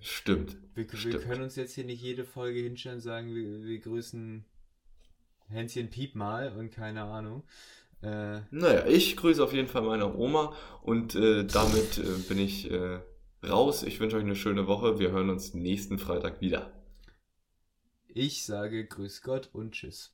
Stimmt. 0.00 0.56
Wir, 0.74 0.90
wir 0.90 0.98
Stimmt. 0.98 1.22
können 1.22 1.42
uns 1.42 1.56
jetzt 1.56 1.74
hier 1.74 1.84
nicht 1.84 2.02
jede 2.02 2.24
Folge 2.24 2.60
hinstellen 2.60 2.96
und 2.96 3.02
sagen, 3.02 3.34
wir, 3.34 3.64
wir 3.64 3.78
grüßen 3.78 4.44
Hänschen 5.48 5.90
Piep 5.90 6.14
mal 6.14 6.52
und 6.56 6.70
keine 6.70 7.04
Ahnung. 7.04 7.44
Äh, 8.02 8.40
Naja, 8.50 8.86
ich 8.86 9.16
grüße 9.16 9.42
auf 9.42 9.52
jeden 9.52 9.68
Fall 9.68 9.82
meine 9.82 10.14
Oma 10.14 10.54
und 10.82 11.14
äh, 11.14 11.44
damit 11.46 11.98
äh, 11.98 12.02
bin 12.28 12.38
ich 12.38 12.70
äh, 12.70 13.00
raus. 13.46 13.82
Ich 13.84 14.00
wünsche 14.00 14.16
euch 14.16 14.24
eine 14.24 14.36
schöne 14.36 14.66
Woche. 14.66 14.98
Wir 14.98 15.12
hören 15.12 15.30
uns 15.30 15.54
nächsten 15.54 15.98
Freitag 15.98 16.40
wieder. 16.40 16.72
ich 18.08 18.44
sage 18.44 18.84
Grüß 18.86 19.22
Gott 19.22 19.50
und 19.52 19.72
Tschüss. 19.72 20.04